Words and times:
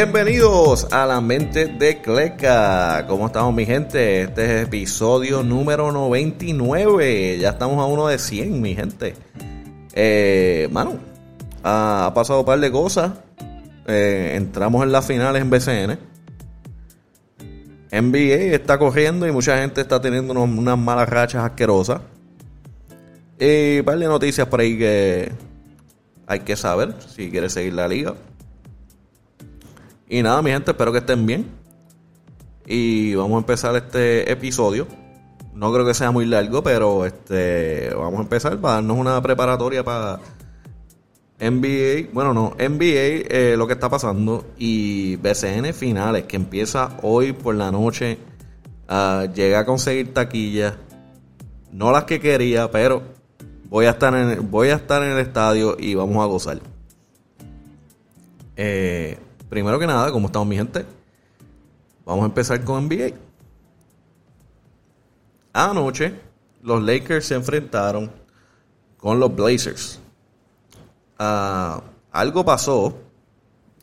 Bienvenidos 0.00 0.86
a 0.92 1.06
la 1.06 1.20
mente 1.20 1.66
de 1.66 2.00
Cleca. 2.00 3.04
¿Cómo 3.08 3.26
estamos 3.26 3.52
mi 3.52 3.66
gente? 3.66 4.22
Este 4.22 4.44
es 4.44 4.66
episodio 4.68 5.42
número 5.42 5.90
99. 5.90 7.38
Ya 7.40 7.48
estamos 7.48 7.80
a 7.80 7.86
uno 7.86 8.06
de 8.06 8.16
100 8.16 8.62
mi 8.62 8.76
gente. 8.76 9.16
Eh, 9.92 10.68
mano, 10.70 11.00
ha, 11.64 12.12
pasado 12.14 12.38
un 12.38 12.46
par 12.46 12.60
de 12.60 12.70
cosas. 12.70 13.10
Eh, 13.88 14.34
entramos 14.36 14.84
en 14.84 14.92
las 14.92 15.04
finales 15.04 15.42
en 15.42 15.50
BCN. 15.50 15.98
NBA 17.90 18.54
está 18.54 18.78
corriendo 18.78 19.26
y 19.26 19.32
mucha 19.32 19.58
gente 19.58 19.80
está 19.80 20.00
teniendo 20.00 20.32
unas 20.32 20.78
malas 20.78 21.08
rachas 21.08 21.42
asquerosas. 21.42 22.02
Y 23.36 23.80
un 23.80 23.84
par 23.84 23.98
de 23.98 24.06
noticias 24.06 24.46
por 24.46 24.60
ahí 24.60 24.78
que 24.78 25.32
hay 26.28 26.38
que 26.38 26.54
saber 26.54 26.94
si 27.08 27.32
quieres 27.32 27.52
seguir 27.52 27.72
la 27.72 27.88
liga. 27.88 28.14
Y 30.08 30.22
nada, 30.22 30.40
mi 30.42 30.50
gente, 30.50 30.70
espero 30.70 30.92
que 30.92 30.98
estén 30.98 31.26
bien. 31.26 31.46
Y 32.66 33.14
vamos 33.14 33.36
a 33.36 33.38
empezar 33.38 33.76
este 33.76 34.30
episodio. 34.30 34.86
No 35.54 35.72
creo 35.72 35.84
que 35.84 35.94
sea 35.94 36.10
muy 36.10 36.24
largo, 36.24 36.62
pero 36.62 37.04
este 37.04 37.92
vamos 37.94 38.20
a 38.20 38.22
empezar 38.22 38.58
para 38.58 38.74
darnos 38.74 38.96
una 38.96 39.20
preparatoria 39.20 39.84
para 39.84 40.20
NBA. 41.40 42.10
Bueno, 42.12 42.32
no, 42.32 42.54
NBA, 42.58 43.26
eh, 43.28 43.54
lo 43.56 43.66
que 43.66 43.74
está 43.74 43.88
pasando. 43.88 44.46
Y 44.56 45.16
BCN 45.16 45.74
finales, 45.74 46.24
que 46.24 46.36
empieza 46.36 46.96
hoy 47.02 47.32
por 47.32 47.54
la 47.54 47.70
noche. 47.70 48.18
Uh, 48.88 49.28
a 49.54 49.64
conseguir 49.66 50.14
taquillas. 50.14 50.74
No 51.72 51.92
las 51.92 52.04
que 52.04 52.20
quería, 52.20 52.70
pero 52.70 53.02
voy 53.68 53.84
a 53.84 53.90
estar 53.90 54.14
en, 54.14 54.50
voy 54.50 54.68
a 54.68 54.76
estar 54.76 55.02
en 55.02 55.10
el 55.10 55.18
estadio 55.18 55.76
y 55.78 55.94
vamos 55.94 56.16
a 56.22 56.26
gozar. 56.26 56.60
Eh, 58.56 59.18
Primero 59.48 59.78
que 59.78 59.86
nada, 59.86 60.12
¿cómo 60.12 60.26
estamos 60.26 60.46
mi 60.46 60.56
gente? 60.56 60.84
Vamos 62.04 62.24
a 62.24 62.26
empezar 62.26 62.62
con 62.64 62.86
NBA. 62.86 63.14
Anoche, 65.52 66.14
los 66.62 66.82
Lakers 66.82 67.26
se 67.26 67.34
enfrentaron 67.34 68.10
con 68.98 69.18
los 69.18 69.34
Blazers. 69.34 70.00
Ah, 71.18 71.82
algo 72.12 72.44
pasó 72.44 72.94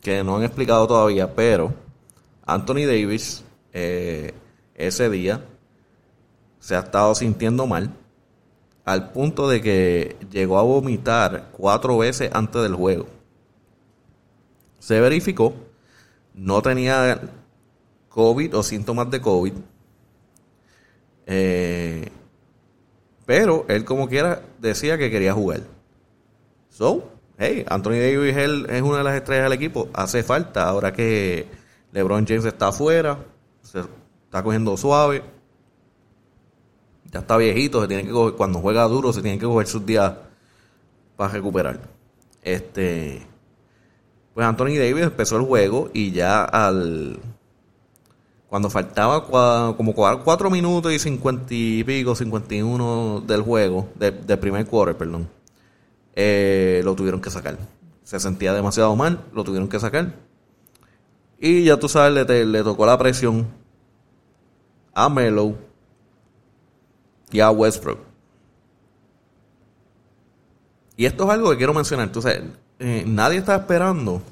que 0.00 0.22
no 0.22 0.36
han 0.36 0.44
explicado 0.44 0.86
todavía, 0.86 1.34
pero 1.34 1.74
Anthony 2.44 2.86
Davis 2.86 3.42
eh, 3.72 4.32
ese 4.74 5.10
día 5.10 5.44
se 6.60 6.76
ha 6.76 6.80
estado 6.80 7.14
sintiendo 7.14 7.66
mal 7.66 7.92
al 8.84 9.10
punto 9.10 9.48
de 9.48 9.60
que 9.60 10.16
llegó 10.30 10.58
a 10.58 10.62
vomitar 10.62 11.50
cuatro 11.52 11.98
veces 11.98 12.30
antes 12.32 12.62
del 12.62 12.74
juego. 12.76 13.15
Se 14.86 15.00
verificó, 15.00 15.52
no 16.32 16.62
tenía 16.62 17.20
COVID 18.08 18.56
o 18.56 18.62
síntomas 18.62 19.10
de 19.10 19.20
COVID. 19.20 19.52
Eh, 21.26 22.08
pero 23.24 23.64
él 23.66 23.84
como 23.84 24.08
quiera 24.08 24.42
decía 24.60 24.96
que 24.96 25.10
quería 25.10 25.32
jugar. 25.32 25.62
So, 26.70 27.10
hey, 27.36 27.64
Anthony 27.68 27.98
Davis 27.98 28.36
es 28.36 28.82
una 28.82 28.98
de 28.98 29.02
las 29.02 29.16
estrellas 29.16 29.46
del 29.46 29.54
equipo. 29.54 29.88
Hace 29.92 30.22
falta 30.22 30.68
ahora 30.68 30.92
que 30.92 31.48
LeBron 31.90 32.24
James 32.24 32.44
está 32.44 32.68
afuera, 32.68 33.18
se 33.62 33.80
está 33.80 34.40
cogiendo 34.44 34.76
suave. 34.76 35.24
Ya 37.10 37.18
está 37.18 37.36
viejito, 37.36 37.82
se 37.82 37.88
tiene 37.88 38.04
que 38.04 38.12
cuando 38.36 38.60
juega 38.60 38.84
duro 38.84 39.12
se 39.12 39.20
tiene 39.20 39.36
que 39.36 39.46
coger 39.46 39.66
sus 39.66 39.84
días 39.84 40.14
para 41.16 41.32
recuperar. 41.32 41.80
Este 42.40 43.26
pues 44.36 44.46
Anthony 44.46 44.76
Davis 44.76 45.04
empezó 45.04 45.38
el 45.38 45.46
juego 45.46 45.88
y 45.94 46.12
ya 46.12 46.44
al. 46.44 47.18
Cuando 48.50 48.68
faltaba 48.68 49.24
como 49.24 49.94
cuatro 49.94 50.50
minutos 50.50 50.92
y 50.92 50.98
cincuenta 50.98 51.54
y 51.54 51.82
pico, 51.84 52.14
51 52.14 53.24
del 53.26 53.40
juego, 53.40 53.88
de, 53.94 54.10
del 54.10 54.38
primer 54.38 54.66
quarter, 54.66 54.94
perdón, 54.94 55.26
eh, 56.14 56.82
lo 56.84 56.94
tuvieron 56.94 57.22
que 57.22 57.30
sacar. 57.30 57.56
Se 58.04 58.20
sentía 58.20 58.52
demasiado 58.52 58.94
mal, 58.94 59.24
lo 59.32 59.42
tuvieron 59.42 59.70
que 59.70 59.80
sacar. 59.80 60.12
Y 61.40 61.64
ya 61.64 61.78
tú 61.78 61.88
sabes, 61.88 62.12
le, 62.12 62.44
le 62.44 62.62
tocó 62.62 62.84
la 62.84 62.98
presión 62.98 63.46
a 64.92 65.08
Melo 65.08 65.54
y 67.30 67.40
a 67.40 67.50
Westbrook. 67.50 68.00
Y 70.98 71.06
esto 71.06 71.24
es 71.24 71.30
algo 71.30 71.50
que 71.52 71.56
quiero 71.56 71.72
mencionar. 71.72 72.12
Tú 72.12 72.20
sabes, 72.20 72.42
eh, 72.78 73.04
nadie 73.06 73.38
está 73.38 73.56
esperando 73.56 74.22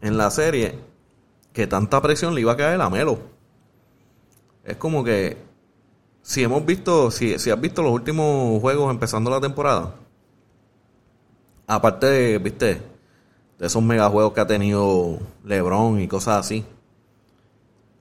en 0.00 0.16
la 0.16 0.30
serie 0.30 0.78
que 1.52 1.66
tanta 1.66 2.00
presión 2.00 2.34
le 2.34 2.42
iba 2.42 2.52
a 2.52 2.56
caer 2.56 2.80
a 2.80 2.90
Melo. 2.90 3.18
Es 4.64 4.76
como 4.76 5.02
que 5.02 5.36
si 6.22 6.42
hemos 6.42 6.64
visto, 6.64 7.10
si, 7.10 7.38
si 7.38 7.50
has 7.50 7.60
visto 7.60 7.82
los 7.82 7.92
últimos 7.92 8.60
juegos 8.60 8.90
empezando 8.90 9.30
la 9.30 9.40
temporada, 9.40 9.94
aparte 11.66 12.06
de, 12.06 12.38
viste, 12.38 12.82
de 13.58 13.66
esos 13.66 13.82
megajuegos 13.82 14.32
que 14.32 14.40
ha 14.40 14.46
tenido 14.46 15.18
LeBron 15.44 16.00
y 16.00 16.06
cosas 16.06 16.46
así, 16.46 16.64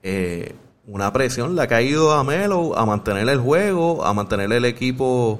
eh, 0.04 0.56
una 0.86 1.12
presión 1.12 1.56
le 1.56 1.62
ha 1.64 1.68
caído 1.68 2.14
a 2.14 2.24
Melo 2.24 2.78
a 2.78 2.86
mantener 2.86 3.28
el 3.28 3.40
juego, 3.40 4.06
a 4.06 4.14
mantener 4.14 4.52
el 4.54 4.66
equipo 4.66 5.40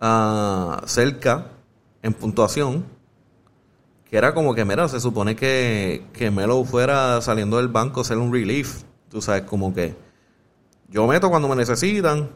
uh, 0.00 0.86
cerca 0.86 1.46
en 2.02 2.12
puntuación. 2.12 2.84
Que 4.08 4.16
era 4.16 4.34
como 4.34 4.54
que, 4.54 4.64
mira, 4.64 4.88
se 4.88 4.98
supone 4.98 5.36
que, 5.36 6.04
que 6.12 6.30
Melo 6.30 6.64
fuera 6.64 7.20
saliendo 7.20 7.58
del 7.58 7.68
banco 7.68 8.00
a 8.00 8.04
ser 8.04 8.18
un 8.18 8.32
relief. 8.32 8.82
Tú 9.08 9.22
sabes, 9.22 9.42
como 9.42 9.72
que 9.72 9.94
yo 10.88 11.06
meto 11.06 11.30
cuando 11.30 11.48
me 11.48 11.54
necesitan, 11.54 12.30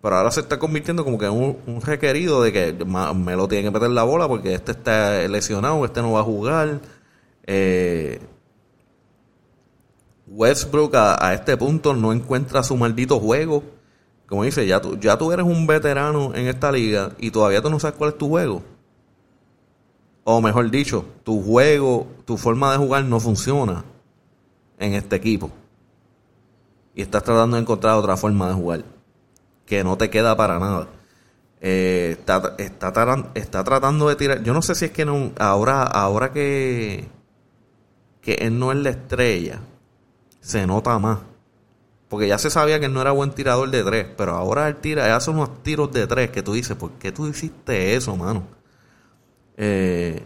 pero 0.00 0.16
ahora 0.16 0.30
se 0.30 0.40
está 0.40 0.58
convirtiendo 0.58 1.04
como 1.04 1.18
que 1.18 1.26
en 1.26 1.32
un, 1.32 1.80
requerido 1.82 2.40
de 2.42 2.52
que 2.52 2.84
Melo 2.84 3.48
tiene 3.48 3.64
que 3.64 3.70
meter 3.72 3.90
la 3.90 4.04
bola 4.04 4.28
porque 4.28 4.54
este 4.54 4.70
está 4.72 5.26
lesionado, 5.26 5.84
este 5.84 6.00
no 6.00 6.12
va 6.12 6.20
a 6.20 6.24
jugar. 6.24 6.80
Eh, 7.44 8.20
Westbrook 10.28 10.94
a, 10.94 11.34
este 11.34 11.56
punto 11.56 11.94
no 11.94 12.12
encuentra 12.12 12.62
su 12.62 12.76
maldito 12.76 13.18
juego 13.18 13.64
como 14.28 14.44
dice, 14.44 14.66
ya 14.66 14.80
tú, 14.80 14.98
ya 14.98 15.16
tú 15.16 15.32
eres 15.32 15.46
un 15.46 15.66
veterano 15.66 16.34
en 16.34 16.48
esta 16.48 16.72
liga 16.72 17.12
y 17.18 17.30
todavía 17.30 17.62
tú 17.62 17.70
no 17.70 17.78
sabes 17.78 17.96
cuál 17.96 18.10
es 18.10 18.18
tu 18.18 18.28
juego. 18.28 18.62
O 20.24 20.40
mejor 20.40 20.68
dicho, 20.70 21.04
tu 21.22 21.40
juego, 21.40 22.08
tu 22.24 22.36
forma 22.36 22.72
de 22.72 22.78
jugar 22.78 23.04
no 23.04 23.20
funciona 23.20 23.84
en 24.78 24.94
este 24.94 25.14
equipo. 25.16 25.50
Y 26.96 27.02
estás 27.02 27.22
tratando 27.22 27.56
de 27.56 27.62
encontrar 27.62 27.94
otra 27.96 28.16
forma 28.16 28.48
de 28.48 28.54
jugar. 28.54 28.84
Que 29.64 29.84
no 29.84 29.96
te 29.96 30.10
queda 30.10 30.36
para 30.36 30.58
nada. 30.58 30.88
Eh, 31.60 32.16
está, 32.18 32.54
está, 32.58 33.30
está, 33.34 33.64
tratando 33.64 34.08
de 34.08 34.16
tirar. 34.16 34.42
Yo 34.42 34.52
no 34.52 34.62
sé 34.62 34.74
si 34.74 34.86
es 34.86 34.90
que 34.90 35.04
no. 35.04 35.30
Ahora, 35.38 35.82
ahora 35.82 36.32
que. 36.32 37.06
Que 38.20 38.34
él 38.34 38.58
no 38.58 38.72
es 38.72 38.78
la 38.78 38.90
estrella. 38.90 39.60
Se 40.40 40.66
nota 40.66 40.98
más. 40.98 41.18
Porque 42.08 42.28
ya 42.28 42.38
se 42.38 42.50
sabía 42.50 42.78
que 42.78 42.86
él 42.86 42.92
no 42.92 43.00
era 43.00 43.10
buen 43.10 43.32
tirador 43.32 43.70
de 43.70 43.82
tres, 43.82 44.06
pero 44.16 44.36
ahora 44.36 44.68
él 44.68 44.76
tira, 44.76 45.06
él 45.06 45.12
hace 45.12 45.30
unos 45.30 45.62
tiros 45.62 45.92
de 45.92 46.06
tres 46.06 46.30
que 46.30 46.42
tú 46.42 46.52
dices, 46.52 46.76
¿por 46.76 46.92
qué 46.92 47.10
tú 47.10 47.26
hiciste 47.26 47.94
eso, 47.94 48.16
mano? 48.16 48.44
Eh, 49.56 50.22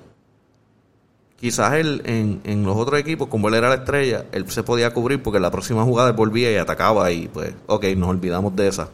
quizás 1.36 1.72
él 1.74 2.02
en, 2.04 2.64
los 2.64 2.76
otros 2.76 3.00
equipos, 3.00 3.28
como 3.28 3.48
él 3.48 3.54
era 3.54 3.70
la 3.70 3.76
estrella, 3.76 4.26
él 4.32 4.50
se 4.50 4.62
podía 4.62 4.92
cubrir 4.92 5.22
porque 5.22 5.40
la 5.40 5.50
próxima 5.50 5.82
jugada 5.84 6.12
volvía 6.12 6.52
y 6.52 6.56
atacaba 6.56 7.10
y 7.12 7.28
pues, 7.28 7.54
ok, 7.66 7.84
nos 7.96 8.10
olvidamos 8.10 8.54
de 8.54 8.68
esa. 8.68 8.90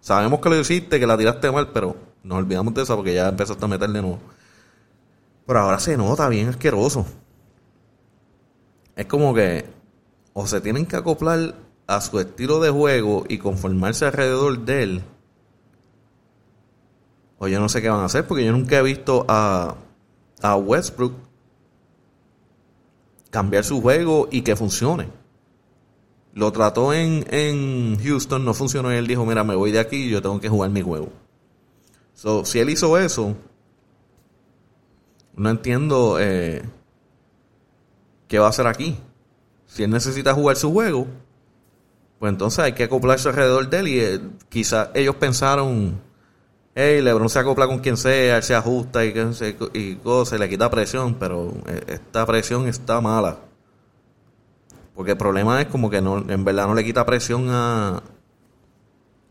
Sabemos 0.00 0.40
que 0.40 0.48
lo 0.48 0.60
hiciste, 0.60 1.00
que 1.00 1.06
la 1.06 1.18
tiraste 1.18 1.50
mal, 1.50 1.70
pero 1.72 1.96
nos 2.22 2.38
olvidamos 2.38 2.72
de 2.72 2.82
esa 2.82 2.94
porque 2.94 3.14
ya 3.14 3.28
empezaste 3.28 3.64
a 3.64 3.68
meter 3.68 3.90
de 3.90 4.00
nuevo. 4.00 4.20
Pero 5.44 5.58
ahora 5.58 5.80
se 5.80 5.96
nota 5.96 6.28
bien 6.28 6.48
asqueroso. 6.48 7.04
Es 8.94 9.06
como 9.06 9.34
que 9.34 9.64
o 10.34 10.46
se 10.46 10.60
tienen 10.60 10.86
que 10.86 10.94
acoplar 10.94 11.54
a 11.88 12.00
su 12.02 12.20
estilo 12.20 12.60
de 12.60 12.70
juego 12.70 13.24
y 13.28 13.38
conformarse 13.38 14.04
alrededor 14.04 14.60
de 14.60 14.82
él, 14.82 15.02
o 17.38 17.48
yo 17.48 17.58
no 17.60 17.68
sé 17.68 17.80
qué 17.80 17.88
van 17.88 18.00
a 18.00 18.04
hacer, 18.04 18.26
porque 18.26 18.44
yo 18.44 18.52
nunca 18.52 18.78
he 18.78 18.82
visto 18.82 19.24
a, 19.26 19.74
a 20.42 20.56
Westbrook 20.56 21.14
cambiar 23.30 23.64
su 23.64 23.80
juego 23.80 24.28
y 24.30 24.42
que 24.42 24.54
funcione. 24.54 25.08
Lo 26.34 26.52
trató 26.52 26.92
en, 26.92 27.24
en 27.30 27.98
Houston, 28.02 28.44
no 28.44 28.54
funcionó 28.54 28.92
y 28.92 28.96
él 28.96 29.06
dijo, 29.06 29.24
mira, 29.24 29.42
me 29.42 29.54
voy 29.54 29.72
de 29.72 29.80
aquí 29.80 30.10
yo 30.10 30.20
tengo 30.20 30.40
que 30.40 30.48
jugar 30.48 30.70
mi 30.70 30.82
juego. 30.82 31.08
So, 32.12 32.44
si 32.44 32.58
él 32.58 32.68
hizo 32.68 32.98
eso, 32.98 33.34
no 35.34 35.48
entiendo 35.48 36.18
eh, 36.20 36.62
qué 38.26 38.38
va 38.38 38.46
a 38.46 38.50
hacer 38.50 38.66
aquí. 38.66 38.98
Si 39.66 39.84
él 39.84 39.90
necesita 39.90 40.34
jugar 40.34 40.56
su 40.56 40.72
juego, 40.72 41.06
pues 42.18 42.32
entonces 42.32 42.58
hay 42.60 42.72
que 42.72 42.84
acoplarse 42.84 43.28
alrededor 43.28 43.68
de 43.68 43.78
él 43.78 43.88
y 43.88 44.00
eh, 44.00 44.20
quizás 44.48 44.88
ellos 44.94 45.14
pensaron 45.16 46.00
hey, 46.80 47.02
LeBron 47.02 47.28
se 47.28 47.40
acopla 47.40 47.66
con 47.66 47.80
quien 47.80 47.96
sea, 47.96 48.36
él 48.36 48.42
se 48.44 48.54
ajusta 48.54 49.04
y, 49.04 49.12
se, 49.34 49.56
y 49.74 49.98
se 50.24 50.38
le 50.38 50.48
quita 50.48 50.70
presión, 50.70 51.14
pero 51.14 51.52
eh, 51.66 51.82
esta 51.88 52.24
presión 52.24 52.68
está 52.68 53.00
mala. 53.00 53.38
Porque 54.94 55.12
el 55.12 55.16
problema 55.16 55.60
es 55.60 55.66
como 55.66 55.90
que 55.90 56.00
no, 56.00 56.18
en 56.18 56.44
verdad 56.44 56.68
no 56.68 56.74
le 56.74 56.84
quita 56.84 57.04
presión 57.04 57.48
a, 57.50 58.00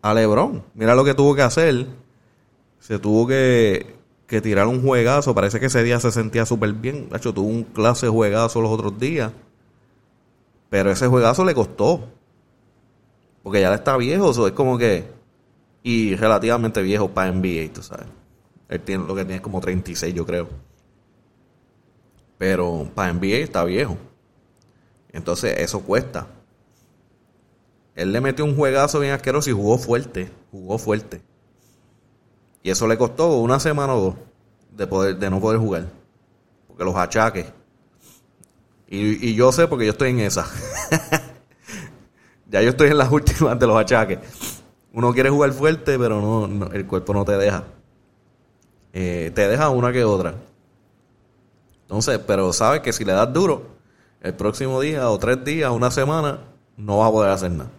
a 0.01 0.13
LeBron. 0.13 0.61
Mira 0.73 0.93
lo 0.93 1.05
que 1.05 1.13
tuvo 1.13 1.35
que 1.35 1.41
hacer. 1.41 1.87
Se 2.79 2.99
tuvo 2.99 3.27
que, 3.27 3.95
que 4.27 4.41
tirar 4.41 4.67
un 4.67 4.81
juegazo. 4.81 5.33
Parece 5.33 5.59
que 5.59 5.67
ese 5.67 5.83
día 5.83 5.99
se 6.01 6.11
sentía 6.11 6.45
súper 6.45 6.73
bien. 6.73 7.09
De 7.09 7.17
hecho, 7.17 7.33
tuvo 7.33 7.47
un 7.47 7.63
clase 7.63 8.07
juegazo 8.07 8.61
los 8.61 8.71
otros 8.71 8.97
días. 8.99 9.31
Pero 10.69 10.91
ese 10.91 11.07
juegazo 11.07 11.43
le 11.43 11.53
costó. 11.53 12.09
Porque 13.47 13.61
ya 13.61 13.73
está 13.73 13.95
viejo. 13.95 14.31
Eso 14.31 14.45
es 14.45 14.51
como 14.51 14.77
que. 14.77 15.05
Y 15.81 16.17
relativamente 16.17 16.81
viejo 16.81 17.07
para 17.07 17.31
NBA, 17.31 17.71
tú 17.73 17.81
sabes. 17.81 18.07
Él 18.67 18.81
tiene 18.81 19.07
lo 19.07 19.15
que 19.15 19.23
tiene 19.23 19.41
como 19.41 19.61
36, 19.61 20.13
yo 20.13 20.25
creo. 20.25 20.49
Pero 22.37 22.91
para 22.93 23.13
NBA 23.13 23.37
está 23.37 23.63
viejo. 23.63 23.95
Entonces, 25.13 25.55
eso 25.59 25.79
cuesta. 25.79 26.27
Él 27.95 28.11
le 28.11 28.19
metió 28.19 28.43
un 28.43 28.53
juegazo 28.53 28.99
bien 28.99 29.13
asqueroso 29.13 29.49
y 29.49 29.53
jugó 29.53 29.77
fuerte. 29.77 30.29
Jugó 30.51 30.77
fuerte. 30.77 31.21
Y 32.63 32.69
eso 32.69 32.85
le 32.85 32.97
costó 32.97 33.37
una 33.37 33.61
semana 33.61 33.95
o 33.95 34.01
dos 34.01 34.15
de, 34.71 34.87
poder, 34.87 35.17
de 35.17 35.29
no 35.29 35.39
poder 35.39 35.57
jugar. 35.57 35.87
Porque 36.67 36.83
los 36.83 36.97
achaques. 36.97 37.45
Y, 38.89 39.35
yo 39.35 39.53
sé 39.53 39.69
porque 39.69 39.85
yo 39.85 39.93
estoy 39.93 40.09
en 40.09 40.19
esa. 40.19 40.45
ya 42.49 42.61
yo 42.61 42.69
estoy 42.69 42.89
en 42.89 42.97
las 42.97 43.11
últimas 43.11 43.59
de 43.59 43.67
los 43.67 43.77
achaques. 43.77 44.19
Uno 44.93 45.13
quiere 45.13 45.29
jugar 45.29 45.51
fuerte, 45.51 45.97
pero 45.99 46.21
no, 46.21 46.67
el 46.71 46.85
cuerpo 46.87 47.13
no 47.13 47.23
te 47.23 47.37
deja. 47.37 47.63
Eh, 48.93 49.31
te 49.35 49.47
deja 49.47 49.69
una 49.69 49.91
que 49.91 50.03
otra. 50.03 50.33
Entonces, 51.83 52.19
pero 52.25 52.51
sabes 52.51 52.81
que 52.81 52.91
si 52.91 53.05
le 53.05 53.13
das 53.13 53.31
duro, 53.31 53.63
el 54.21 54.33
próximo 54.33 54.81
día 54.81 55.09
o 55.09 55.17
tres 55.19 55.43
días, 55.45 55.71
una 55.71 55.91
semana, 55.91 56.39
no 56.75 56.97
vas 56.99 57.09
a 57.09 57.11
poder 57.11 57.31
hacer 57.31 57.51
nada. 57.51 57.69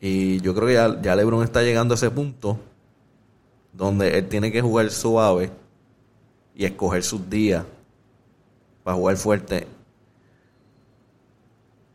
Y 0.00 0.40
yo 0.40 0.54
creo 0.54 0.66
que 0.66 0.74
ya, 0.74 1.00
ya 1.00 1.16
LeBron 1.16 1.42
está 1.42 1.62
llegando 1.62 1.94
a 1.94 1.96
ese 1.96 2.10
punto 2.10 2.58
donde 3.72 4.18
él 4.18 4.28
tiene 4.28 4.50
que 4.52 4.60
jugar 4.60 4.90
suave 4.90 5.50
y 6.54 6.64
escoger 6.64 7.02
sus 7.02 7.28
días 7.30 7.64
para 8.82 8.96
jugar 8.96 9.16
fuerte. 9.16 9.66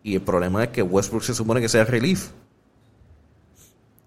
Y 0.04 0.16
el 0.16 0.22
problema 0.22 0.64
es 0.64 0.70
que 0.70 0.84
Westbrook 0.84 1.24
se 1.24 1.34
supone 1.34 1.62
que 1.62 1.70
sea 1.70 1.86
relief. 1.86 2.30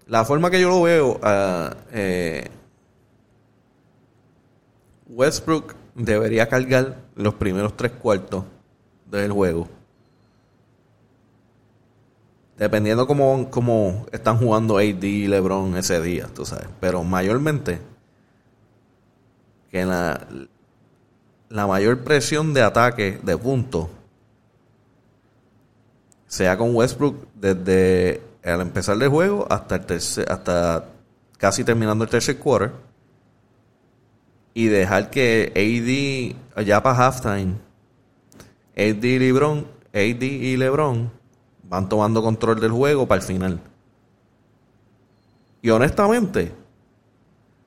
La 0.05 0.23
forma 0.23 0.49
que 0.49 0.61
yo 0.61 0.69
lo 0.69 0.83
veo, 0.83 1.13
uh, 1.17 1.75
eh, 1.91 2.47
Westbrook 5.07 5.75
debería 5.95 6.47
cargar 6.47 6.97
los 7.15 7.33
primeros 7.33 7.75
tres 7.75 7.91
cuartos 7.91 8.45
del 9.09 9.31
juego 9.31 9.67
Dependiendo 12.57 13.05
cómo, 13.05 13.49
cómo 13.51 14.07
están 14.11 14.39
jugando 14.39 14.77
AD 14.77 15.03
y 15.03 15.27
LeBron 15.27 15.77
ese 15.77 16.01
día, 16.01 16.27
tú 16.33 16.43
sabes. 16.43 16.67
Pero 16.79 17.03
mayormente, 17.03 17.79
que 19.69 19.85
la, 19.85 20.27
la 21.49 21.67
mayor 21.67 21.99
presión 21.99 22.55
de 22.55 22.63
ataque 22.63 23.19
de 23.21 23.37
puntos 23.37 23.89
sea 26.27 26.57
con 26.57 26.75
Westbrook 26.75 27.27
desde 27.33 28.21
el 28.43 28.61
empezar 28.61 28.97
del 28.97 29.09
juego 29.09 29.47
hasta 29.49 29.75
el 29.75 29.85
tercer, 29.85 30.31
hasta 30.31 30.85
casi 31.37 31.63
terminando 31.63 32.03
el 32.03 32.09
tercer 32.09 32.37
quarter 32.37 32.71
y 34.53 34.67
dejar 34.67 35.09
que 35.09 36.35
AD 36.55 36.63
ya 36.63 36.81
para 36.81 37.07
halftime 37.07 37.55
AD 38.77 39.03
y 39.03 39.19
LeBron 39.19 39.67
AD 39.93 40.21
y 40.21 40.57
LeBron 40.57 41.11
van 41.63 41.89
tomando 41.89 42.21
control 42.21 42.59
del 42.59 42.71
juego 42.71 43.07
para 43.07 43.21
el 43.21 43.27
final. 43.27 43.59
Y 45.61 45.69
honestamente, 45.69 46.53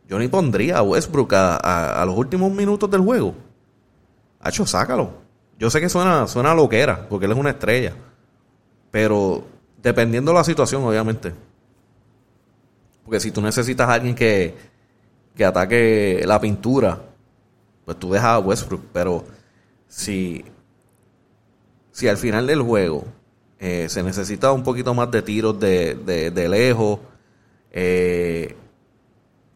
yo 0.08 0.18
ni 0.18 0.28
pondría 0.28 0.78
a 0.78 0.82
Westbrook 0.82 1.32
a, 1.34 2.02
los 2.06 2.16
últimos 2.16 2.50
minutos 2.52 2.90
del 2.90 3.00
juego. 3.00 3.34
Hacho, 4.40 4.64
sácalo. 4.64 5.12
Yo 5.58 5.68
sé 5.68 5.80
que 5.80 5.88
suena, 5.88 6.26
suena 6.26 6.54
loquera, 6.54 7.06
porque 7.08 7.26
él 7.26 7.32
es 7.32 7.38
una 7.38 7.50
estrella. 7.50 7.94
Pero 8.90 9.44
dependiendo 9.82 10.32
de 10.32 10.38
la 10.38 10.44
situación, 10.44 10.82
obviamente. 10.84 11.32
Porque 13.04 13.20
si 13.20 13.30
tú 13.30 13.40
necesitas 13.40 13.88
a 13.88 13.94
alguien 13.94 14.14
que, 14.14 14.54
que 15.34 15.44
ataque 15.44 16.22
la 16.26 16.40
pintura, 16.40 17.00
pues 17.84 17.98
tú 17.98 18.12
dejas 18.12 18.28
a 18.28 18.38
Westbrook. 18.38 18.82
Pero 18.92 19.24
si, 19.88 20.44
si 21.92 22.08
al 22.08 22.16
final 22.16 22.46
del 22.46 22.62
juego 22.62 23.04
eh, 23.60 23.90
se 23.90 24.02
necesita 24.02 24.52
un 24.52 24.62
poquito 24.62 24.94
más 24.94 25.10
de 25.10 25.20
tiros 25.20 25.60
de, 25.60 25.94
de, 25.94 26.48
lejos. 26.48 26.98
Eh, 27.70 28.56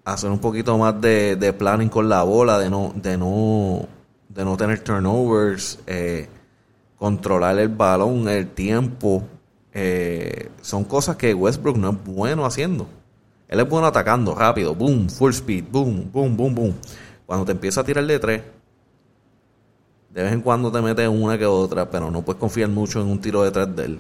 hacer 0.05 0.31
un 0.31 0.39
poquito 0.39 0.77
más 0.77 1.01
de, 1.01 1.37
de, 1.37 1.53
planning 1.55 1.89
con 1.89 2.09
la 2.09 2.23
bola, 2.23 2.59
de 2.59 2.69
no, 2.69 2.93
de 2.95 3.17
no, 3.17 3.89
de 4.29 4.45
no 4.45 4.57
tener 4.59 4.81
turnovers, 4.81 5.79
eh, 5.87 6.29
controlar 6.97 7.59
el 7.59 7.69
balón, 7.69 8.29
el 8.29 8.49
tiempo. 8.49 9.25
son 10.63 10.85
cosas 10.85 11.17
que 11.17 11.35
Westbrook 11.35 11.77
no 11.77 11.91
es 11.91 12.05
bueno 12.05 12.45
haciendo. 12.45 12.87
Él 13.49 13.61
es 13.61 13.69
bueno 13.69 13.87
atacando 13.87 14.35
rápido, 14.35 14.75
boom, 14.75 15.09
full 15.09 15.31
speed, 15.33 15.65
boom, 15.71 16.11
boom, 16.13 16.37
boom, 16.37 16.55
boom. 16.55 16.75
Cuando 17.27 17.45
te 17.45 17.53
empieza 17.53 17.81
a 17.83 17.85
tirar 17.85 18.05
de 18.07 18.19
tres, 18.19 18.43
de 20.11 20.23
vez 20.23 20.33
en 20.33 20.41
cuando 20.43 20.71
te 20.71 20.81
metes 20.81 21.09
una 21.09 21.37
que 21.37 21.47
otra, 21.47 21.91
pero 21.91 22.11
no 22.11 22.23
puedes 22.23 22.39
confiar 22.39 22.69
mucho 22.69 23.01
en 23.01 23.09
un 23.09 23.21
tiro 23.21 23.43
detrás 23.43 23.75
de 23.75 23.85
él. 23.85 23.99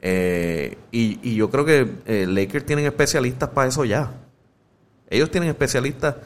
Eh, 0.00 0.78
y, 0.90 1.34
yo 1.34 1.50
creo 1.50 1.64
que 1.64 1.88
eh, 2.06 2.26
Lakers 2.26 2.66
tienen 2.66 2.86
especialistas 2.86 3.50
para 3.50 3.68
eso 3.68 3.84
ya. 3.84 4.12
Ellos 5.08 5.30
tienen 5.30 5.50
especialistas 5.50 6.16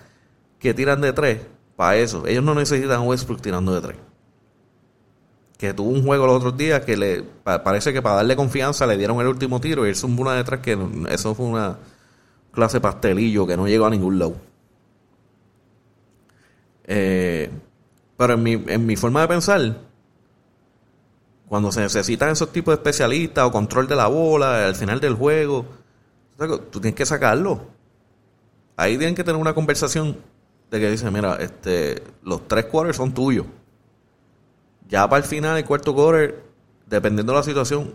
que 0.58 0.72
tiran 0.72 1.00
de 1.00 1.12
tres 1.12 1.40
para 1.74 1.96
eso. 1.96 2.26
Ellos 2.26 2.44
no 2.44 2.54
necesitan 2.54 3.06
Westbrook 3.06 3.42
tirando 3.42 3.74
de 3.74 3.80
tres. 3.80 3.96
Que 5.58 5.72
tuvo 5.72 5.90
un 5.90 6.04
juego 6.04 6.26
los 6.26 6.36
otros 6.36 6.56
días 6.56 6.84
que 6.84 6.96
le 6.96 7.22
parece 7.42 7.92
que 7.92 8.02
para 8.02 8.16
darle 8.16 8.36
confianza 8.36 8.86
le 8.86 8.96
dieron 8.96 9.20
el 9.20 9.26
último 9.26 9.60
tiro 9.60 9.86
y 9.86 9.90
él 9.90 9.96
un 10.04 10.18
una 10.18 10.34
de 10.34 10.44
tres 10.44 10.60
que 10.60 10.78
eso 11.08 11.34
fue 11.34 11.46
una 11.46 11.78
clase 12.52 12.80
pastelillo 12.80 13.46
que 13.46 13.56
no 13.56 13.66
llegó 13.66 13.86
a 13.86 13.90
ningún 13.90 14.18
lado. 14.18 14.34
Eh, 16.84 17.50
pero 18.16 18.34
en 18.34 18.42
mi, 18.42 18.52
en 18.52 18.86
mi 18.86 18.96
forma 18.96 19.20
de 19.22 19.28
pensar, 19.28 19.76
cuando 21.48 21.70
se 21.70 21.80
necesitan 21.80 22.30
esos 22.30 22.50
tipos 22.52 22.72
de 22.72 22.76
especialistas 22.76 23.44
o 23.44 23.52
control 23.52 23.86
de 23.86 23.96
la 23.96 24.08
bola 24.08 24.66
al 24.66 24.74
final 24.74 25.00
del 25.00 25.14
juego, 25.14 25.66
tú 26.36 26.80
tienes 26.80 26.94
que 26.94 27.06
sacarlo. 27.06 27.60
Ahí 28.76 28.98
tienen 28.98 29.14
que 29.14 29.24
tener 29.24 29.40
una 29.40 29.54
conversación 29.54 30.16
de 30.70 30.80
que 30.80 30.90
dice, 30.90 31.10
mira, 31.10 31.36
este, 31.36 32.02
los 32.22 32.46
tres 32.48 32.66
quarters 32.66 32.96
son 32.96 33.14
tuyos. 33.14 33.46
Ya 34.88 35.08
para 35.08 35.22
el 35.22 35.28
final, 35.28 35.56
el 35.56 35.64
cuarto 35.64 35.94
quarter, 35.94 36.44
dependiendo 36.86 37.32
de 37.32 37.38
la 37.38 37.42
situación, 37.42 37.94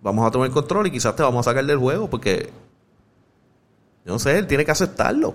vamos 0.00 0.26
a 0.26 0.30
tomar 0.30 0.48
el 0.48 0.52
control 0.52 0.88
y 0.88 0.90
quizás 0.90 1.14
te 1.14 1.22
vamos 1.22 1.46
a 1.46 1.50
sacar 1.50 1.64
del 1.64 1.78
juego 1.78 2.10
porque, 2.10 2.50
yo 4.04 4.12
no 4.12 4.18
sé, 4.18 4.38
él 4.38 4.46
tiene 4.46 4.64
que 4.64 4.72
aceptarlo. 4.72 5.34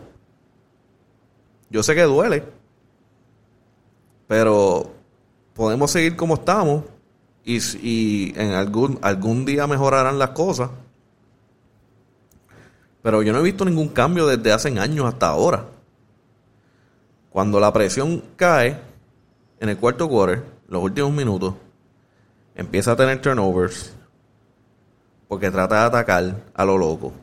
Yo 1.69 1.83
sé 1.83 1.95
que 1.95 2.03
duele, 2.03 2.43
pero 4.27 4.91
podemos 5.53 5.91
seguir 5.91 6.15
como 6.15 6.35
estamos 6.35 6.83
y, 7.43 8.37
en 8.39 8.51
algún, 8.51 8.99
algún 9.01 9.45
día 9.45 9.67
mejorarán 9.67 10.19
las 10.19 10.31
cosas. 10.31 10.69
Pero 13.01 13.23
yo 13.23 13.31
no 13.31 13.39
he 13.39 13.43
visto 13.43 13.63
ningún 13.63 13.89
cambio 13.89 14.27
desde 14.27 14.51
hace 14.51 14.77
años 14.79 15.05
hasta 15.05 15.29
ahora. 15.29 15.65
Cuando 17.29 17.59
la 17.59 17.71
presión 17.71 18.21
cae 18.35 18.79
en 19.59 19.69
el 19.69 19.77
cuarto 19.77 20.09
quarter, 20.09 20.43
los 20.67 20.83
últimos 20.83 21.11
minutos, 21.11 21.53
empieza 22.55 22.93
a 22.93 22.95
tener 22.95 23.21
turnovers 23.21 23.93
porque 25.27 25.51
trata 25.51 25.81
de 25.81 25.85
atacar 25.85 26.43
a 26.53 26.65
lo 26.65 26.77
loco. 26.77 27.13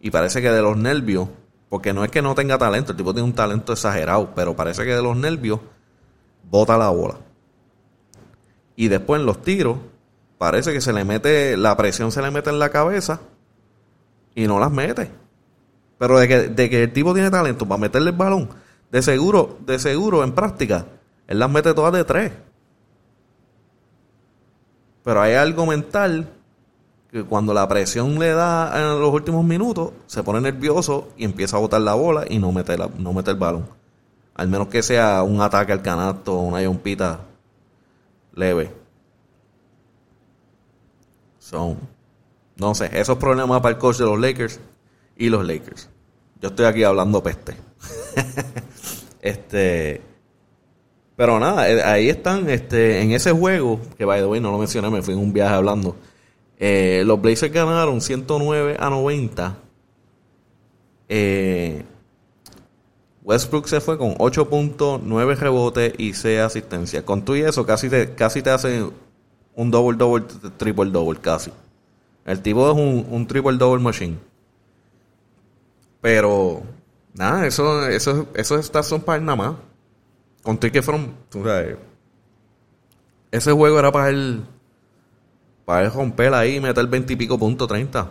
Y 0.00 0.10
parece 0.10 0.40
que 0.40 0.50
de 0.50 0.62
los 0.62 0.76
nervios 0.76 1.28
porque 1.68 1.92
no 1.92 2.04
es 2.04 2.10
que 2.10 2.22
no 2.22 2.34
tenga 2.34 2.56
talento, 2.56 2.92
el 2.92 2.98
tipo 2.98 3.12
tiene 3.12 3.28
un 3.28 3.34
talento 3.34 3.72
exagerado, 3.72 4.30
pero 4.34 4.56
parece 4.56 4.84
que 4.84 4.94
de 4.94 5.02
los 5.02 5.16
nervios 5.16 5.60
bota 6.50 6.78
la 6.78 6.88
bola. 6.88 7.16
Y 8.74 8.88
después 8.88 9.20
en 9.20 9.26
los 9.26 9.42
tiros, 9.42 9.76
parece 10.38 10.72
que 10.72 10.80
se 10.80 10.92
le 10.92 11.04
mete, 11.04 11.56
la 11.56 11.76
presión 11.76 12.10
se 12.10 12.22
le 12.22 12.30
mete 12.30 12.50
en 12.50 12.58
la 12.58 12.70
cabeza 12.70 13.20
y 14.34 14.46
no 14.46 14.58
las 14.58 14.70
mete. 14.70 15.10
Pero 15.98 16.18
de 16.18 16.28
que, 16.28 16.38
de 16.48 16.70
que 16.70 16.84
el 16.84 16.92
tipo 16.92 17.12
tiene 17.12 17.30
talento 17.30 17.66
para 17.66 17.80
meterle 17.80 18.10
el 18.10 18.16
balón, 18.16 18.48
de 18.90 19.02
seguro, 19.02 19.58
de 19.66 19.78
seguro 19.78 20.24
en 20.24 20.32
práctica, 20.32 20.86
él 21.28 21.38
las 21.38 21.50
mete 21.50 21.74
todas 21.74 21.92
de 21.92 22.04
tres. 22.04 22.32
Pero 25.04 25.20
hay 25.20 25.34
algo 25.34 25.66
mental 25.66 26.28
que 27.10 27.22
cuando 27.22 27.54
la 27.54 27.68
presión 27.68 28.18
le 28.18 28.32
da 28.32 28.72
en 28.78 29.00
los 29.00 29.12
últimos 29.12 29.44
minutos, 29.44 29.92
se 30.06 30.22
pone 30.22 30.40
nervioso 30.40 31.08
y 31.16 31.24
empieza 31.24 31.56
a 31.56 31.60
botar 31.60 31.80
la 31.80 31.94
bola 31.94 32.24
y 32.28 32.38
no 32.38 32.50
mete, 32.50 32.76
la, 32.76 32.88
no 32.98 33.12
mete 33.12 33.30
el 33.30 33.36
balón. 33.36 33.68
Al 34.34 34.48
menos 34.48 34.68
que 34.68 34.82
sea 34.82 35.22
un 35.22 35.40
ataque 35.40 35.72
al 35.72 35.82
canasto 35.82 36.34
o 36.34 36.42
una 36.42 36.62
yompita 36.62 37.20
leve. 38.34 38.72
Son, 41.38 41.78
no 42.56 42.74
sé, 42.74 42.90
esos 42.98 43.18
problemas 43.18 43.60
para 43.60 43.74
el 43.74 43.78
coach 43.78 43.98
de 43.98 44.04
los 44.04 44.18
Lakers 44.18 44.60
y 45.16 45.28
los 45.28 45.46
Lakers. 45.46 45.88
Yo 46.40 46.48
estoy 46.48 46.66
aquí 46.66 46.84
hablando 46.84 47.22
peste. 47.22 47.56
este. 49.20 50.07
Pero 51.18 51.40
nada, 51.40 51.68
eh, 51.68 51.82
ahí 51.82 52.08
están, 52.08 52.48
este, 52.48 53.02
en 53.02 53.10
ese 53.10 53.32
juego, 53.32 53.80
que 53.96 54.04
by 54.04 54.20
the 54.20 54.26
way 54.26 54.40
no 54.40 54.52
lo 54.52 54.58
mencioné, 54.58 54.88
me 54.88 55.02
fui 55.02 55.14
en 55.14 55.20
un 55.20 55.32
viaje 55.32 55.52
hablando. 55.52 55.96
Eh, 56.60 57.02
los 57.04 57.20
Blazers 57.20 57.52
ganaron 57.52 58.00
109 58.00 58.76
a 58.78 58.88
90. 58.88 59.56
Eh, 61.08 61.82
Westbrook 63.24 63.66
se 63.66 63.80
fue 63.80 63.98
con 63.98 64.14
8.9 64.14 65.36
rebotes 65.36 65.92
y 65.98 66.14
6 66.14 66.38
asistencias. 66.38 67.02
Con 67.02 67.24
tú 67.24 67.34
y 67.34 67.40
eso, 67.40 67.66
casi 67.66 67.90
te, 67.90 68.14
casi 68.14 68.40
te 68.40 68.50
hacen 68.50 68.92
un 69.56 69.70
double-double, 69.72 70.24
triple-double, 70.56 71.18
casi. 71.20 71.50
El 72.26 72.40
tipo 72.42 72.70
es 72.70 72.76
un, 72.76 73.04
un 73.10 73.26
triple-double 73.26 73.82
machine. 73.82 74.18
Pero, 76.00 76.62
nada, 77.12 77.44
eso, 77.44 77.88
eso, 77.88 78.28
esos 78.34 78.66
stats 78.66 78.86
son 78.86 79.00
para 79.00 79.18
nada 79.18 79.34
más. 79.34 79.67
Con 80.48 80.56
tú 80.56 80.70
que 80.72 80.80
fueron, 80.80 81.14
ese 83.30 83.52
juego 83.52 83.78
era 83.78 83.92
para 83.92 84.08
él 84.08 84.46
para 85.66 85.84
él 85.84 85.92
romper 85.92 86.32
ahí 86.32 86.56
y 86.56 86.60
meter 86.62 86.86
20 86.86 87.12
y 87.12 87.16
pico 87.16 87.38
punto 87.38 87.66
30. 87.66 88.10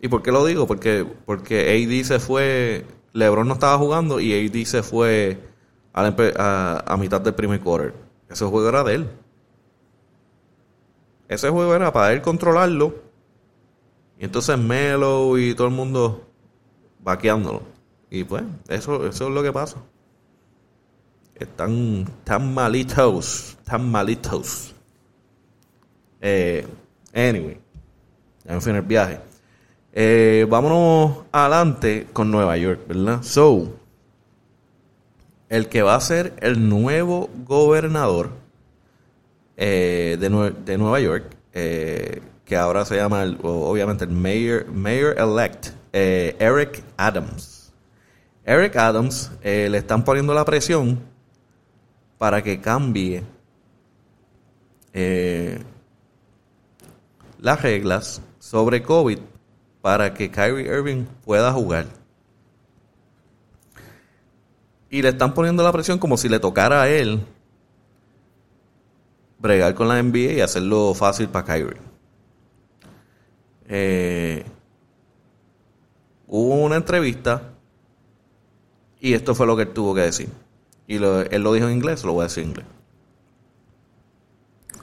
¿Y 0.00 0.08
por 0.08 0.24
qué 0.24 0.32
lo 0.32 0.44
digo? 0.44 0.66
Porque, 0.66 1.06
porque 1.24 1.60
AD 1.70 2.04
se 2.04 2.18
fue, 2.18 2.84
LeBron 3.12 3.46
no 3.46 3.54
estaba 3.54 3.78
jugando 3.78 4.18
y 4.18 4.34
AD 4.34 4.64
se 4.64 4.82
fue 4.82 5.38
a, 5.92 6.82
a, 6.84 6.96
mitad 6.96 7.20
del 7.20 7.34
primer 7.36 7.60
quarter. 7.60 7.94
Ese 8.28 8.44
juego 8.46 8.68
era 8.68 8.82
de 8.82 8.94
él. 8.96 9.10
Ese 11.28 11.48
juego 11.48 11.76
era 11.76 11.92
para 11.92 12.12
él 12.12 12.22
controlarlo. 12.22 12.96
Y 14.18 14.24
entonces 14.24 14.58
Melo 14.58 15.38
y 15.38 15.54
todo 15.54 15.68
el 15.68 15.74
mundo 15.74 16.26
vaqueándolo. 16.98 17.62
Y 18.10 18.24
pues, 18.24 18.42
eso, 18.66 19.06
eso 19.06 19.28
es 19.28 19.32
lo 19.32 19.44
que 19.44 19.52
pasa. 19.52 19.76
Están 21.38 22.06
tan 22.24 22.52
malitos, 22.52 23.56
tan 23.64 23.88
malitos. 23.90 24.74
Eh, 26.20 26.66
anyway, 27.14 27.60
en 28.44 28.62
fin, 28.62 28.74
el 28.74 28.82
viaje. 28.82 29.20
Eh, 29.92 30.46
vámonos 30.48 31.24
adelante 31.32 32.06
con 32.12 32.30
Nueva 32.30 32.56
York, 32.56 32.80
¿verdad? 32.88 33.22
So, 33.22 33.74
el 35.48 35.68
que 35.68 35.82
va 35.82 35.94
a 35.94 36.00
ser 36.00 36.34
el 36.40 36.68
nuevo 36.68 37.30
gobernador 37.44 38.30
eh, 39.56 40.16
de, 40.20 40.54
de, 40.64 40.78
Nueva 40.78 41.00
York, 41.00 41.24
eh, 41.52 42.20
que 42.44 42.56
ahora 42.56 42.84
se 42.84 42.96
llama, 42.96 43.24
obviamente, 43.42 44.04
el 44.04 44.10
mayor, 44.10 44.66
mayor 44.68 45.18
elect, 45.18 45.70
Eric 45.92 46.82
Adams. 46.96 47.72
Eric 48.44 48.76
Adams 48.76 49.30
le 49.42 49.76
están 49.76 50.04
poniendo 50.04 50.32
la 50.32 50.44
presión 50.44 51.00
para 52.18 52.42
que 52.42 52.60
cambie 52.60 53.22
las 57.40 57.62
reglas 57.62 58.20
sobre 58.38 58.82
COVID 58.82 59.18
para 59.80 60.12
que 60.12 60.30
Kyrie 60.30 60.66
Irving 60.66 61.04
pueda 61.24 61.52
jugar. 61.52 61.86
Y 64.90 65.02
le 65.02 65.10
están 65.10 65.34
poniendo 65.34 65.62
la 65.62 65.72
presión 65.72 65.98
como 65.98 66.16
si 66.16 66.28
le 66.28 66.40
tocara 66.40 66.82
a 66.82 66.88
él 66.88 67.20
bregar 69.38 69.74
con 69.74 69.88
la 69.88 70.02
NBA 70.02 70.32
y 70.32 70.40
hacerlo 70.40 70.94
fácil 70.94 71.28
para 71.28 71.44
Kyrie. 71.44 71.80
Eh, 73.68 74.44
hubo 76.26 76.54
una 76.56 76.76
entrevista 76.76 77.54
y 79.00 79.12
esto 79.12 79.34
fue 79.34 79.46
lo 79.46 79.56
que 79.56 79.62
él 79.62 79.72
tuvo 79.72 79.94
que 79.94 80.00
decir. 80.00 80.28
Y 80.88 80.98
lo, 80.98 81.20
él 81.20 81.42
lo 81.42 81.52
dijo 81.52 81.68
en 81.68 81.74
inglés, 81.74 82.02
lo 82.04 82.14
voy 82.14 82.22
a 82.22 82.28
decir 82.28 82.44
en 82.44 82.50
inglés. 82.50 82.66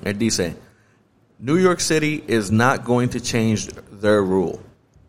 Él 0.03 0.17
dice, 0.19 0.55
New 1.39 1.57
York 1.57 1.79
City 1.79 2.23
is 2.27 2.51
not 2.51 2.85
going 2.85 3.09
to 3.09 3.19
change 3.19 3.67
their 3.91 4.23
rule. 4.23 4.61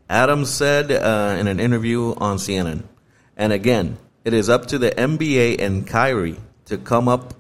Adams 0.09 0.51
said 0.51 0.91
uh, 0.91 1.37
in 1.39 1.47
an 1.47 1.61
interview 1.61 2.15
on 2.17 2.39
CNN. 2.39 2.83
And 3.37 3.53
again, 3.53 3.99
it 4.25 4.33
is 4.33 4.49
up 4.49 4.67
to 4.67 4.79
the 4.79 4.91
NBA 4.91 5.61
and 5.61 5.87
Kyrie 5.87 6.37
to 6.67 6.79
come 6.79 7.09
up 7.09 7.35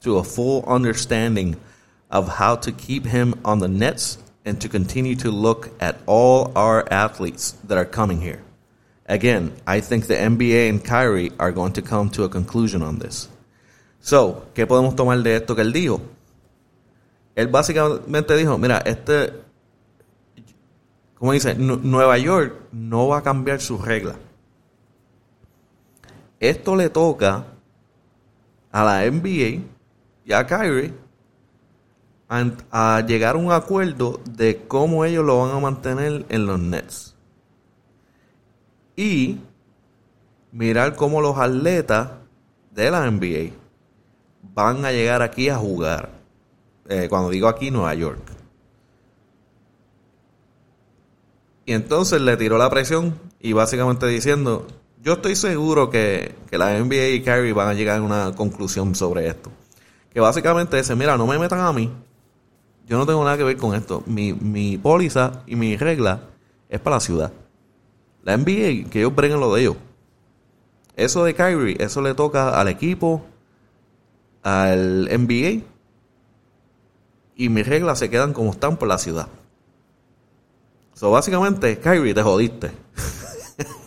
to 0.00 0.16
a 0.16 0.24
full 0.24 0.64
understanding 0.66 1.56
of 2.10 2.28
how 2.28 2.56
to 2.56 2.72
keep 2.72 3.04
him 3.04 3.34
on 3.44 3.58
the 3.58 3.68
nets 3.68 4.18
and 4.44 4.60
to 4.60 4.68
continue 4.68 5.14
to 5.16 5.30
look 5.30 5.70
at 5.80 5.98
all 6.06 6.52
our 6.56 6.90
athletes 6.90 7.52
that 7.64 7.76
are 7.76 7.84
coming 7.84 8.20
here. 8.20 8.42
Again, 9.08 9.52
I 9.66 9.80
think 9.80 10.06
the 10.06 10.14
NBA 10.14 10.68
and 10.68 10.84
Kyrie 10.84 11.32
are 11.38 11.50
going 11.50 11.72
to 11.72 11.82
come 11.82 12.10
to 12.10 12.24
a 12.24 12.28
conclusion 12.28 12.82
on 12.82 12.98
this. 12.98 13.28
So, 14.00 14.46
¿qué 14.54 14.66
podemos 14.66 14.94
tomar 14.94 15.22
de 15.22 15.36
esto 15.36 15.56
que 15.56 15.62
él 15.62 15.72
dijo? 15.72 16.00
Él 17.34 17.48
básicamente 17.48 18.36
dijo, 18.36 18.58
mira, 18.58 18.78
este, 18.84 19.32
como 21.14 21.32
dice, 21.32 21.54
Nueva 21.54 22.18
York 22.18 22.54
no 22.72 23.08
va 23.08 23.18
a 23.18 23.22
cambiar 23.22 23.60
sus 23.60 23.80
reglas. 23.80 24.16
Esto 26.38 26.76
le 26.76 26.90
toca 26.90 27.46
a 28.70 28.84
la 28.84 29.10
NBA 29.10 29.62
y 30.24 30.32
a 30.32 30.46
Kyrie 30.46 30.92
a, 32.28 33.00
llegar 33.06 33.36
a 33.36 33.38
un 33.38 33.50
acuerdo 33.52 34.20
de 34.28 34.64
cómo 34.68 35.04
ellos 35.04 35.24
lo 35.24 35.40
van 35.40 35.56
a 35.56 35.60
mantener 35.60 36.26
en 36.28 36.46
los 36.46 36.60
Nets. 36.60 37.07
Y 38.98 39.38
mirar 40.50 40.96
cómo 40.96 41.20
los 41.20 41.38
atletas 41.38 42.08
de 42.72 42.90
la 42.90 43.08
NBA 43.08 43.54
van 44.52 44.84
a 44.84 44.90
llegar 44.90 45.22
aquí 45.22 45.48
a 45.48 45.56
jugar. 45.56 46.10
Eh, 46.88 47.06
cuando 47.08 47.30
digo 47.30 47.46
aquí, 47.46 47.70
Nueva 47.70 47.94
York. 47.94 48.18
Y 51.64 51.74
entonces 51.74 52.20
le 52.20 52.36
tiró 52.36 52.58
la 52.58 52.68
presión 52.70 53.16
y 53.38 53.52
básicamente 53.52 54.08
diciendo, 54.08 54.66
yo 55.00 55.12
estoy 55.12 55.36
seguro 55.36 55.90
que, 55.90 56.34
la 56.50 56.76
NBA 56.76 57.08
y 57.10 57.22
Kyrie 57.22 57.52
van 57.52 57.68
a 57.68 57.74
llegar 57.74 57.98
a 58.00 58.02
una 58.02 58.34
conclusión 58.34 58.96
sobre 58.96 59.28
esto. 59.28 59.52
Que 60.12 60.18
básicamente 60.18 60.76
dice, 60.76 60.96
mira, 60.96 61.16
no 61.16 61.24
me 61.24 61.38
metan 61.38 61.60
a 61.60 61.72
mí. 61.72 61.88
Yo 62.84 62.98
no 62.98 63.06
tengo 63.06 63.22
nada 63.22 63.36
que 63.36 63.44
ver 63.44 63.58
con 63.58 63.76
esto. 63.76 64.02
Mi, 64.06 64.32
mi 64.32 64.76
póliza 64.76 65.44
y 65.46 65.54
mi 65.54 65.76
regla 65.76 66.22
es 66.68 66.80
para 66.80 66.96
la 66.96 67.00
ciudad. 67.00 67.32
La 68.28 68.36
NBA, 68.36 68.90
que 68.90 68.98
ellos 68.98 69.14
breguen 69.14 69.40
lo 69.40 69.54
de 69.54 69.62
ellos. 69.62 69.76
Eso 70.96 71.24
de 71.24 71.34
Kyrie, 71.34 71.78
eso 71.80 72.02
le 72.02 72.12
toca 72.12 72.60
al 72.60 72.68
equipo, 72.68 73.24
al 74.42 75.06
NBA 75.06 75.64
y 77.36 77.48
mis 77.48 77.66
reglas 77.66 77.98
se 77.98 78.10
quedan 78.10 78.34
como 78.34 78.50
están 78.50 78.76
por 78.76 78.86
la 78.86 78.98
ciudad. 78.98 79.28
So, 80.92 81.10
básicamente, 81.10 81.78
Kyrie, 81.78 82.12
te 82.12 82.22
jodiste. 82.22 82.70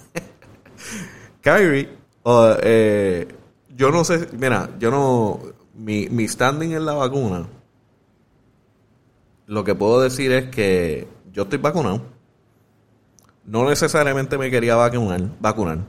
Kyrie, 1.42 1.90
eh, 2.64 3.28
yo 3.76 3.92
no 3.92 4.04
sé, 4.04 4.28
mira, 4.40 4.72
yo 4.80 4.90
no, 4.90 5.40
mi, 5.76 6.10
mi 6.10 6.28
standing 6.28 6.72
en 6.72 6.86
la 6.88 6.94
vacuna, 6.94 7.46
lo 9.46 9.64
que 9.64 9.76
puedo 9.76 10.02
decir 10.02 10.32
es 10.32 10.50
que 10.50 11.08
yo 11.32 11.44
estoy 11.44 11.60
vacunado. 11.60 12.11
No 13.52 13.68
necesariamente 13.68 14.38
me 14.38 14.50
quería 14.50 14.78
vacunar, 14.78 15.24
vacunar. 15.42 15.80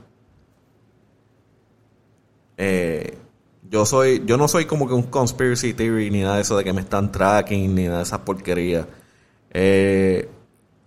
Eh, 2.57 3.17
yo 3.69 3.85
soy, 3.85 4.21
yo 4.25 4.35
no 4.35 4.49
soy 4.49 4.65
como 4.65 4.85
que 4.85 4.93
un 4.93 5.03
conspiracy 5.03 5.73
theory 5.73 6.11
ni 6.11 6.23
nada 6.23 6.35
de 6.35 6.41
eso 6.41 6.57
de 6.57 6.65
que 6.65 6.73
me 6.73 6.81
están 6.81 7.09
tracking 7.09 7.73
ni 7.73 7.85
nada 7.85 7.99
de 7.99 8.03
esas 8.03 8.19
porquerías. 8.19 8.85
Eh, 9.51 10.27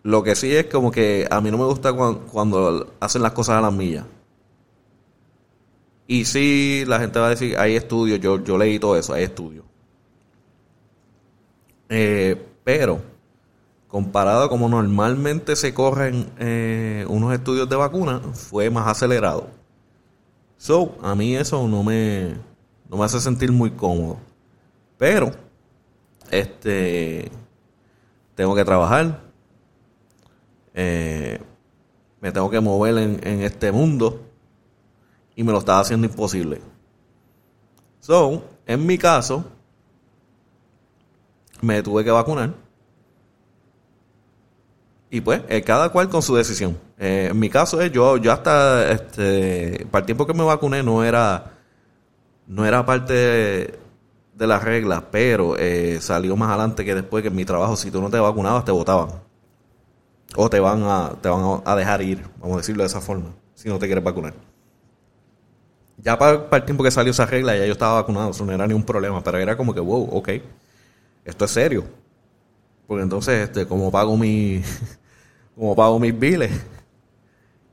lo 0.03 0.23
que 0.23 0.37
sí 0.37 0.55
es 0.55 0.67
como 0.67 0.91
que 0.91 1.27
a 1.31 1.41
mí 1.41 1.51
no 1.51 1.57
me 1.57 1.65
gusta 1.65 1.95
cuando, 1.95 2.95
hacen 3.01 3.23
las 3.23 3.33
cosas 3.33 3.57
a 3.57 3.63
las 3.63 3.73
millas. 3.73 4.05
Y 6.07 6.27
sí, 6.27 6.85
la 6.87 7.01
gente 7.01 7.19
va 7.19 7.29
a 7.29 7.31
decir, 7.31 7.57
hay 7.59 7.75
estudios, 7.75 8.21
yo, 8.21 8.45
yo 8.45 8.59
leí 8.59 8.79
todo 8.79 8.99
eso, 8.99 9.15
hay 9.15 9.25
estudios. 9.25 9.65
Eh, 11.89 12.37
pero, 12.65 13.01
comparado 13.97 14.43
a 14.43 14.49
como 14.51 14.69
normalmente 14.69 15.57
se 15.57 15.73
corren 15.73 16.31
eh, 16.39 17.07
unos 17.09 17.33
estudios 17.33 17.67
de 17.67 17.77
vacuna, 17.77 18.21
fue 18.35 18.69
más 18.69 18.87
acelerado. 18.89 19.49
So, 20.59 20.99
a 21.01 21.15
mí 21.15 21.35
eso 21.35 21.67
no 21.67 21.83
me, 21.83 22.37
no 22.91 22.99
me 22.99 23.05
hace 23.07 23.21
sentir 23.21 23.51
muy 23.53 23.71
cómodo. 23.71 24.19
Pero, 24.99 25.31
este, 26.31 27.31
tengo 28.35 28.55
que 28.55 28.67
trabajar, 28.67 29.23
eh, 30.75 31.41
me 32.21 32.33
tengo 32.33 32.51
que 32.51 32.61
mover 32.61 32.99
en, 32.99 33.27
en, 33.27 33.41
este 33.41 33.73
mundo 33.73 34.27
y 35.35 35.43
me 35.43 35.53
lo 35.53 35.59
estaba 35.61 35.81
haciendo 35.81 36.07
imposible. 36.07 36.61
So, 38.01 38.45
en 38.67 38.85
mi 38.85 38.99
caso, 38.99 39.43
me 41.63 41.83
tuve 41.83 42.05
que 42.05 42.11
vacunar. 42.11 42.66
Y 45.17 45.23
pues, 45.23 45.41
eh, 45.49 45.63
cada 45.63 45.89
cual 45.89 46.11
con 46.11 46.21
su 46.21 46.37
decisión. 46.37 46.77
Eh, 46.99 47.29
en 47.31 47.39
mi 47.39 47.49
caso, 47.49 47.81
es 47.81 47.91
yo, 47.91 48.19
yo 48.19 48.33
hasta, 48.33 48.91
este, 48.91 49.87
para 49.91 50.01
el 50.01 50.05
tiempo 50.05 50.27
que 50.27 50.35
me 50.35 50.45
vacuné 50.45 50.83
no 50.83 51.03
era, 51.03 51.55
no 52.47 52.67
era 52.67 52.85
parte 52.85 53.15
de, 53.15 53.79
de 54.35 54.47
las 54.47 54.63
reglas, 54.63 55.05
pero 55.11 55.57
eh, 55.57 56.01
salió 56.03 56.37
más 56.37 56.51
adelante 56.51 56.85
que 56.85 56.95
después 56.95 57.23
que 57.23 57.29
en 57.29 57.35
mi 57.35 57.47
trabajo, 57.47 57.77
si 57.77 57.91
tú 57.91 58.03
no 58.03 58.11
te 58.11 58.19
vacunabas, 58.19 58.67
te 58.67 58.73
votaban. 58.73 59.09
O 60.37 60.51
te 60.51 60.61
van 60.61 60.83
a, 60.83 61.13
te 61.23 61.31
van 61.31 61.63
a 61.65 61.77
dejar 61.77 62.03
ir, 62.03 62.23
vamos 62.39 62.57
a 62.57 62.59
decirlo 62.59 62.83
de 62.83 62.89
esa 62.89 63.01
forma, 63.01 63.35
si 63.55 63.71
no 63.71 63.79
te 63.79 63.87
quieres 63.87 64.05
vacunar. 64.05 64.35
Ya 65.97 66.19
para, 66.19 66.47
el 66.59 66.65
tiempo 66.67 66.85
que 66.85 66.91
salió 66.91 67.13
esa 67.13 67.25
regla, 67.25 67.57
ya 67.57 67.65
yo 67.65 67.73
estaba 67.73 68.03
vacunado, 68.03 68.33
eso 68.33 68.45
no 68.45 68.53
era 68.53 68.67
ni 68.67 68.75
un 68.75 68.85
problema, 68.85 69.25
pero 69.25 69.39
era 69.39 69.57
como 69.57 69.73
que, 69.73 69.81
wow, 69.81 70.11
ok, 70.13 70.29
esto 71.25 71.47
es 71.47 71.51
serio. 71.51 71.85
Porque 72.87 73.03
entonces, 73.03 73.45
este, 73.45 73.67
como 73.67 73.91
pago 73.91 74.15
mi, 74.19 74.63
como 75.57 75.75
pago 75.75 75.99
mis 75.99 76.17
biles, 76.17 76.53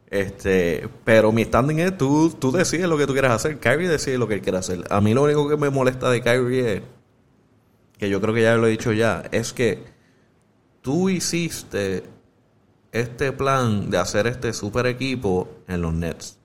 este, 0.08 0.88
pero 1.04 1.32
mi 1.32 1.44
standing 1.44 1.80
es 1.80 1.98
tú, 1.98 2.30
tú 2.40 2.52
decides 2.52 2.88
lo 2.88 2.98
que 2.98 3.06
tú 3.06 3.14
quieras 3.14 3.34
hacer. 3.34 3.60
Kyrie 3.60 3.90
decide 3.90 4.18
lo 4.18 4.28
que 4.28 4.36
él 4.36 4.42
quiere 4.42 4.60
hacer. 4.60 4.86
A 4.90 5.02
mí 5.02 5.14
lo 5.14 5.24
único 5.24 5.50
que 5.50 5.58
me 5.58 5.70
molesta 5.70 6.10
de 6.10 6.22
Kyrie 6.22 6.76
es, 6.76 6.82
que 7.98 8.10
yo 8.10 8.22
creo 8.22 8.34
que 8.34 8.42
ya 8.42 8.56
lo 8.56 8.68
he 8.68 8.72
dicho 8.72 8.94
ya, 8.94 9.24
es 9.32 9.54
que 9.54 9.84
tú 10.82 11.10
hiciste 11.10 12.04
este 12.92 13.32
plan 13.32 13.90
de 13.90 13.98
hacer 13.98 14.28
este 14.28 14.54
super 14.54 14.86
equipo 14.86 15.50
en 15.68 15.82
los 15.82 15.94
Nets. 15.94 16.38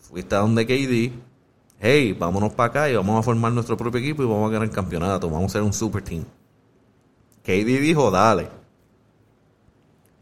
Fuiste 0.00 0.34
a 0.34 0.38
donde 0.40 0.66
KD, 0.66 1.12
hey, 1.78 2.16
vámonos 2.18 2.52
para 2.52 2.68
acá 2.68 2.90
y 2.90 2.96
vamos 2.96 3.18
a 3.18 3.22
formar 3.22 3.52
nuestro 3.52 3.76
propio 3.76 4.00
equipo 4.00 4.22
y 4.22 4.26
vamos 4.26 4.48
a 4.48 4.52
ganar 4.52 4.68
el 4.68 4.74
campeonato, 4.74 5.30
vamos 5.30 5.52
a 5.52 5.52
ser 5.52 5.62
un 5.62 5.72
super 5.72 6.02
team. 6.02 6.24
KD 7.44 7.80
dijo, 7.80 8.10
dale. 8.10 8.61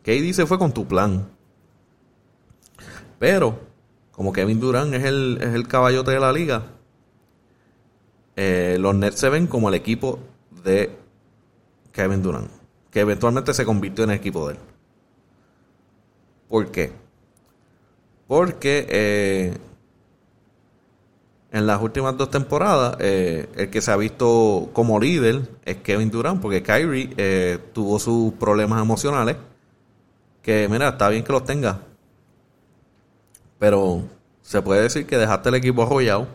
KD 0.02 0.33
se 0.33 0.47
fue 0.47 0.59
con 0.59 0.73
tu 0.73 0.87
plan. 0.87 1.28
Pero, 3.19 3.61
como 4.12 4.33
Kevin 4.33 4.61
Durant 4.61 4.95
es 4.95 5.04
el, 5.04 5.38
es 5.40 5.54
el 5.54 5.69
caballote 5.69 6.12
de 6.12 6.21
la 6.21 6.33
liga, 6.33 6.64
eh, 8.37 8.78
los 8.80 8.95
Nets 8.95 9.19
se 9.21 9.28
ven 9.28 9.47
como 9.47 9.69
el 9.69 9.75
equipo 9.75 10.19
de 10.64 10.97
Kevin 11.92 12.23
Durant, 12.23 12.50
que 12.90 13.00
eventualmente 13.00 13.52
se 13.52 13.66
convirtió 13.66 14.04
en 14.04 14.11
el 14.11 14.16
equipo 14.16 14.49
de 14.49 14.54
él. 14.54 14.61
¿Por 16.49 16.71
qué? 16.71 16.92
Porque 18.26 18.87
eh, 18.88 19.59
en 21.52 21.66
las 21.66 21.83
últimas 21.83 22.16
dos 22.16 22.30
temporadas, 22.30 22.97
eh, 23.00 23.49
el 23.57 23.69
que 23.69 23.83
se 23.83 23.90
ha 23.90 23.97
visto 23.97 24.71
como 24.73 24.99
líder 24.99 25.42
es 25.66 25.76
Kevin 25.78 26.11
Durant, 26.11 26.40
porque 26.40 26.62
Kyrie 26.62 27.59
tuvo 27.75 27.99
sus 27.99 28.33
problemas 28.35 28.80
emocionales. 28.80 29.37
Que 30.42 30.68
mira, 30.68 30.88
está 30.88 31.09
bien 31.09 31.23
que 31.23 31.32
los 31.32 31.44
tenga, 31.44 31.80
pero 33.59 34.02
se 34.42 34.62
puede 34.62 34.82
decir 34.82 35.06
que 35.06 35.18
dejaste 35.18 35.50
el 35.50 35.54
equipo 35.56 35.82
arrollado 35.82 36.26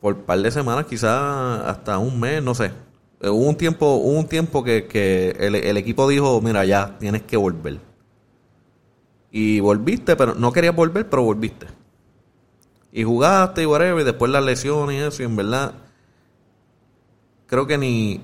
por 0.00 0.14
un 0.14 0.22
par 0.22 0.38
de 0.40 0.50
semanas, 0.50 0.86
quizás 0.86 1.62
hasta 1.64 1.96
un 1.98 2.20
mes, 2.20 2.42
no 2.42 2.54
sé. 2.54 2.72
Eh, 3.20 3.30
hubo 3.30 3.48
un 3.48 3.56
tiempo, 3.56 3.94
hubo 3.94 4.18
un 4.18 4.26
tiempo 4.26 4.62
que, 4.62 5.36
el, 5.38 5.76
equipo 5.76 6.06
dijo, 6.08 6.40
mira, 6.42 6.64
ya 6.64 6.98
tienes 6.98 7.22
que 7.22 7.36
volver. 7.36 7.78
Y 9.30 9.60
volviste, 9.60 10.16
pero 10.16 10.34
no 10.34 10.52
querías 10.52 10.76
volver, 10.76 11.08
pero 11.08 11.22
volviste. 11.22 11.66
Y 12.92 13.04
jugaste 13.04 13.62
y 13.62 13.66
whatever, 13.66 14.02
y 14.02 14.04
después 14.04 14.30
las 14.30 14.44
lesiones 14.44 14.96
y 14.96 14.98
eso, 14.98 15.22
y 15.22 15.26
en 15.26 15.36
verdad, 15.36 15.72
creo 17.46 17.66
que 17.66 17.78
ni, 17.78 18.20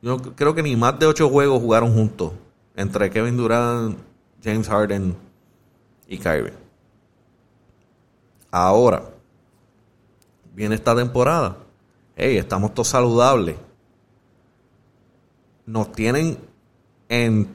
yo 0.00 0.16
creo 0.34 0.54
que 0.54 0.62
ni 0.62 0.74
más 0.74 0.98
de 0.98 1.06
ocho 1.06 1.28
juegos 1.28 1.60
jugaron 1.60 1.94
juntos 1.94 2.32
entre 2.76 3.10
Kevin 3.10 3.36
Durant, 3.36 3.98
James 4.42 4.68
Harden 4.68 5.16
y 6.06 6.18
Kyrie. 6.18 6.52
Ahora, 8.50 9.02
viene 10.54 10.74
esta 10.74 10.94
temporada. 10.94 11.56
Hey, 12.16 12.36
estamos 12.36 12.74
todos 12.74 12.88
saludables. 12.88 13.56
Nos 15.64 15.92
tienen 15.92 16.38
en 17.08 17.48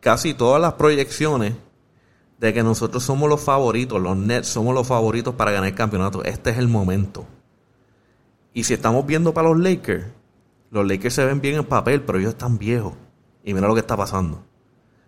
casi 0.00 0.34
todas 0.34 0.60
las 0.60 0.74
proyecciones 0.74 1.54
de 2.38 2.52
que 2.52 2.62
nosotros 2.62 3.02
somos 3.02 3.28
los 3.28 3.40
favoritos, 3.40 4.00
los 4.00 4.16
Nets 4.16 4.48
somos 4.48 4.74
los 4.74 4.86
favoritos 4.86 5.34
para 5.34 5.52
ganar 5.52 5.68
el 5.68 5.74
campeonato. 5.74 6.24
Este 6.24 6.50
es 6.50 6.58
el 6.58 6.68
momento. 6.68 7.26
Y 8.52 8.64
si 8.64 8.74
estamos 8.74 9.06
viendo 9.06 9.32
para 9.32 9.48
los 9.48 9.58
Lakers, 9.58 10.06
los 10.70 10.86
Lakers 10.86 11.14
se 11.14 11.24
ven 11.24 11.40
bien 11.40 11.56
en 11.56 11.64
papel, 11.64 12.02
pero 12.02 12.18
ellos 12.18 12.32
están 12.32 12.58
viejos. 12.58 12.94
Y 13.44 13.52
mira 13.52 13.68
lo 13.68 13.74
que 13.74 13.80
está 13.80 13.96
pasando. 13.96 14.42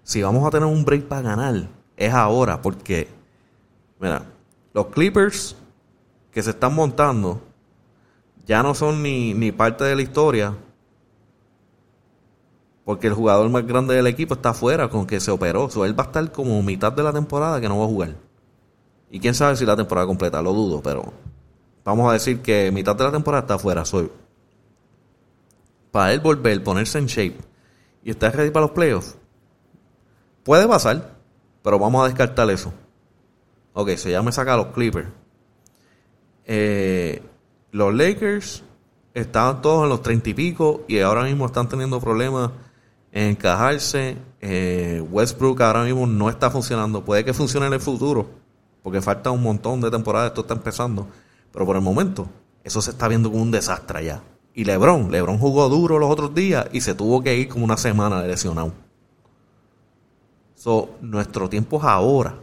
Si 0.02 0.22
vamos 0.22 0.46
a 0.46 0.50
tener 0.50 0.68
un 0.68 0.84
break 0.84 1.06
para 1.08 1.22
ganar, 1.22 1.68
es 1.96 2.12
ahora, 2.12 2.60
porque, 2.60 3.08
mira, 3.98 4.22
los 4.74 4.86
Clippers 4.88 5.56
que 6.30 6.42
se 6.42 6.50
están 6.50 6.74
montando 6.74 7.40
ya 8.44 8.62
no 8.62 8.74
son 8.74 9.02
ni, 9.02 9.50
parte 9.52 9.84
de 9.84 9.96
la 9.96 10.02
historia. 10.02 10.54
Porque 12.84 13.08
el 13.08 13.14
jugador 13.14 13.48
más 13.48 13.66
grande 13.66 13.94
del 13.94 14.06
equipo 14.06 14.34
está 14.34 14.50
afuera 14.50 14.88
con 14.88 15.06
que 15.06 15.18
se 15.18 15.30
operó. 15.30 15.68
él 15.84 15.98
va 15.98 16.04
a 16.04 16.06
estar 16.06 16.30
como 16.30 16.62
mitad 16.62 16.92
de 16.92 17.02
la 17.02 17.12
temporada 17.12 17.60
que 17.60 17.68
no 17.68 17.78
va 17.78 17.86
a 17.86 17.88
jugar. 17.88 18.14
Y 19.10 19.18
quién 19.18 19.34
sabe 19.34 19.56
si 19.56 19.64
la 19.64 19.74
temporada 19.74 20.06
completa, 20.06 20.42
lo 20.42 20.52
dudo, 20.52 20.82
pero 20.82 21.12
vamos 21.84 22.08
a 22.08 22.12
decir 22.12 22.42
que 22.42 22.70
mitad 22.70 22.94
de 22.94 23.04
la 23.04 23.10
temporada 23.10 23.42
está 23.42 23.54
afuera. 23.54 23.82
Para 25.90 26.12
él 26.12 26.20
volver, 26.20 26.62
ponerse 26.62 26.98
en 26.98 27.06
shape 27.06 27.55
y 28.06 28.10
estar 28.10 28.34
ready 28.36 28.50
para 28.50 28.66
los 28.66 28.70
playoffs, 28.70 29.16
puede 30.44 30.68
pasar, 30.68 31.16
pero 31.60 31.76
vamos 31.76 32.04
a 32.04 32.06
descartar 32.06 32.48
eso. 32.50 32.72
Ok, 33.72 33.96
se 33.96 34.12
ya 34.12 34.22
me 34.22 34.30
saca 34.30 34.56
los 34.56 34.68
Clippers. 34.68 35.08
Eh, 36.44 37.20
los 37.72 37.92
Lakers 37.92 38.62
estaban 39.12 39.60
todos 39.60 39.82
en 39.82 39.88
los 39.88 40.02
treinta 40.02 40.30
y 40.30 40.34
pico 40.34 40.84
y 40.86 41.00
ahora 41.00 41.24
mismo 41.24 41.46
están 41.46 41.68
teniendo 41.68 42.00
problemas 42.00 42.52
en 43.10 43.30
encajarse. 43.30 44.16
Eh, 44.40 45.04
Westbrook 45.10 45.60
ahora 45.62 45.82
mismo 45.82 46.06
no 46.06 46.30
está 46.30 46.48
funcionando. 46.48 47.04
Puede 47.04 47.24
que 47.24 47.34
funcione 47.34 47.66
en 47.66 47.72
el 47.72 47.80
futuro, 47.80 48.30
porque 48.84 49.02
falta 49.02 49.32
un 49.32 49.42
montón 49.42 49.80
de 49.80 49.90
temporadas. 49.90 50.28
Esto 50.28 50.42
está 50.42 50.54
empezando. 50.54 51.08
Pero 51.50 51.66
por 51.66 51.74
el 51.74 51.82
momento, 51.82 52.28
eso 52.62 52.80
se 52.80 52.92
está 52.92 53.08
viendo 53.08 53.32
como 53.32 53.42
un 53.42 53.50
desastre 53.50 54.04
ya. 54.04 54.22
Y 54.56 54.64
LeBron, 54.64 55.12
LeBron 55.12 55.36
jugó 55.36 55.68
duro 55.68 55.98
los 55.98 56.10
otros 56.10 56.34
días 56.34 56.66
y 56.72 56.80
se 56.80 56.94
tuvo 56.94 57.22
que 57.22 57.36
ir 57.36 57.46
como 57.46 57.66
una 57.66 57.76
semana 57.76 58.22
de 58.22 58.28
lesionado. 58.28 58.72
So, 60.54 60.96
nuestro 61.02 61.50
tiempo 61.50 61.76
es 61.76 61.84
ahora. 61.84 62.38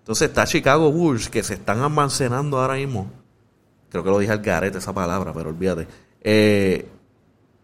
Entonces 0.00 0.28
está 0.28 0.44
Chicago 0.44 0.90
Bulls 0.90 1.28
que 1.28 1.44
se 1.44 1.54
están 1.54 1.78
almacenando 1.78 2.60
ahora 2.60 2.74
mismo. 2.74 3.06
Creo 3.90 4.02
que 4.02 4.10
lo 4.10 4.18
dije 4.18 4.32
al 4.32 4.42
garete 4.42 4.78
esa 4.78 4.92
palabra, 4.92 5.32
pero 5.32 5.50
olvídate. 5.50 5.86
Eh, 6.20 6.88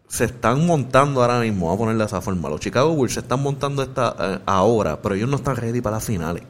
se 0.06 0.26
están 0.26 0.64
montando 0.64 1.20
ahora 1.20 1.40
mismo, 1.40 1.66
vamos 1.66 1.74
a 1.74 1.78
ponerle 1.80 2.04
de 2.04 2.06
esa 2.06 2.20
forma. 2.20 2.48
Los 2.48 2.60
Chicago 2.60 2.94
Bulls 2.94 3.14
se 3.14 3.20
están 3.20 3.42
montando 3.42 3.82
esta, 3.82 4.14
eh, 4.16 4.38
ahora, 4.46 5.02
pero 5.02 5.16
ellos 5.16 5.28
no 5.28 5.38
están 5.38 5.56
ready 5.56 5.80
para 5.80 5.96
las 5.96 6.04
finales. 6.04 6.44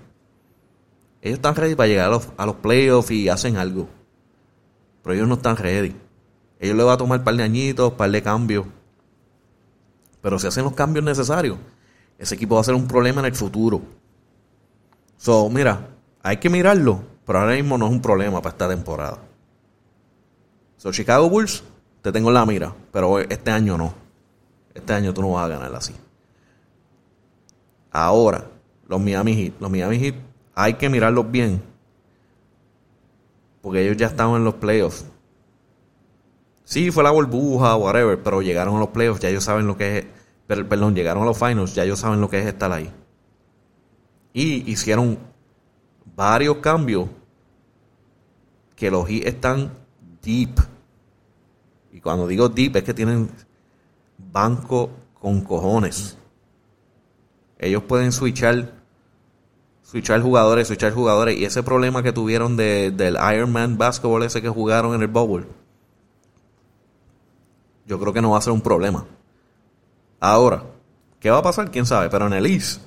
Ellos 1.23 1.39
están 1.39 1.55
ready 1.55 1.75
para 1.75 1.89
llegar 1.89 2.09
a 2.09 2.11
los, 2.11 2.29
a 2.37 2.45
los 2.45 2.57
playoffs 2.57 3.11
y 3.11 3.31
hacen 3.31 3.57
algo. 3.57 3.89
Pero 5.03 5.15
ellos 5.15 5.27
no 5.27 5.37
están 5.37 5.57
ready. 5.57 5.97
Ellos 6.61 6.77
le 6.77 6.83
van 6.83 6.95
a 6.95 6.97
tomar 6.97 7.19
un 7.21 7.25
par 7.25 7.35
de 7.35 7.43
añitos, 7.43 7.93
un 7.93 7.97
par 7.97 8.11
de 8.11 8.23
cambios. 8.23 8.67
Pero 10.21 10.39
si 10.39 10.47
hacen 10.47 10.65
los 10.65 10.75
cambios 10.75 11.05
necesarios, 11.05 11.59
ese 12.19 12.35
equipo 12.35 12.57
va 12.57 12.63
a 12.63 12.65
ser 12.65 12.75
un 12.75 12.89
problema 12.89 13.21
en 13.21 13.27
el 13.27 13.35
futuro. 13.35 13.81
So, 15.17 15.49
mira, 15.49 15.89
hay 16.23 16.39
que 16.39 16.51
mirarlo, 16.51 17.03
pero 17.25 17.41
ahora 17.41 17.55
mismo 17.55 17.79
no 17.79 17.87
es 17.87 17.93
un 17.93 18.03
problema 18.03 18.43
para 18.43 18.53
esta 18.53 18.69
temporada. 18.69 19.19
So, 20.77 20.93
Chicago 20.93 21.29
Bulls, 21.29 21.63
te 22.03 22.13
tengo 22.13 22.29
en 22.29 22.35
la 22.35 22.47
mira, 22.47 22.75
pero 22.93 23.19
este 23.19 23.51
año 23.51 23.77
no. 23.77 23.95
Este 24.75 24.93
año 24.93 25.13
tú 25.13 25.23
no 25.23 25.31
vas 25.33 25.45
a 25.45 25.49
ganar 25.49 25.75
así. 25.75 25.95
Ahora, 27.91 28.45
los 28.87 29.01
Miami 29.01 29.35
Heat, 29.35 29.55
los 29.61 29.71
Miami 29.71 29.99
Heat 29.99 30.15
hay 30.55 30.75
que 30.75 30.89
mirarlos 30.89 31.31
bien. 31.31 31.63
Porque 33.61 33.85
ellos 33.85 33.97
ya 33.97 34.07
estaban 34.07 34.37
en 34.37 34.45
los 34.45 34.55
playoffs. 34.55 35.05
Sí, 36.69 36.91
fue 36.91 37.03
la 37.03 37.11
burbuja, 37.11 37.77
whatever, 37.77 38.23
pero 38.23 38.43
llegaron 38.43 38.77
a 38.77 38.81
los 38.81 38.89
playoffs, 38.89 39.21
ya 39.21 39.31
ellos 39.31 39.45
saben 39.45 39.67
lo 39.67 39.77
que 39.77 39.99
es. 39.99 40.07
Perdón, 40.47 40.95
llegaron 40.95 41.23
a 41.23 41.27
los 41.27 41.39
finals, 41.39 41.75
ya 41.75 41.85
ellos 41.85 41.99
saben 41.99 42.21
lo 42.21 42.29
que 42.29 42.41
es 42.41 42.47
estar 42.47 42.73
ahí 42.73 42.91
y 44.39 44.71
hicieron 44.71 45.19
varios 46.15 46.59
cambios 46.59 47.09
que 48.77 48.91
los 48.91 49.09
Heat 49.09 49.27
están 49.27 49.73
deep. 50.23 50.61
Y 51.93 52.01
cuando 52.01 52.27
digo 52.27 52.49
deep 52.49 52.77
es 52.77 52.85
que 52.85 52.95
tienen 52.95 53.29
banco 54.17 54.91
con 55.15 55.41
cojones. 55.41 56.17
Ellos 57.59 57.83
pueden 57.83 58.13
switchar, 58.13 58.75
switchar 59.83 60.23
jugadores, 60.23 60.69
switchar 60.69 60.93
jugadores. 60.93 61.37
Y 61.37 61.45
ese 61.45 61.65
problema 61.65 62.05
que 62.05 62.13
tuvieron 62.13 62.57
de, 62.57 62.93
del 62.93 63.19
Iron 63.35 63.51
Man 63.51 63.77
Basketball 63.77 64.23
ese 64.23 64.41
que 64.41 64.49
jugaron 64.49 64.95
en 64.95 65.03
el 65.03 65.09
Bowl, 65.09 65.49
yo 67.89 67.99
creo 67.99 68.13
que 68.13 68.21
no 68.21 68.31
va 68.31 68.39
a 68.39 68.43
ser 68.43 68.53
un 68.53 68.61
problema. 68.61 69.07
Ahora, 70.21 70.63
¿qué 71.19 71.31
va 71.31 71.39
a 71.39 71.43
pasar? 71.43 71.71
¿Quién 71.71 71.87
sabe? 71.87 72.11
Pero 72.11 72.27
en 72.27 72.35
el 72.35 72.47
East, 72.47 72.83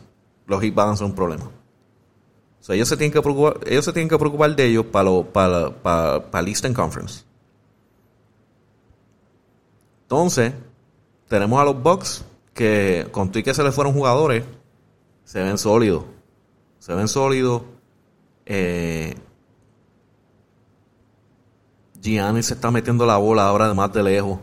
los 0.45 0.61
Heat 0.61 0.75
van 0.75 0.89
a 0.89 0.95
ser 0.95 1.07
un 1.07 1.15
problema. 1.15 1.45
O 2.67 2.73
ellos 2.73 2.87
se 2.87 2.95
tienen 2.95 3.11
que 3.11 3.21
preocupar, 3.21 3.59
ellos 3.65 3.83
se 3.83 3.91
tienen 3.91 4.07
que 4.07 4.19
preocupar 4.19 4.55
de 4.55 4.65
ellos 4.67 4.85
para, 4.85 5.05
lo, 5.05 5.23
para, 5.23 5.71
para, 5.71 6.29
para 6.29 6.41
el 6.43 6.47
Eastern 6.49 6.75
Conference. 6.75 7.23
Entonces, 10.03 10.53
tenemos 11.27 11.59
a 11.59 11.65
los 11.65 11.81
Bucks 11.81 12.23
que 12.53 13.07
con 13.11 13.31
tu 13.31 13.41
que 13.41 13.53
se 13.53 13.63
les 13.63 13.73
fueron 13.73 13.93
jugadores, 13.93 14.43
se 15.23 15.41
ven 15.41 15.57
sólidos. 15.57 16.03
Se 16.77 16.93
ven 16.93 17.07
sólidos. 17.07 17.63
Eh, 18.45 19.15
Gianni 21.99 22.43
se 22.43 22.53
está 22.53 22.69
metiendo 22.69 23.05
la 23.05 23.17
bola 23.17 23.47
ahora 23.47 23.67
de 23.67 23.73
más 23.73 23.91
de 23.93 24.03
lejos. 24.03 24.39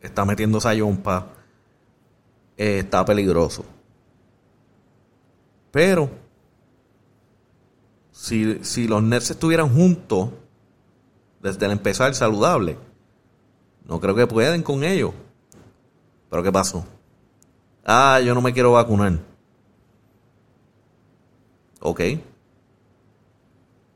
Está 0.00 0.24
metiendo 0.24 0.58
esa 0.58 0.74
yompa. 0.74 1.28
Eh, 2.56 2.80
está 2.80 3.04
peligroso. 3.04 3.64
Pero 5.70 6.10
si, 8.10 8.86
los 8.86 9.02
Nets 9.02 9.30
estuvieran 9.30 9.72
juntos 9.72 10.30
desde 11.40 11.66
el 11.66 11.72
empezar 11.72 12.14
saludable, 12.14 12.76
no 13.86 14.00
creo 14.00 14.14
que 14.14 14.26
pueden 14.26 14.62
con 14.62 14.84
ellos. 14.84 15.12
Pero 16.28 16.42
¿qué 16.42 16.52
pasó? 16.52 16.84
Ah, 17.84 18.20
yo 18.20 18.34
no 18.34 18.42
me 18.42 18.52
quiero 18.52 18.72
vacunar. 18.72 19.18
Ok. 21.80 22.00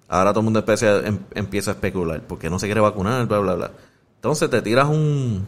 Ahora 0.08 0.30
todo 0.30 0.40
el 0.40 0.44
mundo 0.44 0.60
empieza, 0.60 1.06
em, 1.06 1.18
empieza 1.34 1.72
a 1.72 1.74
especular. 1.74 2.22
porque 2.26 2.48
no 2.48 2.58
se 2.58 2.66
quiere 2.66 2.80
vacunar? 2.80 3.26
Bla, 3.26 3.38
bla, 3.40 3.54
bla. 3.54 3.70
Entonces 4.16 4.48
te 4.48 4.62
tiras 4.62 4.88
un, 4.88 5.46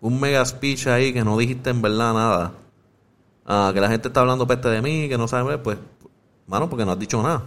un 0.00 0.20
mega 0.20 0.44
speech 0.44 0.86
ahí 0.86 1.12
que 1.12 1.24
no 1.24 1.36
dijiste 1.36 1.70
en 1.70 1.82
verdad 1.82 2.14
nada. 2.14 2.52
Ah, 3.44 3.70
que 3.72 3.80
la 3.80 3.88
gente 3.88 4.08
está 4.08 4.20
hablando 4.20 4.46
peste 4.46 4.68
de 4.68 4.82
mí, 4.82 5.08
que 5.08 5.16
no 5.16 5.28
sabe, 5.28 5.58
pues, 5.58 5.78
mano, 6.46 6.68
porque 6.68 6.84
no 6.84 6.92
has 6.92 6.98
dicho 6.98 7.22
nada. 7.22 7.44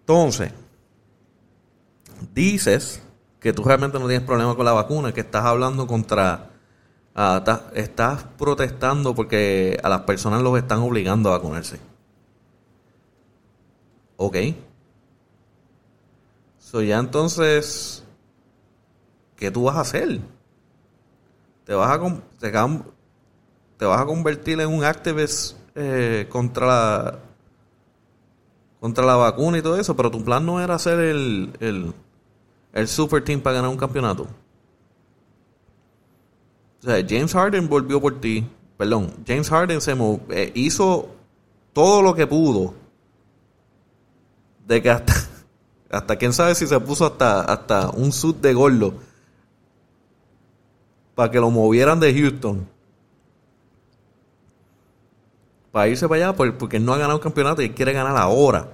Entonces, 0.00 0.52
dices 2.32 3.02
que 3.40 3.52
tú 3.52 3.62
realmente 3.64 3.98
no 3.98 4.06
tienes 4.06 4.26
problema 4.26 4.54
con 4.54 4.64
la 4.64 4.72
vacuna, 4.72 5.12
que 5.12 5.20
estás 5.20 5.44
hablando 5.44 5.86
contra, 5.86 6.50
ah, 7.14 7.42
estás, 7.74 8.24
protestando 8.38 9.14
porque 9.14 9.78
a 9.82 9.88
las 9.88 10.02
personas 10.02 10.42
los 10.42 10.56
están 10.58 10.78
obligando 10.78 11.30
a 11.30 11.38
vacunarse. 11.38 11.78
Ok. 14.16 14.36
So 16.58 16.82
ya 16.82 16.98
entonces, 16.98 18.04
¿qué 19.36 19.50
tú 19.50 19.64
vas 19.64 19.76
a 19.76 19.80
hacer? 19.80 20.20
Te 21.68 21.74
vas 21.74 21.90
a, 21.90 22.00
te, 23.76 23.84
vas 23.84 24.00
a 24.00 24.06
convertir 24.06 24.58
en 24.58 24.68
un 24.70 24.84
activist 24.84 25.54
eh, 25.74 26.26
contra 26.30 26.66
la, 26.66 27.18
contra 28.80 29.04
la 29.04 29.16
vacuna 29.16 29.58
y 29.58 29.62
todo 29.62 29.76
eso, 29.76 29.94
pero 29.94 30.10
tu 30.10 30.24
plan 30.24 30.46
no 30.46 30.62
era 30.62 30.76
hacer 30.76 30.98
el, 30.98 31.92
el, 32.72 32.88
super 32.88 33.22
team 33.22 33.42
para 33.42 33.56
ganar 33.56 33.70
un 33.70 33.76
campeonato. 33.76 34.22
O 36.80 36.86
sea, 36.86 37.04
James 37.06 37.34
Harden 37.34 37.68
volvió 37.68 38.00
por 38.00 38.18
ti. 38.18 38.48
Perdón, 38.78 39.12
James 39.26 39.50
Harden 39.50 39.82
se 39.82 39.94
eh, 40.30 40.50
hizo 40.54 41.10
todo 41.74 42.00
lo 42.00 42.14
que 42.14 42.26
pudo. 42.26 42.72
De 44.66 44.80
que 44.80 44.88
hasta, 44.88 45.12
hasta 45.90 46.16
quién 46.16 46.32
sabe 46.32 46.54
si 46.54 46.66
se 46.66 46.80
puso 46.80 47.04
hasta, 47.04 47.42
hasta 47.42 47.90
un 47.90 48.10
suit 48.10 48.38
de 48.38 48.54
gordo. 48.54 49.07
Para 51.18 51.32
que 51.32 51.40
lo 51.40 51.50
movieran 51.50 51.98
de 51.98 52.14
Houston. 52.14 52.64
Para 55.72 55.88
irse 55.88 56.06
para 56.06 56.28
allá 56.28 56.36
porque 56.36 56.78
no 56.78 56.94
ha 56.94 56.96
ganado 56.96 57.16
un 57.16 57.22
campeonato 57.24 57.60
y 57.60 57.64
él 57.64 57.74
quiere 57.74 57.92
ganar 57.92 58.16
ahora. 58.16 58.68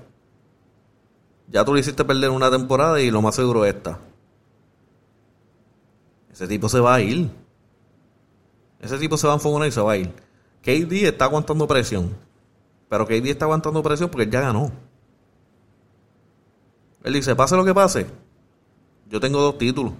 Ya 1.48 1.64
tú 1.64 1.72
le 1.72 1.80
hiciste 1.80 2.04
perder 2.04 2.28
una 2.28 2.50
temporada 2.50 3.00
y 3.00 3.10
lo 3.10 3.22
más 3.22 3.34
seguro 3.34 3.64
es 3.64 3.74
esta. 3.74 3.98
Ese 6.30 6.46
tipo 6.46 6.68
se 6.68 6.80
va 6.80 6.96
a 6.96 7.00
ir. 7.00 7.30
Ese 8.78 8.98
tipo 8.98 9.16
se 9.16 9.26
va 9.26 9.32
a 9.32 9.36
enfocar 9.36 9.66
y 9.66 9.72
se 9.72 9.80
va 9.80 9.92
a 9.92 9.96
ir. 9.96 10.12
KD 10.60 10.92
está 11.06 11.24
aguantando 11.24 11.66
presión. 11.66 12.14
Pero 12.90 13.06
KD 13.06 13.24
está 13.30 13.46
aguantando 13.46 13.82
presión 13.82 14.10
porque 14.10 14.24
él 14.24 14.30
ya 14.30 14.42
ganó. 14.42 14.70
Él 17.04 17.14
dice, 17.14 17.34
pase 17.34 17.56
lo 17.56 17.64
que 17.64 17.72
pase. 17.72 18.06
Yo 19.08 19.18
tengo 19.18 19.40
dos 19.40 19.56
títulos. 19.56 19.94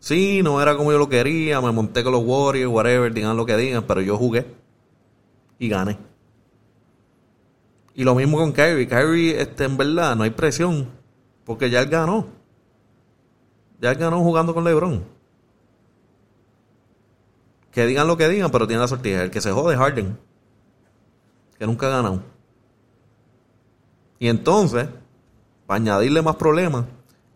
Sí, 0.00 0.42
no 0.42 0.60
era 0.60 0.76
como 0.76 0.90
yo 0.90 0.98
lo 0.98 1.08
quería. 1.08 1.60
Me 1.60 1.70
monté 1.70 2.02
con 2.02 2.12
los 2.12 2.24
Warriors, 2.24 2.72
whatever, 2.72 3.12
digan 3.12 3.36
lo 3.36 3.46
que 3.46 3.56
digan. 3.56 3.84
Pero 3.86 4.00
yo 4.00 4.16
jugué. 4.16 4.46
Y 5.58 5.68
gané. 5.68 5.98
Y 7.94 8.04
lo 8.04 8.14
mismo 8.14 8.38
con 8.38 8.52
Kyrie. 8.52 8.88
Kyrie, 8.88 9.40
este, 9.40 9.64
en 9.64 9.76
verdad, 9.76 10.16
no 10.16 10.24
hay 10.24 10.30
presión. 10.30 10.88
Porque 11.44 11.68
ya 11.68 11.82
él 11.82 11.90
ganó. 11.90 12.26
Ya 13.80 13.92
él 13.92 13.98
ganó 13.98 14.20
jugando 14.20 14.54
con 14.54 14.64
LeBron. 14.64 15.04
Que 17.70 17.86
digan 17.86 18.06
lo 18.06 18.16
que 18.16 18.28
digan, 18.28 18.50
pero 18.50 18.66
tiene 18.66 18.80
la 18.80 18.88
sortija. 18.88 19.22
El 19.22 19.30
que 19.30 19.40
se 19.40 19.52
jode 19.52 19.74
es 19.74 19.80
Harden. 19.80 20.18
Que 21.58 21.66
nunca 21.66 21.86
ha 21.88 21.90
ganado. 21.90 22.22
Y 24.18 24.28
entonces, 24.28 24.88
para 25.66 25.76
añadirle 25.76 26.22
más 26.22 26.36
problemas, 26.36 26.84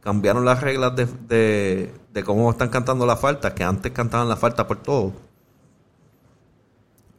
cambiaron 0.01 0.45
las 0.45 0.61
reglas 0.61 0.95
de, 0.97 1.07
de, 1.29 1.95
de 2.15 2.23
cómo 2.23 2.49
están 2.49 2.69
cantando 2.69 3.05
las 3.05 3.21
faltas, 3.21 3.53
que 3.55 3.65
antes 3.65 3.91
cantaban 3.91 4.29
las 4.29 4.39
faltas 4.39 4.67
por 4.67 4.79
todo. 4.79 5.13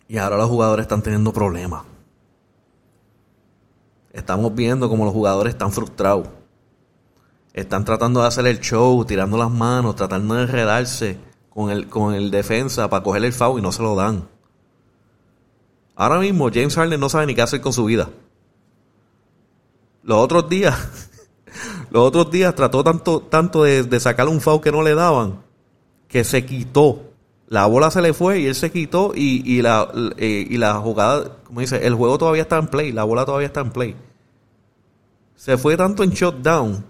Y 0.07 0.17
ahora 0.17 0.37
los 0.37 0.49
jugadores 0.49 0.85
están 0.85 1.01
teniendo 1.01 1.33
problemas. 1.33 1.83
Estamos 4.13 4.55
viendo 4.55 4.87
como 4.87 5.03
los 5.03 5.13
jugadores 5.13 5.53
están 5.53 5.73
frustrados. 5.73 6.29
Están 7.51 7.83
tratando 7.83 8.21
de 8.21 8.27
hacer 8.27 8.47
el 8.47 8.61
show, 8.61 9.03
tirando 9.03 9.37
las 9.37 9.51
manos, 9.51 9.97
tratando 9.97 10.35
de 10.35 10.43
enredarse 10.43 11.17
con 11.49 11.69
el, 11.71 11.89
con 11.89 12.13
el 12.13 12.31
defensa 12.31 12.89
para 12.89 13.03
coger 13.03 13.25
el 13.25 13.33
foul 13.33 13.59
y 13.59 13.61
no 13.61 13.73
se 13.73 13.83
lo 13.83 13.95
dan. 13.95 14.29
Ahora 15.95 16.19
mismo 16.19 16.49
James 16.53 16.75
Harden 16.75 16.99
no 16.99 17.09
sabe 17.09 17.25
ni 17.25 17.35
qué 17.35 17.41
hacer 17.41 17.59
con 17.59 17.73
su 17.73 17.83
vida. 17.83 18.09
Los 20.03 20.19
otros 20.19 20.47
días, 20.47 21.04
los 21.95 22.03
otros 22.03 22.29
días 22.29 22.53
trató 22.55 22.83
tanto, 22.83 23.21
tanto 23.21 23.63
de, 23.63 23.83
de 23.83 23.99
sacar 23.99 24.27
un 24.27 24.41
foul 24.41 24.59
que 24.59 24.71
no 24.71 24.83
le 24.83 24.95
daban, 24.95 25.41
que 26.09 26.23
se 26.23 26.45
quitó 26.45 26.99
la 27.47 27.67
bola 27.67 27.91
se 27.91 28.01
le 28.01 28.13
fue 28.13 28.39
y 28.39 28.47
él 28.47 28.55
se 28.55 28.71
quitó 28.71 29.11
y, 29.15 29.43
y, 29.45 29.61
la, 29.61 29.87
eh, 30.17 30.47
y 30.49 30.57
la 30.57 30.75
jugada, 30.75 31.37
como 31.43 31.61
dice, 31.61 31.85
el 31.85 31.93
juego 31.93 32.17
todavía 32.17 32.41
está 32.41 32.57
en 32.57 32.67
play, 32.67 32.91
la 32.91 33.03
bola 33.03 33.25
todavía 33.25 33.47
está 33.47 33.61
en 33.61 33.71
play. 33.71 33.95
Se 35.35 35.57
fue 35.57 35.77
tanto 35.77 36.03
en 36.03 36.11
shutdown 36.11 36.85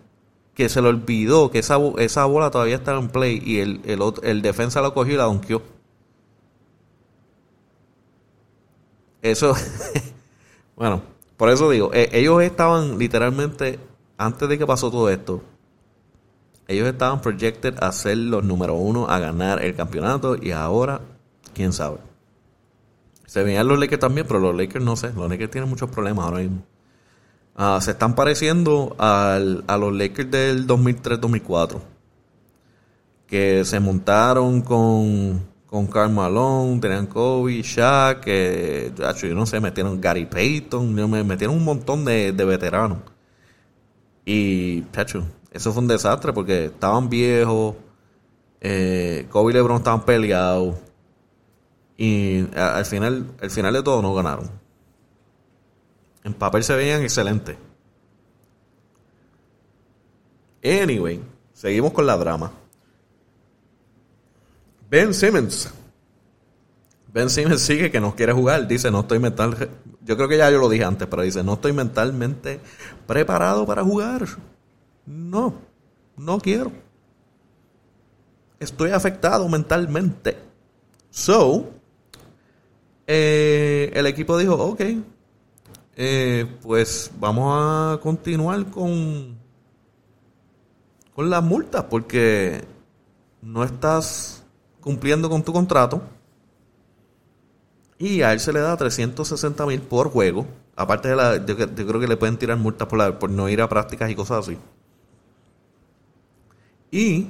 que 0.54 0.70
se 0.70 0.82
le 0.82 0.88
olvidó 0.88 1.52
que 1.52 1.60
esa, 1.60 1.78
esa 1.98 2.26
bola 2.26 2.52
todavía 2.52 2.76
está 2.76 2.98
en 2.98 3.10
play 3.10 3.42
y 3.46 3.60
el, 3.60 3.82
el, 3.84 4.02
el 4.24 4.42
defensa 4.42 4.82
lo 4.82 4.94
cogió 4.94 5.16
y 5.16 5.18
la 5.18 5.26
donkeó. 5.26 5.62
Eso, 9.22 9.54
bueno, 10.78 11.02
por 11.36 11.50
eso 11.50 11.70
digo, 11.70 11.92
e, 11.94 12.10
ellos 12.14 12.42
estaban 12.44 12.98
literalmente, 12.98 13.80
antes 14.18 14.50
de 14.50 14.58
que 14.58 14.66
pasó 14.66 14.90
todo 14.90 15.10
esto, 15.10 15.42
ellos 16.68 16.88
estaban 16.88 17.22
projected 17.22 17.76
a 17.82 17.92
ser 17.92 18.18
los 18.18 18.44
número 18.44 18.74
uno 18.76 19.08
a 19.08 19.20
ganar 19.20 19.64
el 19.64 19.76
campeonato 19.76 20.36
y 20.42 20.52
ahora, 20.52 21.02
quién 21.54 21.74
sabe. 21.74 21.98
Se 23.28 23.44
veían 23.44 23.68
los 23.68 23.80
Lakers 23.80 24.00
también, 24.00 24.26
pero 24.28 24.40
los 24.40 24.56
Lakers 24.56 24.84
no 24.84 24.96
sé. 24.96 25.12
Los 25.14 25.30
Lakers 25.30 25.52
tienen 25.52 25.70
muchos 25.70 25.90
problemas 25.90 26.26
ahora 26.26 26.40
mismo. 26.40 26.64
Ah, 27.56 27.80
se 27.82 27.92
están 27.92 28.16
pareciendo 28.16 28.96
al, 28.98 29.64
a 29.68 29.78
los 29.78 29.94
Lakers 29.94 30.32
del 30.32 30.68
2003-2004. 30.68 31.80
Que 33.28 33.66
se 33.66 33.80
montaron 33.80 34.62
con, 34.62 35.44
con 35.66 35.88
Karl 35.88 36.12
Malone, 36.12 36.80
tenían 36.80 37.08
Kobe, 37.08 37.62
Shaq, 37.62 38.22
que 38.22 38.94
yo 38.96 39.36
no 39.36 39.46
sé, 39.46 39.60
metieron 39.60 40.00
Gary 40.00 40.26
Payton, 40.26 40.94
me 40.94 41.24
metieron 41.24 41.56
un 41.56 41.64
montón 41.64 42.06
de, 42.06 42.32
de 42.32 42.46
veteranos. 42.46 43.00
Y, 44.26 44.82
Pacho, 44.82 45.24
eso 45.52 45.72
fue 45.72 45.84
un 45.84 45.88
desastre 45.88 46.34
porque 46.34 46.66
estaban 46.66 47.10
viejos, 47.10 47.76
eh, 48.60 49.28
Kobe 49.30 49.52
y 49.52 49.54
LeBron 49.54 49.78
estaban 49.78 50.04
peleados 50.04 50.76
y 51.98 52.46
al 52.56 52.86
final, 52.86 53.28
al 53.42 53.52
final 53.52 53.74
de 53.74 53.84
todo 53.84 54.02
no 54.02 54.14
ganaron. 54.14 54.50
En 56.24 56.34
papel 56.34 56.64
se 56.64 56.76
veían 56.76 57.04
excelentes. 57.04 57.56
Anyway, 60.64 61.22
seguimos 61.54 61.94
con 61.94 62.08
la 62.08 62.18
drama. 62.18 62.52
Ben 64.90 65.14
Simmons 65.14 65.72
Ben 67.16 67.30
Simmons 67.30 67.62
sigue 67.62 67.90
que 67.90 68.02
no 68.02 68.14
quiere 68.14 68.34
jugar. 68.34 68.68
Dice, 68.68 68.92
no 68.92 69.00
estoy 69.00 69.20
mental. 69.20 69.70
Yo 70.02 70.18
creo 70.18 70.28
que 70.28 70.38
ya 70.38 70.52
yo 70.52 70.60
lo 70.60 70.68
dije 70.68 70.84
antes, 70.84 71.08
pero 71.08 71.22
dice, 71.22 71.46
no 71.46 71.54
estoy 71.54 71.72
mentalmente 71.72 72.60
preparado 73.08 73.66
para 73.66 73.86
jugar. 73.86 74.28
No, 75.06 75.54
no 76.18 76.40
quiero. 76.40 76.74
Estoy 78.60 78.92
afectado 78.92 79.48
mentalmente. 79.48 80.38
So, 81.10 81.70
eh, 83.08 83.92
el 83.94 84.08
equipo 84.08 84.38
dijo, 84.38 84.56
ok, 84.56 84.82
eh, 85.96 86.46
pues 86.62 87.12
vamos 87.18 87.54
a 87.58 87.98
continuar 88.02 88.66
con, 88.66 89.38
con 91.16 91.30
las 91.30 91.42
multas 91.42 91.86
porque 91.86 92.66
no 93.42 93.64
estás 93.64 94.44
cumpliendo 94.82 95.30
con 95.30 95.44
tu 95.44 95.54
contrato. 95.54 96.02
Y 97.98 98.22
a 98.22 98.34
él 98.34 98.40
se 98.40 98.52
le 98.52 98.60
da 98.60 98.76
360 98.76 99.66
mil 99.66 99.82
por 99.82 100.10
juego. 100.10 100.46
Aparte 100.76 101.08
de 101.08 101.16
la, 101.16 101.46
yo, 101.46 101.56
creo 101.56 102.00
que 102.00 102.08
le 102.08 102.18
pueden 102.18 102.38
tirar 102.38 102.58
multas 102.58 102.88
por, 102.88 103.18
por 103.18 103.30
no 103.30 103.48
ir 103.48 103.62
a 103.62 103.70
prácticas 103.70 104.10
y 104.10 104.16
cosas 104.16 104.48
así. 104.48 104.58
Y 106.92 107.28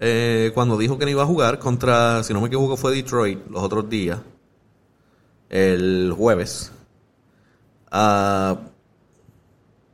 eh, 0.00 0.50
cuando 0.54 0.76
dijo 0.76 0.98
que 0.98 1.04
no 1.04 1.10
iba 1.10 1.22
a 1.22 1.26
jugar 1.26 1.58
contra, 1.58 2.22
si 2.24 2.32
no 2.32 2.40
me 2.40 2.48
equivoco, 2.48 2.76
fue 2.76 2.94
Detroit 2.94 3.38
los 3.48 3.62
otros 3.62 3.88
días, 3.88 4.18
el 5.48 6.12
jueves. 6.16 6.72
Uh, 7.92 8.56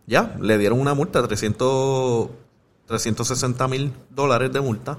ya, 0.06 0.34
le 0.40 0.56
dieron 0.56 0.80
una 0.80 0.94
multa, 0.94 1.22
300, 1.22 2.30
360 2.86 3.68
mil 3.68 3.92
dólares 4.08 4.52
de 4.52 4.60
multa. 4.60 4.98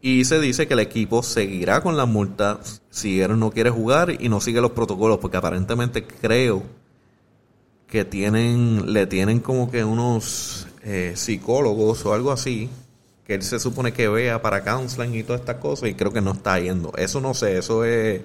Y 0.00 0.24
se 0.24 0.38
dice 0.38 0.68
que 0.68 0.74
el 0.74 0.80
equipo 0.80 1.22
seguirá 1.22 1.80
con 1.80 1.96
la 1.96 2.06
multa 2.06 2.60
si 2.90 3.20
él 3.20 3.38
no 3.38 3.50
quiere 3.50 3.70
jugar 3.70 4.16
y 4.20 4.28
no 4.28 4.40
sigue 4.40 4.60
los 4.60 4.70
protocolos, 4.70 5.18
porque 5.18 5.36
aparentemente 5.36 6.06
creo 6.06 6.62
que 7.88 8.04
tienen, 8.04 8.92
le 8.92 9.06
tienen 9.06 9.40
como 9.40 9.70
que 9.70 9.82
unos 9.82 10.68
eh, 10.82 11.14
psicólogos 11.16 12.04
o 12.06 12.14
algo 12.14 12.30
así 12.30 12.70
que 13.28 13.34
él 13.34 13.42
se 13.42 13.60
supone 13.60 13.92
que 13.92 14.08
vea 14.08 14.40
para 14.40 14.64
counseling 14.64 15.14
y 15.14 15.22
todas 15.22 15.40
estas 15.40 15.56
cosas 15.56 15.90
y 15.90 15.94
creo 15.94 16.12
que 16.12 16.22
no 16.22 16.32
está 16.32 16.58
yendo. 16.58 16.92
Eso 16.96 17.20
no 17.20 17.34
sé, 17.34 17.58
eso 17.58 17.84
es 17.84 18.22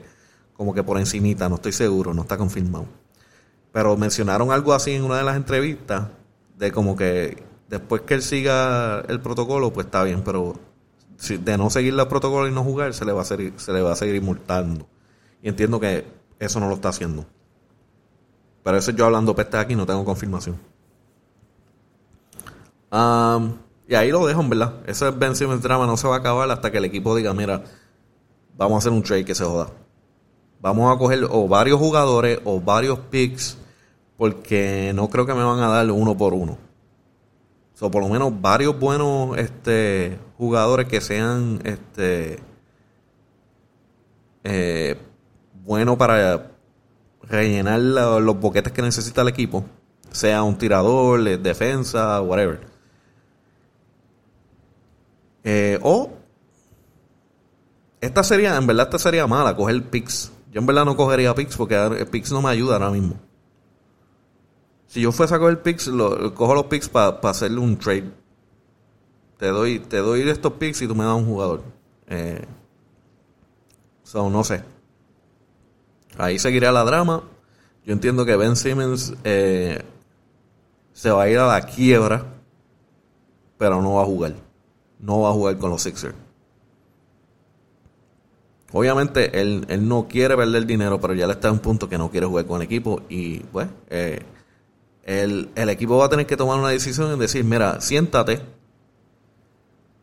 como 0.55 0.73
que 0.73 0.81
por 0.81 0.97
encimita, 0.97 1.49
no 1.49 1.55
estoy 1.55 1.73
seguro, 1.73 2.13
no 2.13 2.21
está 2.21 2.37
confirmado. 2.37 2.85
Pero 3.73 3.97
mencionaron 3.97 4.51
algo 4.51 4.73
así 4.73 4.91
en 4.91 5.03
una 5.03 5.17
de 5.17 5.23
las 5.23 5.35
entrevistas 5.35 6.07
de 6.57 6.71
como 6.71 6.95
que 6.95 7.43
después 7.67 8.03
que 8.03 8.13
él 8.13 8.21
siga 8.21 9.01
el 9.09 9.19
protocolo, 9.19 9.73
pues 9.73 9.87
está 9.87 10.03
bien, 10.03 10.23
pero 10.23 10.53
de 11.17 11.57
no 11.57 11.69
seguir 11.69 11.93
los 11.93 12.07
protocolos 12.07 12.49
y 12.49 12.53
no 12.53 12.63
jugar, 12.63 12.93
se 12.93 13.05
le 13.05 13.11
va 13.11 13.21
a 13.21 13.25
seguir, 13.25 13.53
se 13.57 13.71
le 13.71 13.81
va 13.81 13.93
a 13.93 13.95
seguir 13.95 14.21
multando. 14.21 14.87
Y 15.41 15.49
entiendo 15.49 15.79
que 15.79 16.05
eso 16.39 16.59
no 16.59 16.67
lo 16.67 16.75
está 16.75 16.89
haciendo. 16.89 17.25
Pero 18.63 18.77
eso 18.77 18.91
yo 18.91 19.05
hablando 19.05 19.35
peste 19.35 19.57
aquí, 19.57 19.75
no 19.75 19.85
tengo 19.85 20.05
confirmación. 20.05 20.57
Y 23.87 23.95
ahí 23.95 24.11
lo 24.11 24.25
dejo, 24.25 24.41
en 24.41 24.49
verdad. 24.49 24.75
Ese 24.85 25.09
Ben 25.11 25.35
Simmons 25.35 25.61
drama 25.61 25.85
no 25.85 25.97
se 25.97 26.07
va 26.07 26.15
a 26.15 26.19
acabar 26.19 26.49
hasta 26.51 26.71
que 26.71 26.77
el 26.77 26.85
equipo 26.85 27.15
diga, 27.15 27.33
mira, 27.33 27.63
vamos 28.55 28.75
a 28.75 28.77
hacer 28.79 28.91
un 28.91 29.03
trade 29.03 29.25
que 29.25 29.35
se 29.35 29.43
joda. 29.43 29.69
Vamos 30.61 30.95
a 30.95 30.97
coger 30.97 31.27
o 31.29 31.47
varios 31.47 31.79
jugadores 31.79 32.39
o 32.45 32.61
varios 32.61 32.99
picks 32.99 33.57
porque 34.15 34.93
no 34.95 35.09
creo 35.09 35.25
que 35.25 35.33
me 35.33 35.43
van 35.43 35.59
a 35.59 35.67
dar 35.67 35.91
uno 35.91 36.15
por 36.15 36.33
uno. 36.33 36.57
O 37.81 37.91
por 37.91 38.01
lo 38.01 38.07
menos 38.07 38.39
varios 38.39 38.79
buenos 38.79 39.37
este, 39.37 40.17
jugadores 40.37 40.87
que 40.87 41.01
sean 41.01 41.59
este, 41.65 42.39
eh, 44.45 44.97
buenos 45.65 45.97
para 45.97 46.51
rellenar 47.23 47.79
los 47.79 48.39
boquetes 48.39 48.71
que 48.71 48.81
necesita 48.81 49.21
el 49.21 49.27
equipo. 49.27 49.65
Sea 50.11 50.43
un 50.43 50.57
tirador, 50.57 51.21
defensa, 51.39 52.21
whatever. 52.21 52.61
Eh, 55.43 55.77
o 55.81 56.09
esta 57.99 58.23
sería, 58.23 58.55
en 58.55 58.67
verdad 58.67 58.85
esta 58.85 58.99
sería 58.99 59.27
mala, 59.27 59.55
coger 59.55 59.81
Pix. 59.89 60.31
Yo 60.51 60.59
en 60.59 60.65
verdad 60.65 60.85
no 60.85 60.95
cogería 60.95 61.33
Pix 61.33 61.57
porque 61.57 62.05
Pix 62.11 62.31
no 62.31 62.41
me 62.41 62.49
ayuda 62.49 62.75
ahora 62.75 62.91
mismo. 62.91 63.15
Si 64.93 65.01
yo 65.01 65.11
fuese 65.11 65.33
a 65.33 65.39
coger 65.39 65.63
Pix, 65.63 65.87
lo, 65.87 66.35
cojo 66.35 66.53
los 66.53 66.65
Pix 66.65 66.87
para 66.87 67.17
hacerle 67.23 67.57
un 67.57 67.79
trade. 67.79 68.11
Te 69.39 69.47
doy, 69.47 69.79
te 69.79 69.97
doy 69.97 70.21
estos 70.29 70.53
Pix 70.53 70.83
y 70.83 70.87
tú 70.87 70.93
me 70.93 71.03
das 71.03 71.15
un 71.15 71.25
jugador. 71.25 71.63
Eh, 72.05 72.45
so, 74.03 74.29
no 74.29 74.43
sé. 74.43 74.63
Ahí 76.15 76.37
seguirá 76.37 76.71
la 76.71 76.83
drama. 76.83 77.23
Yo 77.83 77.93
entiendo 77.93 78.23
que 78.23 78.35
Ben 78.35 78.55
Simmons 78.55 79.15
eh, 79.23 79.81
se 80.91 81.09
va 81.09 81.23
a 81.23 81.29
ir 81.29 81.39
a 81.39 81.47
la 81.47 81.61
quiebra, 81.65 82.27
pero 83.57 83.81
no 83.81 83.95
va 83.95 84.03
a 84.03 84.05
jugar 84.05 84.35
no 84.99 85.21
va 85.21 85.29
a 85.29 85.33
jugar 85.33 85.57
con 85.57 85.71
los 85.71 85.81
Sixers. 85.81 86.13
Obviamente 88.71 89.41
él, 89.41 89.65
no 89.87 90.07
quiere 90.07 90.37
perder 90.37 90.67
dinero, 90.67 91.01
pero 91.01 91.15
ya 91.15 91.25
le 91.25 91.33
está 91.33 91.47
en 91.47 91.55
un 91.55 91.61
punto 91.61 91.89
que 91.89 91.97
no 91.97 92.11
quiere 92.11 92.27
jugar 92.27 92.45
con 92.45 92.61
el 92.61 92.65
equipo 92.65 93.01
y 93.09 93.39
pues 93.39 93.67
eh, 93.89 94.21
el, 95.03 95.51
equipo 95.55 95.97
va 95.97 96.05
a 96.05 96.09
tener 96.09 96.25
que 96.25 96.37
tomar 96.37 96.59
una 96.59 96.69
decisión 96.69 97.15
y 97.15 97.19
decir, 97.19 97.43
mira, 97.43 97.81
siéntate 97.81 98.41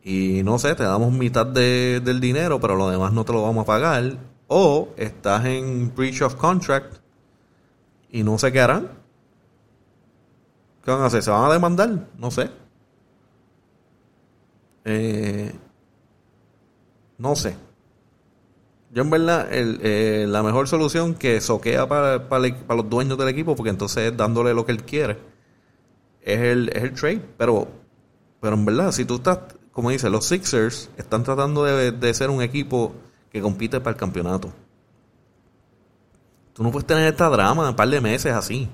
y 0.03 0.41
no 0.43 0.57
sé, 0.59 0.75
te 0.75 0.83
damos 0.83 1.11
mitad 1.11 1.45
del 1.45 2.19
dinero, 2.19 2.59
pero 2.59 2.75
lo 2.75 2.89
demás 2.89 3.13
no 3.13 3.23
te 3.23 3.33
lo 3.33 3.43
vamos 3.43 3.63
a 3.63 3.65
pagar. 3.67 4.17
O 4.47 4.89
estás 4.97 5.45
en 5.45 5.93
breach 5.95 6.21
of 6.21 6.35
contract 6.35 6.97
y 8.09 8.23
no 8.23 8.37
sé 8.37 8.51
qué 8.51 8.59
harán. 8.59 8.89
¿Qué 10.83 10.91
van 10.91 11.01
a 11.01 11.05
hacer? 11.05 11.23
¿Se 11.23 11.31
van 11.31 11.45
a 11.45 11.53
demandar? 11.53 12.07
No 12.17 12.31
sé. 12.31 12.49
Eh, 14.83 15.53
no 17.17 17.35
sé. 17.35 17.55
Yo 18.93 19.03
en 19.03 19.09
verdad, 19.09 19.47
eh, 19.51 20.25
la 20.27 20.43
mejor 20.43 20.67
solución 20.67 21.13
que 21.13 21.39
soquea 21.39 21.87
para, 21.87 22.27
para, 22.27 22.49
los 22.75 22.89
dueños 22.89 23.17
del 23.17 23.29
equipo, 23.29 23.55
porque 23.55 23.69
entonces 23.69 24.11
es 24.11 24.17
dándole 24.17 24.53
lo 24.53 24.65
que 24.65 24.73
él 24.73 24.83
quiere, 24.83 25.17
es 26.21 26.39
el, 26.41 26.69
es 26.69 26.83
el 26.83 26.93
trade. 26.93 27.21
Pero, 27.37 27.69
pero 28.41 28.55
en 28.55 28.65
verdad, 28.65 28.91
si 28.91 29.05
tú 29.05 29.15
estás, 29.15 29.39
como 29.71 29.91
dice, 29.91 30.09
los 30.09 30.25
Sixers 30.25 30.89
están 30.97 31.23
tratando 31.23 31.63
de, 31.63 31.93
de 31.93 32.13
ser 32.13 32.29
un 32.29 32.41
equipo 32.41 32.93
que 33.31 33.41
compite 33.41 33.79
para 33.79 33.91
el 33.91 33.97
campeonato. 33.97 34.51
Tú 36.53 36.61
no 36.61 36.69
puedes 36.69 36.85
tener 36.85 37.07
esta 37.07 37.29
drama 37.29 37.69
un 37.69 37.75
par 37.77 37.87
de 37.87 38.01
meses 38.01 38.33
así. 38.33 38.67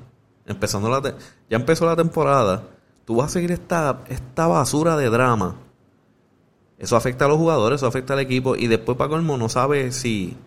Empezando 0.47 0.89
la 0.89 1.13
ya 1.47 1.57
empezó 1.57 1.85
la 1.85 1.95
temporada. 1.95 2.63
Tú 3.05 3.17
vas 3.17 3.27
a 3.27 3.33
seguir 3.33 3.51
esta, 3.51 4.01
esta 4.07 4.47
basura 4.47 4.97
de 4.97 5.09
drama 5.09 5.57
eso 6.77 6.95
afecta 6.95 7.25
a 7.25 7.27
los 7.27 7.37
jugadores, 7.37 7.79
eso 7.79 7.87
afecta 7.87 8.13
al 8.13 8.19
equipo. 8.19 8.55
Y 8.55 8.67
después, 8.67 8.97
para 8.97 9.09
colmo, 9.09 9.37
no 9.37 9.49
sabe 9.49 9.91
si 9.91 10.37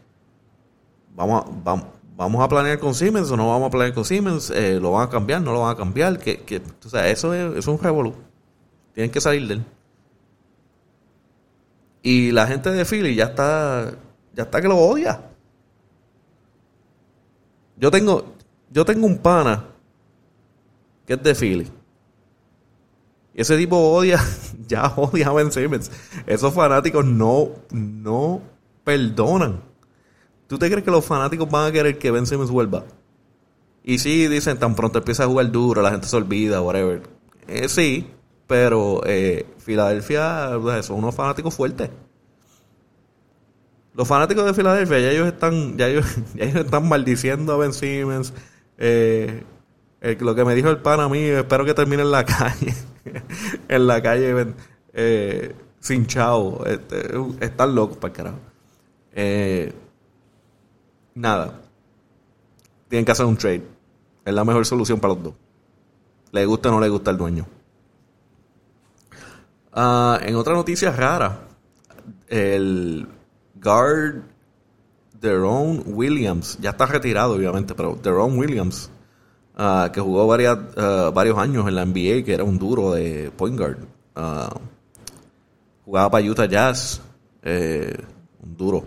vamos 1.14 1.44
a, 1.44 1.84
vamos, 2.16 2.42
a 2.42 2.48
planear 2.48 2.78
con 2.78 2.94
Siemens 2.94 3.30
o 3.30 3.36
no 3.36 3.48
vamos 3.48 3.68
a 3.68 3.70
planear 3.70 3.94
con 3.94 4.04
Siemens. 4.04 4.50
Eh, 4.50 4.78
lo 4.80 4.92
van 4.92 5.08
a 5.08 5.10
cambiar, 5.10 5.42
no 5.42 5.52
lo 5.52 5.62
van 5.62 5.72
a 5.72 5.76
cambiar. 5.76 6.18
Que, 6.18 6.42
que, 6.42 6.62
o 6.84 6.88
sea, 6.88 7.08
eso 7.08 7.34
es, 7.34 7.66
un 7.66 7.78
revolú. 7.78 8.14
Tienen 8.94 9.10
que 9.10 9.20
salir 9.20 9.46
de 9.48 9.54
él. 9.54 9.64
Y 12.02 12.30
la 12.30 12.46
gente 12.46 12.70
de 12.70 12.84
Philly 12.84 13.14
ya 13.14 13.24
está, 13.24 13.92
ya 14.32 14.44
está 14.44 14.60
que 14.60 14.68
lo 14.68 14.78
odia. 14.78 15.20
Yo 17.76 17.90
tengo, 17.90 18.34
yo 18.70 18.84
tengo 18.84 19.06
un 19.06 19.18
pana 19.18 19.64
que 21.06 21.14
es 21.14 21.22
de 21.22 21.34
Philly. 21.34 21.79
Ese 23.40 23.57
tipo 23.57 23.79
odia, 23.79 24.22
ya 24.68 24.92
odia 24.96 25.29
a 25.29 25.33
Ben 25.33 25.50
Simmons. 25.50 25.90
Esos 26.26 26.53
fanáticos 26.53 27.07
no, 27.07 27.48
no 27.70 28.42
perdonan. 28.85 29.62
¿Tú 30.46 30.59
te 30.59 30.70
crees 30.70 30.85
que 30.85 30.90
los 30.90 31.07
fanáticos 31.07 31.48
van 31.48 31.68
a 31.68 31.72
querer 31.72 31.96
que 31.96 32.11
Ben 32.11 32.26
Simmons 32.26 32.50
vuelva? 32.50 32.85
Y 33.83 33.98
sí, 33.98 34.29
dicen, 34.29 34.59
tan 34.59 34.74
pronto 34.74 34.98
empieza 34.98 35.24
a 35.24 35.26
jugar 35.26 35.50
duro, 35.50 35.81
la 35.81 35.90
gente 35.90 36.07
se 36.07 36.16
olvida, 36.18 36.61
whatever. 36.61 37.03
Eh, 37.48 37.70
sí, 37.70 38.11
pero 38.46 39.00
eh, 39.07 39.46
Filadelfia 39.57 40.59
pues, 40.61 40.85
son 40.85 40.98
unos 40.98 41.14
fanáticos 41.14 41.55
fuertes. 41.55 41.88
Los 43.94 44.07
fanáticos 44.07 44.44
de 44.44 44.53
Filadelfia, 44.53 44.98
ya 44.98 45.11
ellos 45.12 45.29
están, 45.29 45.79
ya 45.79 45.88
ellos, 45.88 46.05
ya 46.35 46.44
ellos 46.44 46.66
están 46.66 46.87
maldiciendo 46.87 47.55
a 47.55 47.57
Ben 47.57 47.72
Simmons. 47.72 48.35
Eh, 48.76 49.44
lo 50.00 50.34
que 50.34 50.44
me 50.44 50.54
dijo 50.54 50.70
el 50.70 50.78
pan 50.78 51.00
a 51.00 51.08
mí, 51.08 51.20
espero 51.20 51.64
que 51.64 51.74
termine 51.74 52.02
en 52.02 52.10
la 52.10 52.24
calle. 52.26 52.74
en 53.68 53.86
la 53.86 54.02
calle 54.02 54.54
eh, 54.92 55.54
sin 55.78 56.06
chao. 56.06 56.64
Este, 56.66 57.10
están 57.40 57.74
locos 57.74 57.96
para 57.98 58.12
carajo. 58.12 58.38
Eh, 59.12 59.72
nada. 61.14 61.60
Tienen 62.88 63.04
que 63.04 63.12
hacer 63.12 63.26
un 63.26 63.36
trade. 63.36 63.62
Es 64.24 64.34
la 64.34 64.44
mejor 64.44 64.66
solución 64.66 65.00
para 65.00 65.14
los 65.14 65.22
dos. 65.22 65.34
Le 66.32 66.46
gusta 66.46 66.68
o 66.68 66.72
no 66.72 66.80
le 66.80 66.88
gusta 66.88 67.10
el 67.10 67.16
dueño. 67.16 67.46
Ah, 69.72 70.18
en 70.22 70.34
otra 70.34 70.54
noticia 70.54 70.90
rara, 70.90 71.46
el 72.28 73.06
guard 73.54 74.22
Deron 75.20 75.82
Williams, 75.86 76.58
ya 76.60 76.70
está 76.70 76.86
retirado 76.86 77.34
obviamente, 77.34 77.74
pero 77.74 77.96
Deron 78.02 78.36
Williams, 78.38 78.90
ah, 79.56 79.90
que 79.92 80.00
jugó 80.00 80.26
varias, 80.26 80.58
ah, 80.76 81.10
varios 81.14 81.38
años 81.38 81.66
en 81.68 81.74
la 81.74 81.84
NBA, 81.84 82.24
que 82.24 82.34
era 82.34 82.44
un 82.44 82.58
duro 82.58 82.92
de 82.92 83.30
point 83.36 83.56
guard. 83.56 83.78
Ah, 84.14 84.54
jugaba 85.84 86.10
para 86.10 86.24
Utah 86.24 86.46
Jazz, 86.46 87.00
eh, 87.42 87.96
un 88.42 88.56
duro. 88.56 88.84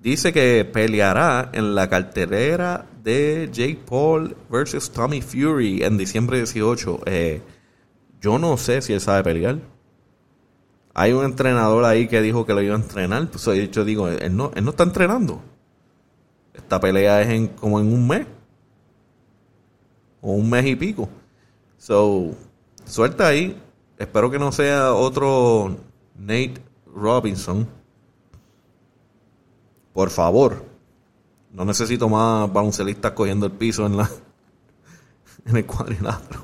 Dice 0.00 0.32
que 0.32 0.64
peleará 0.64 1.50
en 1.52 1.74
la 1.74 1.88
carterera 1.88 2.86
de 3.02 3.48
Jake 3.52 3.80
Paul 3.84 4.36
versus 4.48 4.90
Tommy 4.90 5.20
Fury 5.20 5.82
en 5.82 5.98
diciembre 5.98 6.38
18. 6.38 7.00
Eh, 7.06 7.42
yo 8.20 8.38
no 8.38 8.56
sé 8.56 8.80
si 8.80 8.92
él 8.92 9.00
sabe 9.00 9.24
pelear. 9.24 9.58
Hay 10.94 11.12
un 11.12 11.24
entrenador 11.24 11.84
ahí 11.84 12.08
que 12.08 12.22
dijo 12.22 12.46
que 12.46 12.54
lo 12.54 12.62
iba 12.62 12.74
a 12.74 12.78
entrenar. 12.78 13.28
Pues 13.28 13.44
yo 13.70 13.84
digo, 13.84 14.08
él 14.08 14.36
no, 14.36 14.52
él 14.54 14.64
no 14.64 14.70
está 14.70 14.84
entrenando. 14.84 15.42
Esta 16.54 16.80
pelea 16.80 17.22
es 17.22 17.28
en, 17.28 17.48
como 17.48 17.80
en 17.80 17.92
un 17.92 18.06
mes. 18.06 18.26
O 20.20 20.32
un 20.32 20.50
mes 20.50 20.66
y 20.66 20.76
pico. 20.76 21.08
So, 21.76 22.32
suelta 22.84 23.28
ahí. 23.28 23.60
Espero 23.98 24.30
que 24.30 24.38
no 24.38 24.52
sea 24.52 24.94
otro 24.94 25.76
Nate 26.16 26.62
Robinson. 26.86 27.68
Por 29.92 30.10
favor. 30.10 30.64
No 31.52 31.64
necesito 31.64 32.08
más 32.08 32.52
baloncelistas 32.52 33.12
cogiendo 33.12 33.46
el 33.46 33.52
piso 33.52 33.86
en 33.86 33.96
la 33.96 34.10
en 35.46 35.56
el 35.56 35.66
cuadrilátero. 35.66 36.40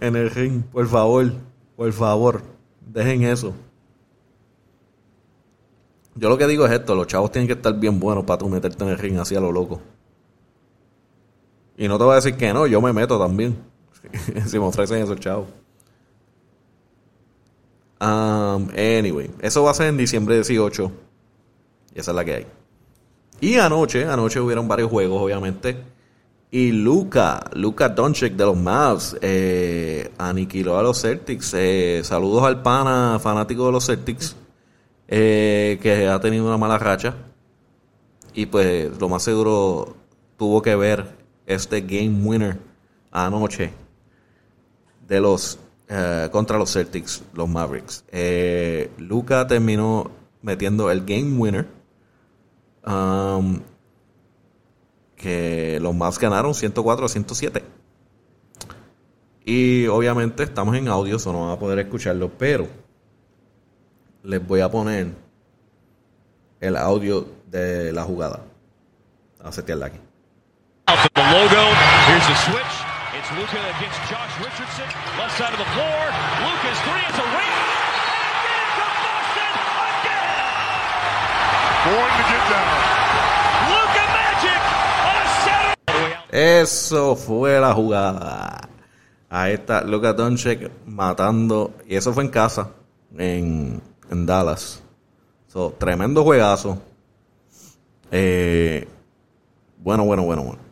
En 0.00 0.16
el 0.16 0.30
ring, 0.30 0.62
por 0.62 0.86
favor. 0.86 1.32
Por 1.76 1.92
favor. 1.92 2.42
Dejen 2.80 3.24
eso. 3.24 3.52
Yo 6.14 6.30
lo 6.30 6.38
que 6.38 6.46
digo 6.46 6.64
es 6.64 6.72
esto, 6.72 6.94
los 6.94 7.06
chavos 7.06 7.30
tienen 7.30 7.46
que 7.46 7.54
estar 7.54 7.78
bien 7.78 8.00
buenos 8.00 8.24
para 8.24 8.38
tú 8.38 8.48
meterte 8.48 8.82
en 8.82 8.90
el 8.90 8.98
ring 8.98 9.18
así 9.18 9.36
a 9.36 9.40
lo 9.40 9.52
loco. 9.52 9.82
Y 11.76 11.88
no 11.88 11.98
te 11.98 12.04
voy 12.04 12.12
a 12.12 12.16
decir 12.16 12.36
que 12.36 12.52
no, 12.52 12.66
yo 12.66 12.80
me 12.80 12.92
meto 12.92 13.18
también. 13.18 13.56
si 14.46 14.58
me 14.58 14.64
ofrecen 14.64 15.02
esos 15.02 15.20
chavos. 15.20 15.46
Um, 18.00 18.68
anyway, 18.76 19.30
eso 19.40 19.62
va 19.62 19.70
a 19.70 19.74
ser 19.74 19.88
en 19.88 19.96
diciembre 19.96 20.34
18. 20.36 20.92
Y 21.94 22.00
esa 22.00 22.10
es 22.10 22.14
la 22.14 22.24
que 22.24 22.34
hay. 22.34 22.46
Y 23.40 23.56
anoche, 23.56 24.04
anoche 24.06 24.40
hubieron 24.40 24.68
varios 24.68 24.90
juegos, 24.90 25.20
obviamente. 25.20 25.76
Y 26.50 26.72
Luca, 26.72 27.50
Luca 27.54 27.88
Doncic 27.88 28.34
de 28.34 28.44
los 28.44 28.56
Mavs, 28.56 29.16
eh, 29.20 30.10
aniquiló 30.16 30.78
a 30.78 30.82
los 30.82 31.00
Celtics. 31.02 31.52
Eh, 31.54 32.00
saludos 32.04 32.44
al 32.44 32.62
pana 32.62 33.18
fanático 33.20 33.66
de 33.66 33.72
los 33.72 33.86
Celtics, 33.86 34.36
eh, 35.08 35.78
que 35.82 36.08
ha 36.08 36.20
tenido 36.20 36.46
una 36.46 36.56
mala 36.56 36.78
racha. 36.78 37.14
Y 38.32 38.46
pues 38.46 38.90
lo 38.98 39.08
más 39.08 39.22
seguro 39.22 39.96
tuvo 40.38 40.62
que 40.62 40.76
ver 40.76 41.25
este 41.46 41.80
game 41.80 42.22
winner 42.24 42.58
anoche 43.10 43.72
de 45.06 45.20
los 45.20 45.58
eh, 45.88 46.28
contra 46.32 46.58
los 46.58 46.72
Celtics, 46.72 47.22
los 47.32 47.48
Mavericks. 47.48 48.04
Eh, 48.10 48.90
Luca 48.98 49.46
terminó 49.46 50.10
metiendo 50.42 50.90
el 50.90 51.04
game 51.04 51.38
winner. 51.38 51.66
Um, 52.84 53.60
que 55.16 55.78
los 55.80 55.94
Mavs 55.94 56.18
ganaron 56.18 56.54
104 56.54 57.06
a 57.06 57.08
107. 57.08 57.64
Y 59.44 59.86
obviamente 59.86 60.42
estamos 60.42 60.76
en 60.76 60.88
audio, 60.88 61.16
eso 61.16 61.32
no 61.32 61.42
van 61.42 61.50
a 61.52 61.58
poder 61.58 61.78
escucharlo, 61.78 62.30
pero 62.36 62.66
les 64.22 64.44
voy 64.46 64.60
a 64.60 64.70
poner 64.70 65.12
el 66.60 66.76
audio 66.76 67.26
de 67.46 67.92
la 67.92 68.02
jugada. 68.02 68.44
A 69.40 69.52
setearla 69.52 69.86
aquí. 69.86 69.98
It's 70.88 71.02
Luca 73.34 73.58
against 73.74 73.98
Josh 74.06 74.34
Richardson. 74.38 74.86
Left 75.18 75.36
side 75.36 75.52
of 75.52 75.58
the 75.58 75.64
floor. 75.74 75.98
Luca's 76.46 76.78
three. 76.86 77.02
It's 77.08 77.18
a 77.18 77.26
ring. 77.34 77.54
Boston 78.78 79.18
again. 79.26 80.30
Going 81.86 82.14
to 82.16 82.24
get 82.30 82.42
down. 82.54 82.70
Luca 83.66 84.04
Magic 84.14 84.62
on 85.08 85.16
a 85.18 85.26
center. 85.42 85.74
Eso 86.30 87.16
fue 87.16 87.58
la 87.60 87.72
jugada. 87.74 88.68
Ahí 89.28 89.54
está 89.54 89.82
Luca 89.82 90.12
Doncic 90.12 90.70
matando. 90.86 91.74
Y 91.88 91.96
eso 91.96 92.12
fue 92.12 92.22
en 92.22 92.30
casa, 92.30 92.70
en, 93.18 93.82
en 94.08 94.26
Dallas. 94.26 94.82
So, 95.48 95.74
tremendo 95.76 96.22
juegazo. 96.22 96.80
Eh, 98.12 98.86
bueno, 99.78 100.04
bueno, 100.04 100.22
bueno, 100.22 100.42
bueno. 100.42 100.65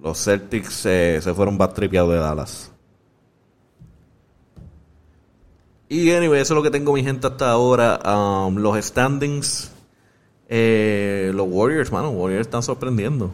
Los 0.00 0.22
Celtics 0.22 0.72
se 0.74 1.32
fueron 1.34 1.58
backtripeados 1.58 2.10
de 2.10 2.16
Dallas. 2.18 2.72
Y 5.88 6.10
anyway, 6.12 6.40
eso 6.40 6.54
es 6.54 6.56
lo 6.56 6.62
que 6.62 6.70
tengo 6.70 6.92
mi 6.92 7.04
gente 7.04 7.26
hasta 7.26 7.50
ahora. 7.50 8.00
Um, 8.04 8.56
los 8.56 8.84
standings. 8.84 9.70
Eh, 10.48 11.32
los 11.34 11.46
Warriors, 11.48 11.92
mano, 11.92 12.10
Warriors 12.10 12.46
están 12.46 12.62
sorprendiendo. 12.62 13.32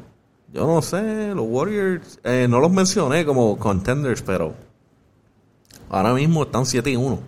Yo 0.53 0.66
no 0.66 0.83
sé, 0.83 1.35
los 1.35 1.46
Warriors, 1.48 2.20
eh, 2.25 2.46
no 2.48 2.61
los 2.61 2.70
mencioné 2.70 3.25
como 3.25 3.59
contenders, 3.59 4.22
pero 4.22 4.55
ahora 5.88 6.12
mismo 6.14 6.42
están 6.42 6.66
7 6.66 6.90
y 6.90 6.96
1. 6.96 7.20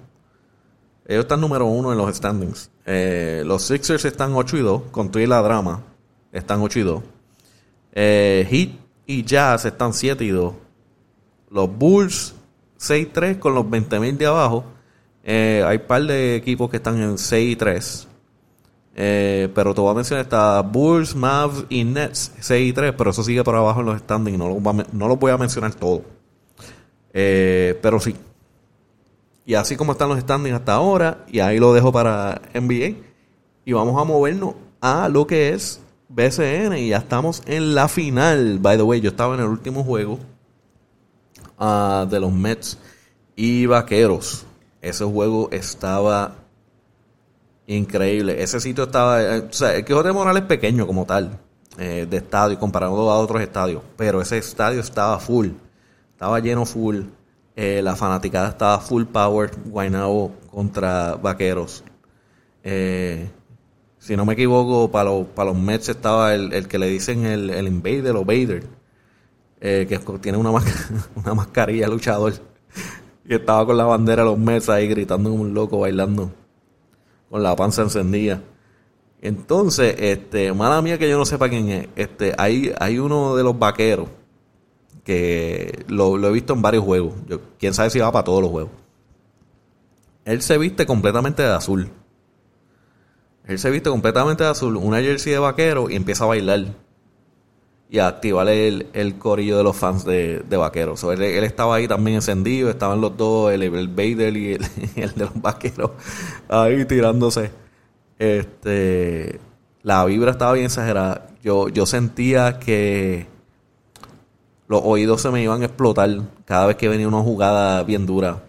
Ellos 1.06 1.24
están 1.24 1.40
número 1.40 1.66
1 1.66 1.92
en 1.92 1.98
los 1.98 2.14
standings. 2.14 2.70
Eh, 2.86 3.42
los 3.46 3.62
Sixers 3.62 4.04
están 4.04 4.34
8 4.34 4.58
y 4.58 4.60
2, 4.60 4.82
con 4.90 5.10
toda 5.10 5.26
la 5.26 5.42
drama. 5.42 5.82
Están 6.32 6.60
8 6.60 6.78
y 6.78 6.82
2. 6.82 7.02
Heat 7.94 8.70
y 9.06 9.24
Jazz 9.24 9.64
están 9.64 9.92
7 9.92 10.24
y 10.24 10.28
2. 10.28 10.54
Los 11.50 11.76
Bulls 11.76 12.34
6-3 12.80 13.38
con 13.38 13.54
los 13.54 13.64
20.000 13.66 14.16
de 14.16 14.26
abajo. 14.26 14.64
Eh, 15.22 15.64
hay 15.66 15.78
un 15.78 15.86
par 15.86 16.02
de 16.04 16.36
equipos 16.36 16.70
que 16.70 16.76
están 16.76 17.00
en 17.00 17.18
6 17.18 17.52
y 17.52 17.56
3. 17.56 18.08
Eh, 18.96 19.48
pero 19.54 19.74
te 19.74 19.80
voy 19.80 19.90
a 19.90 19.94
mencionar, 19.94 20.24
está 20.24 20.60
Bulls, 20.60 21.16
Mavs 21.16 21.64
y 21.68 21.82
Nets 21.82 22.32
6 22.38 22.70
y 22.70 22.72
3, 22.72 22.94
pero 22.96 23.10
eso 23.10 23.24
sigue 23.24 23.42
por 23.42 23.56
abajo 23.56 23.80
en 23.80 23.86
los 23.86 23.98
standings. 24.00 24.38
No 24.38 24.48
los, 24.48 24.92
no 24.92 25.08
los 25.08 25.18
voy 25.18 25.32
a 25.32 25.38
mencionar 25.38 25.74
todo. 25.74 26.02
Eh, 27.12 27.78
pero 27.82 28.00
sí. 28.00 28.14
Y 29.46 29.54
así 29.54 29.76
como 29.76 29.92
están 29.92 30.08
los 30.08 30.20
standings 30.20 30.56
hasta 30.56 30.74
ahora, 30.74 31.24
y 31.28 31.40
ahí 31.40 31.58
lo 31.58 31.72
dejo 31.72 31.92
para 31.92 32.40
NBA. 32.54 32.96
Y 33.66 33.72
vamos 33.72 34.00
a 34.00 34.04
movernos 34.04 34.54
a 34.80 35.08
lo 35.08 35.26
que 35.26 35.50
es 35.50 35.80
BCN 36.08 36.76
y 36.78 36.88
ya 36.88 36.98
estamos 36.98 37.42
en 37.46 37.74
la 37.74 37.88
final. 37.88 38.58
By 38.60 38.76
the 38.76 38.82
way, 38.82 39.00
yo 39.00 39.10
estaba 39.10 39.34
en 39.34 39.40
el 39.40 39.46
último 39.46 39.82
juego 39.84 40.18
ah, 41.58 42.06
de 42.08 42.20
los 42.20 42.32
Mets 42.32 42.78
y 43.36 43.66
Vaqueros. 43.66 44.46
Ese 44.80 45.04
juego 45.04 45.48
estaba 45.50 46.34
increíble. 47.66 48.42
Ese 48.42 48.60
sitio 48.60 48.84
estaba. 48.84 49.22
Eh, 49.22 49.38
o 49.50 49.52
sea, 49.52 49.74
el 49.74 49.84
Quijote 49.84 50.12
Morales 50.12 50.42
es 50.42 50.48
pequeño 50.48 50.86
como 50.86 51.06
tal, 51.06 51.38
eh, 51.78 52.06
de 52.08 52.16
estadio, 52.18 52.58
comparado 52.58 53.10
a 53.10 53.18
otros 53.18 53.40
estadios. 53.40 53.82
Pero 53.96 54.20
ese 54.20 54.38
estadio 54.38 54.80
estaba 54.80 55.18
full. 55.18 55.48
Estaba 56.12 56.38
lleno 56.40 56.66
full. 56.66 57.02
Eh, 57.56 57.80
la 57.82 57.96
fanaticada 57.96 58.50
estaba 58.50 58.78
full 58.80 59.04
power. 59.04 59.50
Guaynabo 59.64 60.32
contra 60.50 61.14
Vaqueros. 61.16 61.84
Eh, 62.62 63.28
si 64.04 64.16
no 64.16 64.26
me 64.26 64.34
equivoco, 64.34 64.90
para 64.90 65.08
los, 65.08 65.26
para 65.28 65.50
los 65.50 65.58
Mets 65.58 65.88
estaba 65.88 66.34
el, 66.34 66.68
que 66.68 66.78
le 66.78 66.88
dicen 66.88 67.24
el, 67.24 67.48
el 67.48 67.66
Invader 67.66 68.14
o 68.16 68.22
Vader, 68.22 68.62
eh, 69.62 69.86
que 69.88 69.98
tiene 70.18 70.36
una, 70.36 70.50
una 71.14 71.34
mascarilla 71.34 71.88
luchador, 71.88 72.34
y 73.26 73.34
estaba 73.34 73.64
con 73.64 73.78
la 73.78 73.84
bandera 73.84 74.22
de 74.22 74.28
los 74.28 74.38
Mets 74.38 74.68
ahí 74.68 74.88
gritando 74.88 75.30
como 75.30 75.40
un 75.40 75.54
loco, 75.54 75.78
bailando, 75.78 76.30
con 77.30 77.42
la 77.42 77.56
panza 77.56 77.80
encendida. 77.80 78.42
Entonces, 79.22 79.94
este, 79.98 80.52
mala 80.52 80.82
mía 80.82 80.98
que 80.98 81.08
yo 81.08 81.16
no 81.16 81.24
sepa 81.24 81.48
quién 81.48 81.70
es, 81.70 81.88
este, 81.96 82.34
hay, 82.36 82.74
hay 82.78 82.98
uno 82.98 83.36
de 83.36 83.42
los 83.42 83.58
vaqueros 83.58 84.08
que 85.02 85.82
lo, 85.88 86.18
lo 86.18 86.28
he 86.28 86.32
visto 86.32 86.52
en 86.52 86.60
varios 86.60 86.84
juegos. 86.84 87.14
Yo, 87.26 87.40
quién 87.58 87.72
sabe 87.72 87.88
si 87.88 88.00
va 88.00 88.12
para 88.12 88.24
todos 88.24 88.42
los 88.42 88.50
juegos. 88.50 88.72
Él 90.26 90.42
se 90.42 90.58
viste 90.58 90.84
completamente 90.84 91.42
de 91.42 91.48
azul 91.48 91.90
él 93.46 93.58
se 93.58 93.70
viste 93.70 93.90
completamente 93.90 94.44
azul, 94.44 94.76
una 94.76 95.00
jersey 95.00 95.32
de 95.32 95.38
vaquero 95.38 95.90
y 95.90 95.96
empieza 95.96 96.24
a 96.24 96.28
bailar. 96.28 96.64
Y 97.90 97.98
a 97.98 98.08
activar 98.08 98.48
el, 98.48 98.88
el 98.92 99.18
corillo 99.18 99.56
de 99.58 99.62
los 99.62 99.76
fans 99.76 100.04
de, 100.04 100.40
de 100.40 100.56
vaqueros. 100.56 101.04
él, 101.04 101.22
estaba 101.22 101.76
ahí 101.76 101.86
también 101.86 102.16
encendido, 102.16 102.70
estaban 102.70 103.00
los 103.00 103.16
dos, 103.16 103.52
el, 103.52 103.62
el 103.62 103.88
Vader 103.88 104.36
y 104.36 104.52
el, 104.96 105.14
de 105.14 105.24
los 105.24 105.40
vaqueros, 105.40 105.92
ahí 106.48 106.84
tirándose. 106.86 107.50
Este, 108.18 109.38
la 109.82 110.04
vibra 110.06 110.30
estaba 110.30 110.54
bien 110.54 110.66
exagerada. 110.66 111.28
Yo, 111.42 111.68
yo 111.68 111.86
sentía 111.86 112.58
que 112.58 113.26
los 114.66 114.80
oídos 114.82 115.20
se 115.20 115.30
me 115.30 115.42
iban 115.42 115.62
a 115.62 115.66
explotar 115.66 116.10
cada 116.46 116.66
vez 116.66 116.76
que 116.76 116.88
venía 116.88 117.06
una 117.06 117.20
jugada 117.20 117.82
bien 117.84 118.06
dura. 118.06 118.42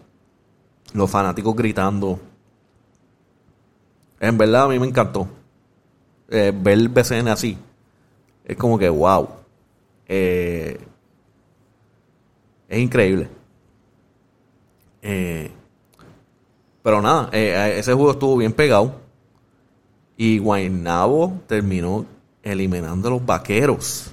Los 0.94 1.12
fanáticos 1.12 1.56
gritando 1.56 2.20
en 4.20 4.38
verdad 4.38 4.64
a 4.64 4.68
mí 4.70 4.80
me 4.80 4.88
encantó. 4.88 5.28
eh, 6.30 6.52
ver 6.56 6.74
el 6.74 6.90
BCN 6.90 7.28
así, 7.28 7.58
es 8.46 8.58
como 8.58 8.78
que 8.78 8.90
wow. 8.90 9.30
Eh, 10.08 10.80
es 12.68 12.80
increíble. 12.80 13.30
Eh, 15.02 15.52
pero 16.82 17.02
nada, 17.02 17.30
ese 17.32 17.94
juego 17.94 18.12
estuvo 18.12 18.38
bien 18.38 18.54
pegado. 18.54 18.94
Y 20.18 20.40
Guaynabo 20.40 21.42
terminó 21.48 22.06
eliminando 22.42 23.08
a 23.08 23.12
los 23.12 23.26
vaqueros. 23.26 24.12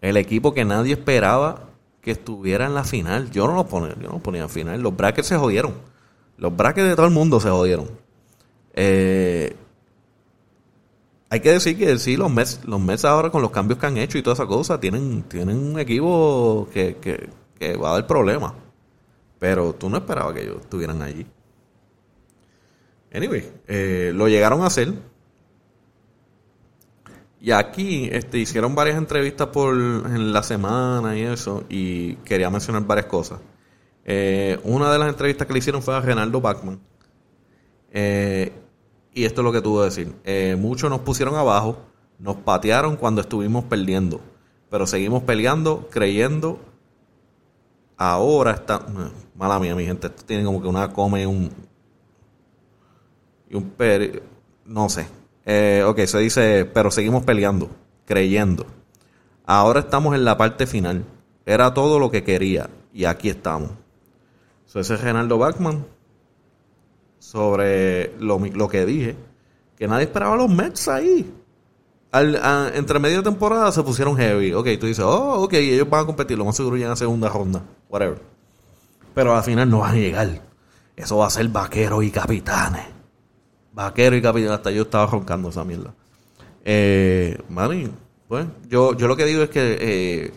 El 0.00 0.16
equipo 0.16 0.52
que 0.52 0.64
nadie 0.64 0.92
esperaba 0.94 1.68
que 2.02 2.10
estuviera 2.12 2.66
en 2.66 2.74
la 2.74 2.84
final. 2.84 3.30
Yo 3.30 3.46
no 3.46 3.54
lo 3.54 3.66
ponía, 3.66 3.94
yo 4.00 4.10
no 4.10 4.18
ponía 4.18 4.42
en 4.42 4.50
final. 4.50 4.80
Los 4.80 4.96
brackets 4.96 5.28
se 5.28 5.36
jodieron. 5.36 5.74
Los 6.40 6.56
brackets 6.56 6.88
de 6.88 6.96
todo 6.96 7.06
el 7.06 7.12
mundo 7.12 7.38
se 7.38 7.50
jodieron. 7.50 7.90
Eh, 8.72 9.54
hay 11.28 11.40
que 11.40 11.52
decir 11.52 11.76
que 11.76 11.98
sí, 11.98 12.16
los 12.16 12.32
Mets, 12.32 12.64
los 12.64 12.80
Mets 12.80 13.04
ahora 13.04 13.30
con 13.30 13.42
los 13.42 13.50
cambios 13.50 13.78
que 13.78 13.86
han 13.86 13.98
hecho 13.98 14.16
y 14.16 14.22
toda 14.22 14.34
esa 14.34 14.46
cosa, 14.46 14.80
tienen, 14.80 15.22
tienen 15.24 15.58
un 15.58 15.78
equipo 15.78 16.66
que, 16.72 16.96
que, 16.96 17.76
va 17.76 17.90
a 17.90 17.92
dar 17.92 18.06
problemas. 18.06 18.54
Pero 19.38 19.74
tú 19.74 19.90
no 19.90 19.98
esperabas 19.98 20.34
que 20.34 20.42
ellos 20.42 20.62
estuvieran 20.62 21.02
allí. 21.02 21.26
Anyway, 23.12 23.52
eh, 23.68 24.12
lo 24.14 24.26
llegaron 24.26 24.62
a 24.62 24.66
hacer. 24.66 24.94
Y 27.38 27.50
aquí 27.50 28.08
este, 28.10 28.38
hicieron 28.38 28.74
varias 28.74 28.96
entrevistas 28.96 29.48
por 29.48 29.74
en 29.74 30.32
la 30.32 30.42
semana 30.42 31.18
y 31.18 31.22
eso, 31.22 31.64
y 31.68 32.14
quería 32.16 32.48
mencionar 32.48 32.86
varias 32.86 33.06
cosas. 33.06 33.40
Eh, 34.04 34.58
una 34.64 34.92
de 34.92 34.98
las 34.98 35.08
entrevistas 35.08 35.46
que 35.46 35.52
le 35.52 35.58
hicieron 35.58 35.82
fue 35.82 35.94
a 35.94 36.00
Renaldo 36.00 36.40
Bachman. 36.40 36.80
Eh, 37.92 38.52
y 39.12 39.24
esto 39.24 39.40
es 39.40 39.44
lo 39.44 39.52
que 39.52 39.60
tuvo 39.60 39.80
que 39.80 39.84
decir. 39.86 40.14
Eh, 40.24 40.56
muchos 40.58 40.90
nos 40.90 41.00
pusieron 41.00 41.34
abajo, 41.34 41.78
nos 42.18 42.36
patearon 42.36 42.96
cuando 42.96 43.20
estuvimos 43.20 43.64
perdiendo, 43.64 44.20
pero 44.70 44.86
seguimos 44.86 45.22
peleando, 45.24 45.88
creyendo. 45.90 46.60
Ahora 47.96 48.52
está. 48.52 48.86
Mala 49.34 49.58
mía, 49.58 49.74
mi 49.74 49.84
gente. 49.84 50.06
Esto 50.06 50.24
tiene 50.24 50.44
como 50.44 50.62
que 50.62 50.68
una 50.68 50.92
come 50.92 51.22
y 51.22 51.26
un. 51.26 51.50
Y 53.48 53.56
un 53.56 53.70
per. 53.70 54.22
No 54.64 54.88
sé. 54.88 55.06
Eh, 55.44 55.82
ok, 55.86 55.98
se 56.00 56.18
dice, 56.18 56.64
pero 56.64 56.90
seguimos 56.90 57.24
peleando, 57.24 57.68
creyendo. 58.06 58.66
Ahora 59.44 59.80
estamos 59.80 60.14
en 60.14 60.24
la 60.24 60.36
parte 60.36 60.66
final. 60.66 61.04
Era 61.44 61.74
todo 61.74 61.98
lo 61.98 62.10
que 62.10 62.22
quería 62.22 62.70
y 62.92 63.04
aquí 63.04 63.28
estamos. 63.28 63.70
Ese 64.74 64.94
es 64.94 65.00
Renaldo 65.00 65.38
Bachman 65.38 65.84
sobre 67.18 68.14
lo, 68.18 68.38
lo, 68.38 68.68
que 68.68 68.86
dije, 68.86 69.16
que 69.76 69.88
nadie 69.88 70.04
esperaba 70.04 70.34
a 70.34 70.36
los 70.36 70.50
Mets 70.50 70.88
ahí. 70.88 71.34
Al, 72.12 72.40
entre 72.74 72.98
medio 72.98 73.18
de 73.18 73.22
temporada 73.22 73.70
se 73.72 73.82
pusieron 73.82 74.16
heavy. 74.16 74.52
Ok, 74.52 74.66
tú 74.80 74.86
dices, 74.86 75.04
oh, 75.04 75.42
ok, 75.42 75.54
ellos 75.54 75.88
van 75.88 76.02
a 76.02 76.06
competir, 76.06 76.38
lo 76.38 76.44
más 76.44 76.56
seguro 76.56 76.76
llegan 76.76 76.92
a 76.92 76.96
segunda 76.96 77.28
ronda, 77.28 77.62
whatever. 77.88 78.20
Pero 79.14 79.36
al 79.36 79.42
final 79.42 79.68
no 79.68 79.80
van 79.80 79.94
a 79.94 79.98
llegar. 79.98 80.40
Eso 80.96 81.16
va 81.16 81.26
a 81.26 81.30
ser 81.30 81.48
vaqueros 81.48 82.04
y 82.04 82.10
capitanes. 82.10 82.86
Vaquero 83.72 84.16
y 84.16 84.22
capitán. 84.22 84.52
Hasta 84.52 84.70
yo 84.70 84.82
estaba 84.82 85.06
roncando 85.06 85.48
esa 85.48 85.64
mierda. 85.64 85.94
Eh, 86.64 87.38
pues, 88.28 88.46
yo, 88.68 88.94
yo 88.94 89.08
lo 89.08 89.16
que 89.16 89.24
digo 89.24 89.42
es 89.42 89.50
que 89.50 89.78
eh, 89.80 90.32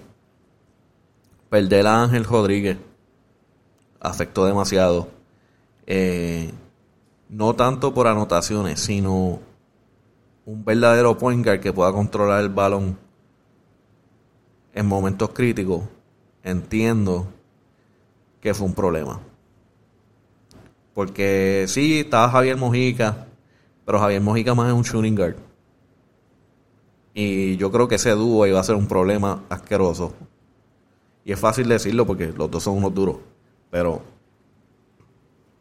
perder 1.49 1.85
a 1.87 2.03
Ángel 2.03 2.23
Rodríguez 2.23 2.77
afectó 4.03 4.45
demasiado. 4.45 5.07
Eh, 5.87 6.51
no 7.29 7.55
tanto 7.55 7.93
por 7.93 8.05
anotaciones, 8.07 8.79
sino 8.79 9.39
un 10.45 10.65
verdadero 10.65 11.17
point 11.17 11.43
guard 11.43 11.61
que 11.61 11.73
pueda 11.73 11.91
controlar 11.91 12.41
el 12.41 12.49
balón 12.49 12.97
en 14.73 14.85
momentos 14.85 15.29
críticos. 15.29 15.83
Entiendo 16.43 17.27
que 18.41 18.53
fue 18.53 18.67
un 18.67 18.73
problema. 18.75 19.19
Porque 20.93 21.65
sí, 21.67 22.01
estaba 22.01 22.29
Javier 22.29 22.57
Mojica, 22.57 23.25
pero 23.85 23.99
Javier 23.99 24.21
Mojica 24.21 24.53
más 24.53 24.67
es 24.67 24.73
un 24.73 24.83
shooting 24.83 25.15
guard. 25.15 25.35
Y 27.15 27.57
yo 27.57 27.71
creo 27.71 27.87
que 27.87 27.95
ese 27.95 28.11
dúo 28.11 28.45
iba 28.45 28.59
a 28.59 28.63
ser 28.63 28.75
un 28.75 28.87
problema 28.87 29.43
asqueroso. 29.49 30.13
Y 31.23 31.31
es 31.31 31.39
fácil 31.39 31.69
decirlo 31.69 32.05
porque 32.05 32.33
los 32.35 32.51
dos 32.51 32.63
son 32.63 32.77
unos 32.77 32.93
duros. 32.93 33.17
Pero 33.73 34.03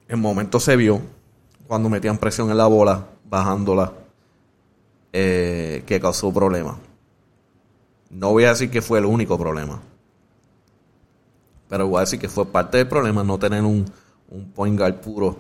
en 0.07 0.21
momentos 0.21 0.65
se 0.65 0.77
vio 0.77 1.01
cuando 1.67 1.89
metían 1.89 2.19
presión 2.19 2.51
en 2.51 2.59
la 2.59 2.67
bola, 2.67 3.07
bajándola, 3.25 3.95
eh, 5.15 5.83
que 5.87 5.99
causó 5.99 6.31
problemas. 6.31 6.77
No 8.11 8.33
voy 8.33 8.45
a 8.45 8.51
decir 8.51 8.71
que 8.71 8.83
fue 8.83 8.99
el 8.99 9.07
único 9.07 9.39
problema. 9.39 9.81
Pero 11.71 11.89
voy 11.89 11.97
a 11.97 12.01
decir 12.01 12.19
que 12.19 12.29
fue 12.29 12.45
parte 12.45 12.77
del 12.77 12.87
problema 12.87 13.25
no 13.25 13.39
tener 13.39 13.63
un, 13.63 13.91
un 14.29 14.53
point 14.53 14.79
guard 14.79 14.97
puro 14.97 15.35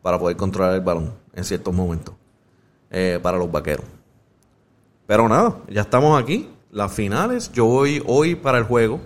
para 0.00 0.20
poder 0.20 0.36
controlar 0.36 0.76
el 0.76 0.82
balón 0.82 1.12
en 1.34 1.42
ciertos 1.42 1.74
momentos 1.74 2.14
eh, 2.92 3.18
para 3.20 3.38
los 3.38 3.50
vaqueros. 3.50 3.86
Pero 5.04 5.28
nada, 5.28 5.56
ya 5.68 5.80
estamos 5.80 6.22
aquí. 6.22 6.48
Las 6.70 6.92
finales, 6.92 7.50
yo 7.50 7.64
voy 7.64 8.00
hoy 8.06 8.36
para 8.36 8.58
el 8.58 8.64
juego. 8.64 9.00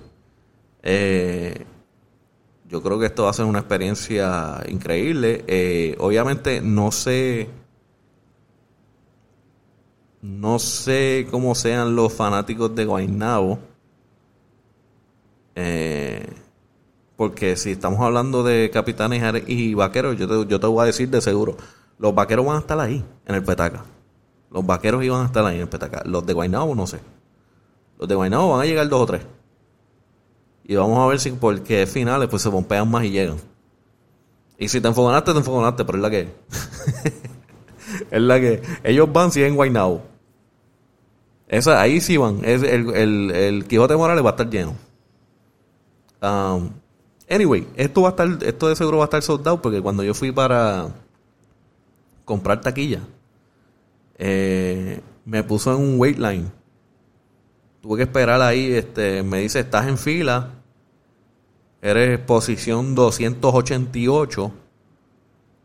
Eh, 0.83 1.65
yo 2.73 2.83
creo 2.83 2.99
que 2.99 3.05
esto 3.05 3.25
va 3.25 3.31
a 3.31 3.35
ser 3.35 3.45
una 3.45 3.59
experiencia 3.59 4.65
increíble. 4.67 5.45
Eh, 5.47 5.95
obviamente 5.99 6.63
no 6.63 6.91
sé, 6.91 7.51
no 10.23 10.59
sé 10.59 11.29
cómo 11.31 11.55
sean 11.55 11.95
los 11.95 12.15
fanáticos 12.15 12.75
de 12.75 12.87
Guaynabo. 12.87 13.59
Eh, 15.55 16.33
porque 17.15 17.57
si 17.57 17.73
estamos 17.73 18.01
hablando 18.01 18.43
de 18.43 18.71
capitanes 18.71 19.23
y 19.47 19.75
vaqueros, 19.75 20.17
yo 20.17 20.27
te, 20.27 20.51
yo 20.51 20.59
te 20.59 20.67
voy 20.67 20.83
a 20.83 20.87
decir 20.87 21.11
de 21.11 21.21
seguro, 21.21 21.59
los 21.99 22.15
vaqueros 22.15 22.47
van 22.47 22.57
a 22.57 22.61
estar 22.61 22.81
ahí, 22.81 23.05
en 23.27 23.35
el 23.35 23.45
petaca. 23.45 23.85
Los 24.51 24.65
vaqueros 24.65 25.05
iban 25.05 25.21
a 25.21 25.27
estar 25.27 25.45
ahí 25.45 25.57
en 25.57 25.63
el 25.63 25.69
petaca. 25.69 26.05
Los 26.07 26.25
de 26.25 26.33
Guaynabo 26.33 26.75
no 26.75 26.87
sé. 26.87 27.01
Los 27.99 28.09
de 28.09 28.15
Guaynabo 28.15 28.53
van 28.53 28.63
a 28.63 28.65
llegar 28.65 28.89
dos 28.89 29.03
o 29.03 29.07
tres. 29.07 29.27
Y 30.65 30.77
vamos 30.77 30.99
a 30.99 31.07
ver 31.07 31.19
si 31.21 31.31
porque 31.33 31.87
finales 31.87 32.29
pues 32.29 32.43
se 32.43 32.51
pompean 32.51 32.91
más 32.91 33.05
y 33.05 33.11
llegan. 33.11 33.39
Y 34.59 34.69
si 34.69 34.81
te 34.81 34.89
enfogonaste, 34.89 35.33
te 35.33 35.39
enfogonaste, 35.39 35.85
pero 35.85 35.99
es 35.99 36.03
la 36.03 36.11
que 36.11 36.29
es 38.11 38.23
la 38.23 38.41
que 38.41 38.63
ellos 38.85 39.13
van 39.13 39.33
si 39.33 39.43
en 39.43 39.57
Guaynabo. 39.57 40.03
Esa, 41.49 41.81
ahí 41.81 42.01
sí 42.01 42.17
van. 42.17 42.45
Es 42.45 42.63
el, 42.63 42.91
el, 42.91 43.31
el 43.31 43.65
Quijote 43.67 43.97
Morales 43.97 44.25
va 44.25 44.31
a 44.31 44.33
estar 44.33 44.49
lleno. 44.49 44.75
Um, 46.23 46.71
Anyway, 47.33 47.67
esto 47.77 48.03
va 48.03 48.09
a 48.09 48.11
estar, 48.11 48.29
esto 48.43 48.69
de 48.69 48.77
seguro 48.77 48.99
va 48.99 49.05
a 49.05 49.07
estar 49.07 49.23
soldado 49.23 49.63
porque 49.63 49.81
cuando 49.81 50.05
yo 50.05 50.13
fui 50.13 50.33
para 50.33 50.89
comprar 52.27 52.61
taquilla, 52.61 53.01
eh, 54.19 55.01
me 55.25 55.43
puso 55.43 55.73
en 55.73 55.81
un 55.81 55.99
wait 55.99 56.19
line. 56.19 56.51
Tuve 57.83 57.99
que 57.99 58.03
esperar 58.05 58.41
ahí, 58.41 58.73
este, 58.73 59.23
me 59.23 59.41
dice, 59.41 59.61
estás 59.61 59.87
en 59.89 59.99
fila, 59.99 60.51
eres 61.83 62.19
posición 62.21 62.95
288 62.95 64.53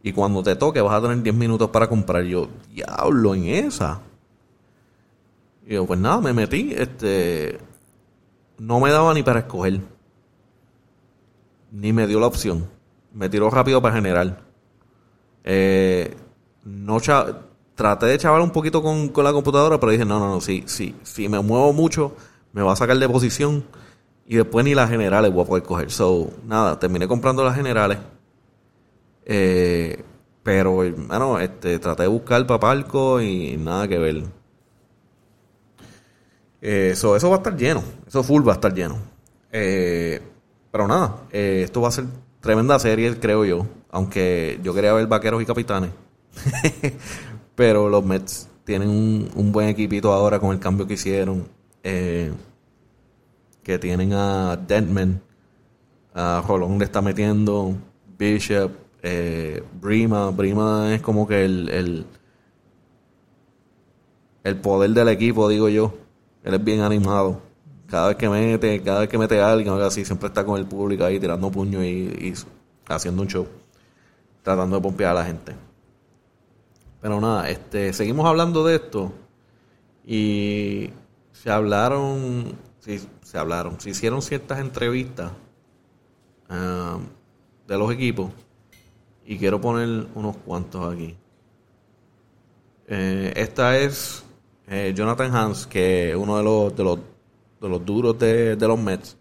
y 0.03 0.11
cuando 0.11 0.43
te 0.43 0.55
toque 0.55 0.81
vas 0.81 0.95
a 0.95 1.01
tener 1.01 1.21
10 1.21 1.35
minutos 1.35 1.69
para 1.69 1.87
comprar. 1.87 2.23
Yo, 2.23 2.49
diablo, 2.73 3.35
en 3.35 3.45
esa. 3.45 4.01
Y 5.65 5.75
yo, 5.75 5.85
pues 5.85 5.99
nada, 5.99 6.19
me 6.19 6.33
metí, 6.33 6.73
este, 6.75 7.59
no 8.57 8.79
me 8.79 8.91
daba 8.91 9.13
ni 9.13 9.23
para 9.23 9.39
escoger 9.39 9.79
ni 11.71 11.93
me 11.93 12.07
dio 12.07 12.19
la 12.19 12.27
opción. 12.27 12.67
Me 13.13 13.29
tiró 13.29 13.49
rápido 13.49 13.81
para 13.81 13.95
general. 13.95 14.39
Eh, 15.43 16.15
no 16.63 16.99
traté 17.77 18.07
de 18.07 18.17
chavar 18.17 18.41
un 18.41 18.49
poquito 18.49 18.81
con, 18.81 19.13
la 19.23 19.31
computadora, 19.31 19.79
pero 19.79 19.91
dije, 19.91 20.03
no, 20.03 20.19
no, 20.19 20.27
no, 20.27 20.41
si, 20.41 20.63
sí, 20.65 20.95
si 21.03 21.29
me 21.29 21.39
muevo 21.39 21.71
mucho, 21.73 22.15
me 22.51 22.63
va 22.63 22.73
a 22.73 22.75
sacar 22.75 22.97
de 22.97 23.07
posición 23.07 23.63
y 24.25 24.35
después 24.35 24.65
ni 24.65 24.73
las 24.73 24.89
generales 24.89 25.31
voy 25.31 25.43
a 25.43 25.47
poder 25.47 25.63
coger. 25.63 25.91
So, 25.91 26.31
nada, 26.45 26.79
terminé 26.79 27.07
comprando 27.07 27.43
las 27.45 27.55
generales. 27.55 27.99
Eh, 29.25 30.03
pero, 30.41 30.73
bueno, 30.73 31.39
este, 31.39 31.77
traté 31.77 32.03
de 32.03 32.09
buscar 32.09 32.47
para 32.47 32.59
palco 32.59 33.21
y 33.21 33.57
nada 33.57 33.87
que 33.87 33.99
ver. 33.99 34.23
Eh, 36.61 36.91
eso 36.93 37.11
va 37.29 37.35
a 37.35 37.37
estar 37.37 37.55
lleno. 37.55 37.83
Eso 38.07 38.23
full 38.23 38.45
va 38.45 38.53
a 38.53 38.55
estar 38.55 38.73
lleno. 38.73 38.97
Eh, 39.51 40.19
pero 40.71 40.87
nada, 40.87 41.17
eh, 41.31 41.61
esto 41.63 41.81
va 41.81 41.89
a 41.89 41.91
ser 41.91 42.05
tremenda 42.41 42.79
serie, 42.79 43.19
creo 43.19 43.45
yo. 43.45 43.67
Aunque 43.91 44.59
yo 44.63 44.73
quería 44.73 44.93
ver 44.93 45.05
vaqueros 45.05 45.41
y 45.43 45.45
capitanes. 45.45 45.91
Pero 47.57 47.89
los 47.89 48.05
Mets 48.05 48.47
tienen 48.65 48.87
un, 49.33 49.51
buen 49.51 49.67
equipito 49.69 50.13
ahora 50.13 50.39
con 50.39 50.51
el 50.51 50.59
cambio 50.59 50.85
que 50.85 50.93
hicieron. 50.93 51.47
Eh, 51.81 52.31
que 53.63 53.79
tienen 53.79 54.13
a 54.13 54.55
Dentman. 54.55 55.19
A 56.13 56.43
Rolón 56.47 56.77
le 56.77 56.85
está 56.85 57.01
metiendo. 57.01 57.73
Bishop. 58.15 58.71
Eh, 59.01 59.63
Brima. 59.81 60.29
Brima 60.29 60.93
es 60.93 61.01
como 61.01 61.27
que 61.27 61.45
el, 61.45 62.05
el 64.43 64.55
poder 64.57 64.91
del 64.91 65.07
equipo, 65.07 65.49
digo 65.49 65.67
yo. 65.67 65.95
Él 66.43 66.53
es 66.53 66.63
bien 66.63 66.81
animado. 66.81 67.41
Cada 67.87 68.09
vez 68.09 68.17
que 68.17 68.29
mete, 68.29 68.83
cada 68.83 68.99
vez 68.99 69.09
que 69.09 69.17
mete 69.17 69.41
a 69.41 69.51
alguien, 69.51 69.73
así, 69.81 70.05
siempre 70.05 70.27
está 70.27 70.45
con 70.45 70.59
el 70.59 70.67
público 70.67 71.05
ahí 71.05 71.19
tirando 71.19 71.49
puños 71.49 71.83
y, 71.83 71.87
y 71.87 72.33
haciendo 72.87 73.23
un 73.23 73.27
show. 73.27 73.47
Tratando 74.43 74.75
de 74.75 74.81
pompear 74.83 75.11
a 75.11 75.21
la 75.21 75.25
gente. 75.25 75.66
Pero 77.07 77.21
nada, 77.21 77.49
este, 77.49 77.93
seguimos 77.93 78.25
hablando 78.25 78.65
de 78.65 78.75
esto. 78.75 79.13
Y 80.05 80.89
se 81.31 81.49
hablaron, 81.49 82.57
sí, 82.79 82.99
se 83.21 83.37
hablaron, 83.37 83.79
se 83.79 83.91
hicieron 83.91 84.21
ciertas 84.21 84.59
entrevistas 84.59 85.31
um, 86.49 87.05
de 87.65 87.77
los 87.77 87.93
equipos. 87.93 88.33
Y 89.25 89.37
quiero 89.37 89.61
poner 89.61 90.07
unos 90.15 90.35
cuantos 90.35 90.93
aquí. 90.93 91.15
Eh, 92.87 93.31
esta 93.37 93.77
es 93.77 94.25
eh, 94.67 94.91
Jonathan 94.93 95.33
Hans, 95.33 95.65
que 95.65 96.09
es 96.09 96.15
uno 96.17 96.35
de 96.35 96.43
los, 96.43 96.75
de 96.75 96.83
los, 96.83 96.99
de 97.61 97.69
los 97.69 97.85
duros 97.85 98.19
de, 98.19 98.57
de, 98.57 98.67
los 98.67 98.77
Mets, 98.77 99.15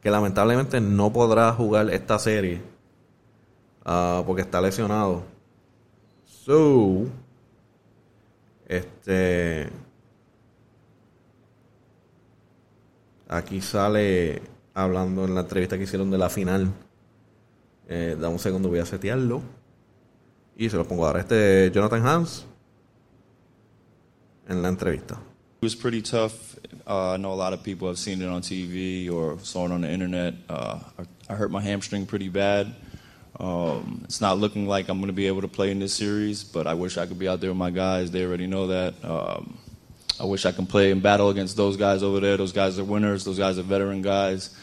que 0.00 0.10
lamentablemente 0.10 0.80
no 0.80 1.12
podrá 1.12 1.52
jugar 1.52 1.90
esta 1.90 2.18
serie 2.18 2.62
uh, 3.84 4.24
porque 4.24 4.40
está 4.40 4.58
lesionado. 4.58 5.22
So, 6.24 7.25
este. 8.66 9.70
Aquí 13.28 13.60
sale 13.60 14.42
hablando 14.74 15.24
en 15.24 15.34
la 15.34 15.40
entrevista 15.40 15.76
que 15.76 15.84
hicieron 15.84 16.10
de 16.10 16.18
la 16.18 16.28
final. 16.28 16.72
Eh, 17.88 18.16
da 18.18 18.28
un 18.28 18.38
segundo, 18.38 18.68
voy 18.68 18.78
a 18.78 18.86
setearlo. 18.86 19.42
Y 20.56 20.68
se 20.70 20.76
lo 20.76 20.86
pongo 20.86 21.06
ahora. 21.06 21.20
Este 21.20 21.70
Jonathan 21.72 22.06
Hans 22.06 22.46
en 24.48 24.62
la 24.62 24.68
entrevista. 24.68 25.14
It 25.14 25.62
was 25.62 25.74
pretty 25.74 26.02
tough. 26.02 26.58
Uh, 26.86 27.14
I 27.14 27.16
know 27.16 27.32
a 27.32 27.34
lot 27.34 27.52
of 27.52 27.62
people 27.62 27.88
have 27.88 27.98
seen 27.98 28.20
it 28.20 28.28
on 28.28 28.42
TV 28.42 29.10
or 29.10 29.38
saw 29.40 29.66
it 29.66 29.72
on 29.72 29.80
the 29.80 29.90
internet. 29.90 30.34
Uh, 30.48 30.78
I, 30.98 31.32
I, 31.32 31.34
hurt 31.34 31.50
my 31.50 31.62
hamstring 31.62 32.06
pretty 32.06 32.28
bad. 32.28 32.74
Um, 33.38 34.02
it's 34.04 34.20
not 34.20 34.38
looking 34.38 34.66
like 34.66 34.88
I'm 34.88 34.98
going 34.98 35.08
to 35.08 35.12
be 35.12 35.26
able 35.26 35.42
to 35.42 35.48
play 35.48 35.70
in 35.70 35.78
this 35.78 35.94
series, 35.94 36.42
but 36.42 36.66
I 36.66 36.74
wish 36.74 36.96
I 36.96 37.06
could 37.06 37.18
be 37.18 37.28
out 37.28 37.40
there 37.40 37.50
with 37.50 37.58
my 37.58 37.70
guys. 37.70 38.10
They 38.10 38.24
already 38.24 38.46
know 38.46 38.68
that. 38.68 38.94
Um, 39.04 39.58
I 40.18 40.24
wish 40.24 40.46
I 40.46 40.52
can 40.52 40.66
play 40.66 40.90
and 40.90 41.02
battle 41.02 41.28
against 41.28 41.56
those 41.56 41.76
guys 41.76 42.02
over 42.02 42.20
there. 42.20 42.36
Those 42.36 42.52
guys 42.52 42.78
are 42.78 42.84
winners. 42.84 43.24
Those 43.24 43.38
guys 43.38 43.58
are 43.58 43.62
veteran 43.62 44.00
guys. 44.00 44.56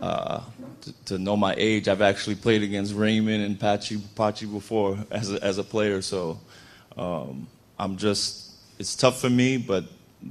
Uh, 0.00 0.42
to, 0.80 1.04
to, 1.04 1.18
know 1.18 1.36
my 1.36 1.54
age, 1.56 1.86
I've 1.86 2.02
actually 2.02 2.36
played 2.36 2.62
against 2.62 2.94
Raymond 2.94 3.44
and 3.44 3.58
Pachi, 3.58 3.98
Pachi 3.98 4.50
before 4.50 4.98
as 5.10 5.32
a, 5.32 5.42
as 5.44 5.58
a 5.58 5.64
player. 5.64 6.02
So 6.02 6.40
um, 6.96 7.46
I'm 7.78 7.96
just, 7.96 8.52
it's 8.78 8.96
tough 8.96 9.20
for 9.20 9.30
me, 9.30 9.58
but 9.58 9.84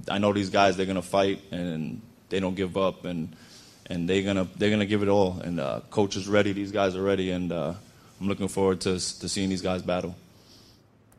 I 0.09 0.17
know 0.17 0.33
these 0.33 0.49
guys, 0.49 0.75
they're 0.75 0.86
going 0.86 0.95
to 0.95 1.01
fight 1.01 1.41
and 1.51 2.01
they 2.29 2.39
don't 2.39 2.55
give 2.55 2.75
up. 2.75 3.05
And 3.05 3.36
and 3.89 4.07
they're 4.09 4.23
gonna 4.23 4.47
they're 4.57 4.71
gonna 4.71 4.86
give 4.86 5.03
it 5.03 5.09
all. 5.09 5.39
And 5.43 5.59
uh, 5.59 5.81
coach 5.89 6.15
is 6.15 6.27
ready, 6.27 6.53
these 6.53 6.71
guys 6.71 6.95
are 6.95 7.03
ready, 7.03 7.31
and 7.31 7.51
uh, 7.51 7.73
I'm 8.19 8.27
looking 8.27 8.47
forward 8.47 8.81
to 8.81 8.93
to 8.93 9.29
seeing 9.29 9.49
these 9.49 9.61
guys 9.61 9.81
battle. 9.81 10.15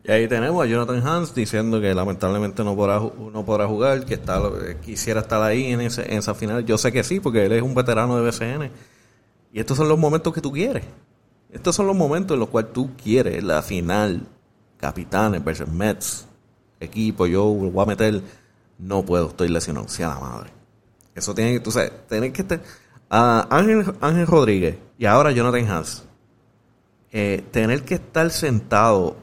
Y 0.08 0.12
ahí 0.12 0.28
tenemos 0.28 0.64
a 0.64 0.68
Jonathan 0.68 1.04
Hans 1.04 1.34
diciendo 1.34 1.80
que 1.80 1.92
lamentablemente 1.92 2.62
no 2.62 2.76
podrá, 2.76 3.00
no 3.00 3.44
podrá 3.44 3.66
jugar, 3.66 4.04
que 4.04 4.14
está, 4.14 4.40
quisiera 4.80 5.22
estar 5.22 5.42
ahí 5.42 5.72
en, 5.72 5.80
esa 5.80 6.32
final. 6.32 6.64
Yo 6.64 6.78
sé 6.78 6.92
que 6.92 7.02
sí, 7.02 7.18
porque 7.18 7.46
él 7.46 7.52
es 7.52 7.62
un 7.62 7.74
veterano 7.74 8.16
de 8.16 8.22
BCN. 8.22 8.70
Y 9.52 9.58
estos 9.58 9.76
son 9.76 9.88
los 9.88 9.98
momentos 9.98 10.32
que 10.32 10.40
tú 10.40 10.52
quieres. 10.52 10.84
Estos 11.52 11.74
son 11.74 11.88
los 11.88 11.96
momentos 11.96 12.36
en 12.36 12.40
los 12.40 12.50
cuales 12.50 12.72
tú 12.72 12.90
quieres 13.02 13.42
la 13.42 13.62
final. 13.62 14.28
Capitanes 14.76 15.42
versus 15.42 15.66
Mets. 15.66 16.26
Equipo, 16.78 17.26
yo 17.26 17.42
voy 17.44 17.82
a 17.82 17.86
meter. 17.86 18.22
No 18.78 19.04
puedo, 19.04 19.30
estoy 19.30 19.48
lesionado. 19.48 19.88
Sea 19.88 20.08
la 20.08 20.20
madre. 20.20 20.55
Eso 21.16 21.34
tiene 21.34 21.54
que, 21.54 21.60
tú 21.60 21.72
sabes, 21.72 21.90
tener 22.06 22.30
que 22.32 22.42
estar. 22.42 22.60
Ángel, 23.08 23.94
Ángel 24.00 24.26
Rodríguez 24.26 24.76
y 24.98 25.06
ahora 25.06 25.32
Jonathan 25.32 25.66
Hans. 25.68 26.04
Eh, 27.10 27.42
tener 27.50 27.82
que 27.82 27.94
estar 27.94 28.30
sentado 28.30 29.16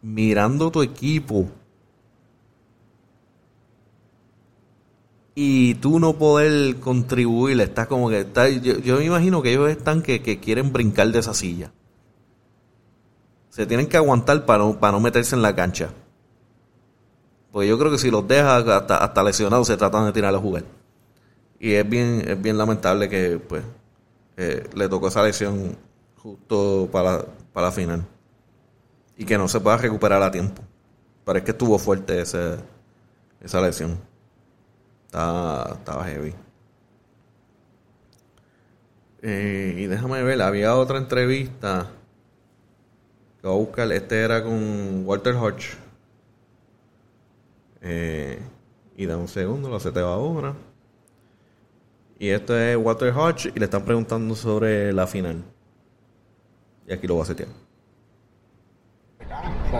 mirando 0.00 0.70
tu 0.70 0.82
equipo 0.82 1.50
y 5.34 5.74
tú 5.74 5.98
no 5.98 6.14
poder 6.14 6.76
contribuir, 6.76 7.60
estás 7.60 7.88
como 7.88 8.08
que 8.08 8.20
está, 8.20 8.48
yo, 8.48 8.96
me 8.98 9.04
imagino 9.04 9.42
que 9.42 9.52
ellos 9.52 9.68
están 9.68 10.00
que, 10.00 10.40
quieren 10.40 10.72
brincar 10.72 11.08
de 11.08 11.18
esa 11.18 11.34
silla. 11.34 11.72
Se 13.50 13.66
tienen 13.66 13.88
que 13.88 13.96
aguantar 13.96 14.46
para 14.46 14.72
para 14.78 14.92
no 14.92 15.00
meterse 15.00 15.34
en 15.34 15.42
la 15.42 15.54
cancha. 15.54 15.90
Porque 17.50 17.68
yo 17.68 17.78
creo 17.78 17.90
que 17.90 17.98
si 17.98 18.10
los 18.10 18.26
deja 18.28 18.56
hasta, 18.56 18.98
hasta 18.98 19.22
lesionados 19.22 19.66
se 19.66 19.76
tratan 19.76 20.06
de 20.06 20.12
tirar 20.12 20.34
a 20.34 20.38
jugar. 20.38 20.75
Y 21.58 21.72
es 21.74 21.88
bien, 21.88 22.22
es 22.26 22.40
bien 22.40 22.58
lamentable 22.58 23.08
que 23.08 23.38
pues 23.38 23.62
eh, 24.36 24.68
le 24.74 24.88
tocó 24.88 25.08
esa 25.08 25.22
lesión 25.22 25.76
justo 26.16 26.88
para, 26.92 27.24
para 27.52 27.68
la 27.68 27.72
final. 27.72 28.06
Y 29.16 29.24
que 29.24 29.38
no 29.38 29.48
se 29.48 29.60
pueda 29.60 29.78
recuperar 29.78 30.22
a 30.22 30.30
tiempo. 30.30 30.62
Pero 31.24 31.38
es 31.38 31.44
que 31.44 31.52
estuvo 31.52 31.78
fuerte 31.78 32.20
ese, 32.20 32.56
esa 33.40 33.60
lesión. 33.60 33.98
Estaba, 35.06 35.76
estaba 35.78 36.04
heavy. 36.04 36.34
Eh, 39.22 39.74
y 39.78 39.86
déjame 39.86 40.22
ver, 40.22 40.42
había 40.42 40.76
otra 40.76 40.98
entrevista 40.98 41.90
que 43.40 43.46
voy 43.46 43.56
a 43.56 43.58
buscar. 43.58 43.92
Este 43.92 44.20
era 44.20 44.42
con 44.44 45.06
Walter 45.06 45.34
Hodge 45.34 45.76
eh, 47.80 48.40
y 48.96 49.06
da 49.06 49.16
un 49.16 49.28
segundo, 49.28 49.68
lo 49.68 49.80
seteo 49.80 50.08
ahora. 50.08 50.54
Y 52.18 52.28
esto 52.28 52.58
es 52.58 52.76
Walter 52.76 53.12
Hodge 53.12 53.52
y 53.54 53.58
le 53.58 53.66
están 53.66 53.84
preguntando 53.84 54.34
sobre 54.34 54.92
la 54.92 55.06
final. 55.06 55.44
Y 56.88 56.92
aquí 56.92 57.06
lo 57.06 57.14
voy 57.14 57.22
a 57.24 57.26
setear. 57.26 57.65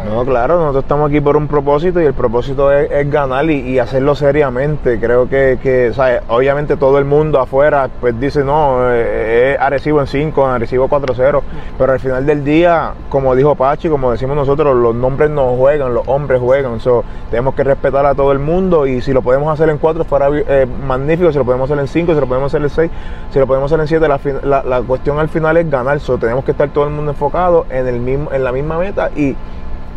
No, 0.05 0.25
claro, 0.25 0.59
nosotros 0.59 0.85
estamos 0.85 1.09
aquí 1.09 1.21
por 1.21 1.37
un 1.37 1.47
propósito 1.47 2.01
y 2.01 2.05
el 2.05 2.15
propósito 2.15 2.73
es, 2.73 3.11
ganar 3.11 3.49
y, 3.51 3.79
hacerlo 3.79 4.15
seriamente. 4.15 4.99
Creo 4.99 5.29
que, 5.29 5.59
que 5.63 5.93
obviamente 6.29 6.77
todo 6.77 6.99
el 6.99 7.05
mundo 7.05 7.41
afuera 7.41 7.89
pues 8.01 8.19
dice, 8.19 8.43
no, 8.45 8.93
eh, 8.93 9.55
es 9.55 9.61
Arecibo 9.61 10.01
en 10.01 10.07
5, 10.07 10.47
Arecibo 10.47 10.89
4-0, 10.89 11.41
pero 11.79 11.93
al 11.93 12.01
final 12.01 12.27
del 12.27 12.45
día, 12.45 12.95
como 13.09 13.35
dijo 13.35 13.55
Pachi, 13.55 13.89
como 13.89 14.11
decimos 14.11 14.37
nosotros, 14.37 14.77
los 14.77 14.95
nombres 14.95 15.31
no 15.31 15.57
juegan, 15.57 15.95
los 15.95 16.07
hombres 16.09 16.41
juegan. 16.41 16.81
So, 16.81 17.05
tenemos 17.31 17.55
que 17.55 17.65
respetar 17.65 18.07
a 18.07 18.15
todo 18.15 18.33
el 18.33 18.39
mundo 18.39 18.87
y 18.87 19.01
si 19.01 19.13
lo 19.13 19.23
podemos 19.23 19.53
hacer 19.53 19.69
en 19.69 19.79
4 19.79 20.05
fuera 20.05 20.29
eh, 20.33 20.67
magnífico, 20.87 21.31
si 21.31 21.39
lo 21.39 21.45
podemos 21.45 21.71
hacer 21.71 21.81
en 21.81 21.89
5, 21.89 22.15
si 22.15 22.21
lo 22.21 22.27
podemos 22.27 22.53
hacer 22.53 22.63
en 22.63 22.71
6, 22.71 22.91
si 23.33 23.39
lo 23.39 23.47
podemos 23.47 23.73
hacer 23.73 23.81
en 23.81 23.89
7, 23.89 24.09
la, 24.43 24.63
la, 24.63 24.83
cuestión 24.83 25.19
al 25.19 25.29
final 25.29 25.57
es 25.57 25.71
ganar. 25.71 26.01
So, 26.01 26.19
tenemos 26.19 26.45
que 26.45 26.51
estar 26.51 26.69
todo 26.71 26.85
el 26.85 26.91
mundo 26.91 27.13
enfocado 27.13 27.67
en, 27.71 27.87
el 27.87 28.01
mismo, 28.01 28.33
en 28.33 28.45
la 28.45 28.53
misma 28.53 28.79
meta 28.79 29.11
y 29.15 29.37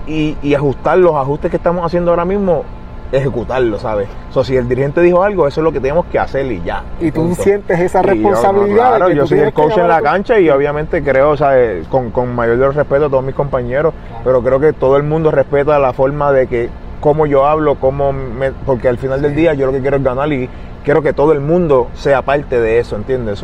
y, 0.10 0.54
ajustar 0.54 0.98
los 0.98 1.16
ajustes 1.16 1.52
que 1.52 1.58
estamos 1.58 1.86
haciendo 1.86 2.12
ahora 2.12 2.26
mismo, 2.26 2.64
ejecutarlo, 3.12 3.80
¿sabes? 3.80 4.08
O 4.30 4.34
sea, 4.34 4.44
si 4.44 4.56
el 4.56 4.68
dirigente 4.68 5.02
dijo 5.02 5.24
algo, 5.24 5.48
eso 5.48 5.62
es 5.62 5.64
lo 5.64 5.72
que 5.72 5.80
tenemos 5.80 6.06
que 6.08 6.20
hacer 6.20 6.52
y 6.52 6.62
ya. 6.62 6.84
Y 7.00 7.12
tú 7.12 7.34
sientes 7.36 7.80
esa 7.80 8.02
responsabilidad. 8.02 8.98
claro, 8.98 9.12
yo 9.12 9.26
soy 9.26 9.40
el 9.40 9.54
coach 9.54 9.78
en 9.78 9.88
la 9.88 10.02
cancha 10.02 10.40
y 10.40 10.50
obviamente 10.50 11.04
creo, 11.04 11.38
¿sabes? 11.38 11.88
Con, 11.88 12.12
con 12.12 12.36
mayor 12.36 12.76
respeto 12.76 13.06
a 13.06 13.10
todos 13.10 13.24
mis 13.24 13.36
compañeros, 13.36 13.94
pero 14.24 14.42
creo 14.44 14.60
que 14.60 14.74
todo 14.74 14.98
el 14.98 15.04
mundo 15.04 15.32
respeta 15.32 15.80
la 15.80 15.94
forma 15.94 16.32
de 16.32 16.48
que 16.48 16.70
cómo 17.00 17.26
yo 17.26 17.46
hablo, 17.46 17.80
cómo 17.80 18.14
me, 18.14 18.52
porque 18.52 18.88
al 18.88 18.98
final 18.98 19.22
del 19.22 19.36
día 19.36 19.54
yo 19.54 19.66
lo 19.66 19.72
que 19.72 19.82
quiero 19.82 19.98
es 19.98 20.04
ganar 20.04 20.32
y 20.32 20.50
quiero 20.84 21.02
que 21.02 21.14
todo 21.14 21.34
el 21.34 21.40
mundo 21.40 21.90
sea 21.94 22.22
parte 22.24 22.60
de 22.60 22.80
eso, 22.80 22.96
¿entiendes? 22.96 23.42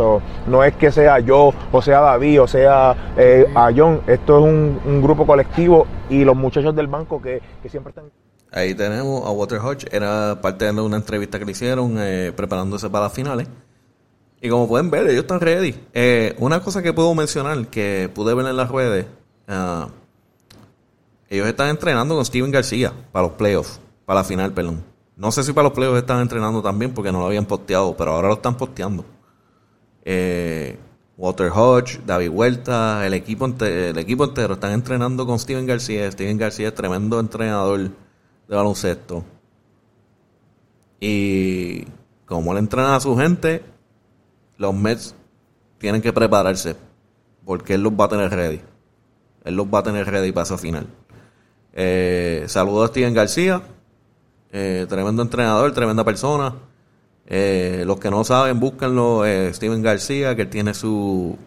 no 0.48 0.64
es 0.64 0.76
que 0.76 0.92
sea 0.92 1.20
yo, 1.20 1.54
o 1.72 1.82
sea 1.82 2.02
David, 2.02 2.42
o 2.42 2.48
sea 2.48 3.14
eh, 3.18 3.46
a 3.56 3.72
John, 3.76 4.02
esto 4.08 4.40
es 4.40 4.44
un, 4.44 5.02
grupo 5.02 5.26
colectivo 5.26 5.86
y 6.10 6.24
los 6.24 6.36
muchachos 6.36 6.76
del 6.76 6.88
banco 6.88 7.22
que, 7.22 7.42
siempre 7.70 7.92
están... 7.92 8.06
Ahí 8.52 8.74
tenemos 8.74 9.26
a 9.26 9.32
Walter 9.32 9.60
Hodge, 9.60 9.86
era 9.92 10.40
parte 10.42 10.66
de 10.66 10.82
una 10.82 10.98
entrevista 10.98 11.38
que 11.38 11.46
le 11.46 11.52
hicieron 11.52 11.98
eh, 12.00 12.32
preparándose 12.36 12.90
para 12.90 13.06
las 13.06 13.14
finales. 13.14 13.48
Y 14.42 14.50
como 14.50 14.68
pueden 14.68 14.90
ver, 14.90 15.08
ellos 15.08 15.22
están 15.22 15.40
ready. 15.40 15.76
Eh, 15.94 16.36
una 16.40 16.62
cosa 16.62 16.82
que 16.82 16.94
puedo 16.94 17.14
mencionar, 17.16 17.68
que 17.68 18.10
pude 18.14 18.34
ver 18.34 18.46
en 18.46 18.56
las 18.56 18.70
redes, 18.70 19.08
uh, 19.50 19.90
ellos 21.30 21.48
están 21.48 21.70
entrenando 21.70 22.16
con 22.16 22.26
Steven 22.26 22.52
García 22.52 22.94
para 23.12 23.28
los 23.28 23.36
playoffs, 23.36 23.80
para 24.06 24.20
la 24.20 24.24
final, 24.24 24.54
perdón. 24.54 24.84
No 25.16 25.32
sé 25.32 25.44
si 25.44 25.54
para 25.54 25.70
los 25.70 25.74
playoffs 25.74 26.00
están 26.00 26.22
entrenando 26.22 26.62
también 26.62 26.94
porque 26.94 27.12
no 27.12 27.20
lo 27.20 27.28
habían 27.28 27.46
posteado, 27.46 27.96
pero 27.96 28.12
ahora 28.12 28.28
lo 28.28 28.34
están 28.36 28.58
posteando. 28.58 29.06
Eh, 30.04 30.78
Walter 31.18 31.50
Hodge, 31.54 32.02
David 32.06 32.30
Huerta, 32.30 33.06
el 33.08 33.14
equipo, 33.14 33.46
el 33.46 33.98
equipo 33.98 34.26
entero 34.26 34.56
están 34.56 34.74
entrenando 34.74 35.26
con 35.26 35.40
Steven 35.40 35.66
García. 35.66 36.12
Steven 36.12 36.38
García 36.38 36.68
es 36.68 36.76
tremendo 36.76 37.20
entrenador 37.20 37.80
de 37.80 38.56
baloncesto. 38.56 39.24
Y 41.00 41.86
como 42.26 42.52
él 42.52 42.58
entrena 42.58 42.96
a 42.96 43.00
su 43.00 43.16
gente, 43.16 43.64
los 44.58 44.74
Mets 44.74 45.16
tienen 45.78 46.02
que 46.02 46.12
prepararse 46.12 46.76
porque 47.46 47.76
él 47.76 47.84
los 47.84 47.94
va 47.94 48.06
a 48.06 48.10
tener 48.10 48.30
ready. 48.32 48.62
Él 49.46 49.56
los 49.56 49.68
va 49.68 49.80
a 49.80 49.84
tener 49.84 50.06
ready 50.10 50.32
para 50.32 50.44
esa 50.44 50.58
final. 50.58 50.88
Eh, 51.76 52.46
saludos 52.48 52.86
a 52.86 52.88
Steven 52.94 53.14
García. 53.14 53.62
Eh, 54.52 54.86
tremendo 54.88 55.22
entrenador, 55.22 55.74
tremenda 55.74 56.04
persona. 56.06 56.56
Eh, 57.28 57.84
los 57.86 58.00
que 58.00 58.10
no 58.10 58.24
saben, 58.24 58.60
búsquenlo. 58.60 59.26
Eh, 59.26 59.54
Steven 59.54 59.82
García, 59.82 60.36
que 60.36 60.46
tiene 60.46 60.74
su. 60.74 61.38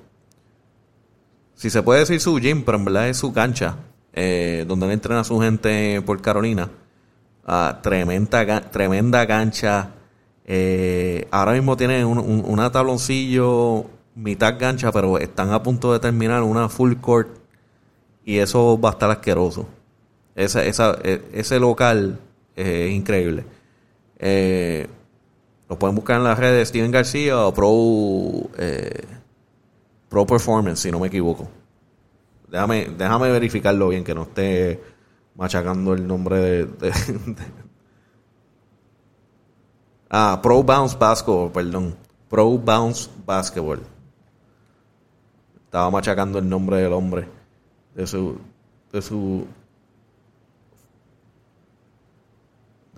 Si 1.54 1.70
se 1.70 1.82
puede 1.82 2.00
decir 2.00 2.20
su 2.20 2.38
gym, 2.38 2.62
pero 2.64 2.78
en 2.78 2.84
verdad 2.84 3.08
es 3.08 3.16
su 3.16 3.32
cancha. 3.32 3.76
donde 4.66 4.86
él 4.86 4.92
entrena 4.92 5.20
a 5.20 5.24
su 5.24 5.38
gente 5.40 6.02
por 6.04 6.20
Carolina. 6.20 6.68
Ah, 7.46 7.78
tremenda, 7.82 8.60
tremenda 8.70 9.26
cancha. 9.26 9.90
Ahora 11.30 11.52
mismo 11.52 11.76
tienen 11.76 12.04
un, 12.04 12.18
un- 12.18 12.44
una 12.46 12.70
tabloncillo 12.72 13.84
mitad 14.16 14.58
cancha, 14.58 14.90
pero 14.90 15.18
están 15.18 15.52
a 15.52 15.62
punto 15.62 15.92
de 15.92 16.00
terminar 16.00 16.42
una 16.42 16.68
full 16.68 16.94
court. 17.00 17.28
Y 18.24 18.38
eso 18.38 18.78
va 18.80 18.88
a 18.90 18.92
estar 18.92 19.10
asqueroso. 19.10 19.68
Esa, 20.38 20.64
esa, 20.64 20.96
e- 21.02 21.20
ese 21.32 21.58
local 21.58 22.20
eh, 22.54 22.86
es 22.88 22.92
increíble. 22.94 23.44
Eh, 24.20 24.86
lo 25.68 25.76
pueden 25.80 25.96
buscar 25.96 26.18
en 26.18 26.24
las 26.24 26.38
redes 26.38 26.68
Steven 26.68 26.92
García 26.92 27.44
o 27.44 27.52
Pro, 27.52 28.48
eh, 28.56 29.04
Pro 30.08 30.24
Performance, 30.26 30.80
si 30.82 30.92
no 30.92 31.00
me 31.00 31.08
equivoco. 31.08 31.48
Déjame, 32.48 32.86
déjame 32.96 33.32
verificarlo 33.32 33.88
bien, 33.88 34.04
que 34.04 34.14
no 34.14 34.22
esté 34.22 34.80
machacando 35.34 35.92
el 35.92 36.06
nombre 36.06 36.36
de... 36.38 36.64
de- 36.66 36.90
de- 36.90 37.44
ah, 40.10 40.38
Pro 40.40 40.62
Bounce 40.62 40.96
Basketball, 40.96 41.50
perdón. 41.50 41.96
Pro 42.28 42.56
Bounce 42.58 43.10
Basketball. 43.26 43.80
Estaba 45.64 45.90
machacando 45.90 46.38
el 46.38 46.48
nombre 46.48 46.76
del 46.78 46.92
hombre. 46.92 47.26
De 47.94 48.06
su... 48.06 48.38
De 48.92 49.02
su... 49.02 49.46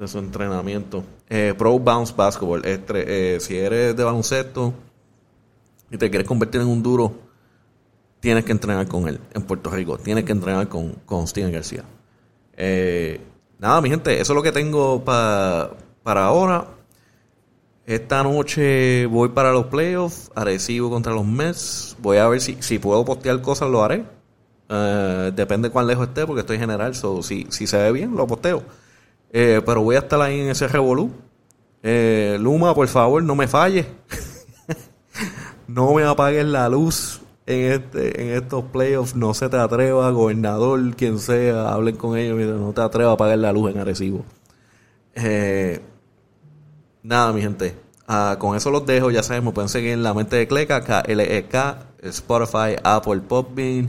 De 0.01 0.09
su 0.09 0.19
entrenamiento. 0.19 1.05
Eh, 1.29 1.53
Pro 1.59 1.79
Bounce 1.79 2.15
Basketball. 2.17 2.63
Eh, 2.65 3.37
si 3.39 3.59
eres 3.59 3.95
de 3.95 4.03
baloncesto 4.03 4.73
y 5.91 5.99
te 5.99 6.09
quieres 6.09 6.27
convertir 6.27 6.63
en 6.63 6.69
un 6.69 6.83
duro, 6.83 7.13
tienes 8.19 8.47
que 8.47 8.53
entrenar 8.53 8.89
con 8.89 9.07
él 9.09 9.21
en 9.35 9.43
Puerto 9.43 9.69
Rico. 9.69 9.99
Tienes 9.99 10.25
que 10.25 10.33
entrenar 10.33 10.71
con, 10.71 10.93
con 11.05 11.27
Steven 11.27 11.53
García. 11.53 11.85
Eh, 12.57 13.21
nada, 13.59 13.83
mi 13.83 13.91
gente, 13.91 14.19
eso 14.19 14.33
es 14.33 14.35
lo 14.37 14.43
que 14.43 14.53
tengo 14.53 15.05
pa- 15.05 15.71
para 16.03 16.25
ahora. 16.25 16.67
Esta 17.85 18.23
noche 18.23 19.05
voy 19.05 19.29
para 19.29 19.53
los 19.53 19.67
playoffs, 19.67 20.31
Arecibo 20.35 20.89
contra 20.89 21.13
los 21.13 21.27
Mets. 21.27 21.95
Voy 22.01 22.17
a 22.17 22.27
ver 22.27 22.41
si, 22.41 22.57
si 22.61 22.79
puedo 22.79 23.05
postear 23.05 23.43
cosas, 23.43 23.69
lo 23.69 23.85
haré. 23.85 24.07
Depende 25.35 25.69
cuán 25.69 25.87
lejos 25.87 26.09
esté, 26.09 26.25
porque 26.25 26.41
estoy 26.41 26.59
general. 26.59 26.95
So, 26.95 27.23
si, 27.23 27.49
si 27.51 27.67
se 27.67 27.77
ve 27.77 27.93
bien, 27.93 28.17
lo 28.17 28.27
posteo. 28.27 28.63
Eh, 29.33 29.63
pero 29.65 29.83
voy 29.83 29.97
a 29.97 30.01
estar 30.01 30.21
ahí 30.21 30.41
en 30.41 30.49
ese 30.49 30.67
revolú. 30.69 31.11
Eh, 31.83 32.37
Luma, 32.41 32.75
por 32.75 32.89
favor, 32.89 33.23
no 33.23 33.35
me 33.35 33.47
falles. 33.47 33.87
no 35.69 35.95
me 35.95 36.05
apagues 36.05 36.45
la 36.45 36.69
luz 36.69 37.21
en 37.47 37.73
este 37.73 38.23
en 38.23 38.43
estos 38.43 38.65
playoffs. 38.65 39.15
No 39.15 39.33
se 39.35 39.49
te 39.49 39.57
atreva, 39.57 40.11
gobernador, 40.11 40.95
quien 40.97 41.19
sea, 41.19 41.73
hablen 41.73 41.97
con 41.97 42.19
ellos. 42.19 42.39
No 42.59 42.73
te 42.73 42.81
atrevas 42.81 43.13
a 43.13 43.15
apagar 43.15 43.39
la 43.39 43.53
luz 43.53 43.71
en 43.71 43.79
Arecibo. 43.79 44.25
Eh, 45.15 45.81
nada, 47.03 47.33
mi 47.33 47.41
gente. 47.41 47.77
Ah, 48.07 48.37
con 48.39 48.57
eso 48.57 48.71
los 48.71 48.85
dejo. 48.85 49.11
Ya 49.11 49.23
saben, 49.23 49.45
me 49.45 49.53
pueden 49.53 49.69
seguir 49.69 49.93
en 49.93 50.03
la 50.03 50.13
mente 50.13 50.37
de 50.37 50.49
Cleca, 50.49 50.83
K-L-E-K, 50.83 51.79
Spotify, 52.03 52.77
Apple 52.83 53.21
Podbean, 53.21 53.89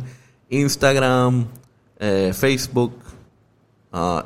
Instagram, 0.49 1.47
Facebook, 2.33 2.93
ah, 3.91 4.23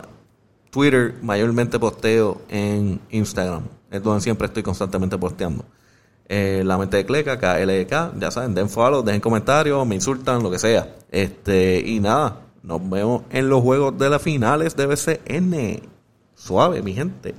Twitter. 0.75 1.15
Mayormente 1.21 1.79
posteo 1.79 2.41
en 2.49 2.99
Instagram. 3.09 3.63
Es 3.89 4.03
donde 4.03 4.19
siempre 4.19 4.47
estoy 4.47 4.61
constantemente 4.61 5.17
posteando. 5.17 5.63
Eh, 6.27 6.63
la 6.65 6.77
mente 6.77 6.97
de 6.97 7.05
Cleca, 7.05 7.39
K-L-E-K. 7.39 8.11
Ya 8.19 8.29
saben, 8.29 8.53
den 8.53 8.67
follow, 8.69 9.01
dejen 9.01 9.21
comentarios, 9.21 9.87
me 9.87 9.95
insultan, 9.95 10.43
lo 10.43 10.51
que 10.51 10.59
sea. 10.59 10.93
Este, 11.11 11.79
y 11.79 12.01
nada, 12.01 12.41
nos 12.61 12.89
vemos 12.89 13.21
en 13.29 13.47
los 13.47 13.61
juegos 13.61 13.97
de 13.97 14.09
las 14.09 14.21
finales 14.21 14.75
de 14.75 14.85
BCN. 14.85 15.81
Suave, 16.35 16.81
mi 16.81 16.93
gente. 16.93 17.33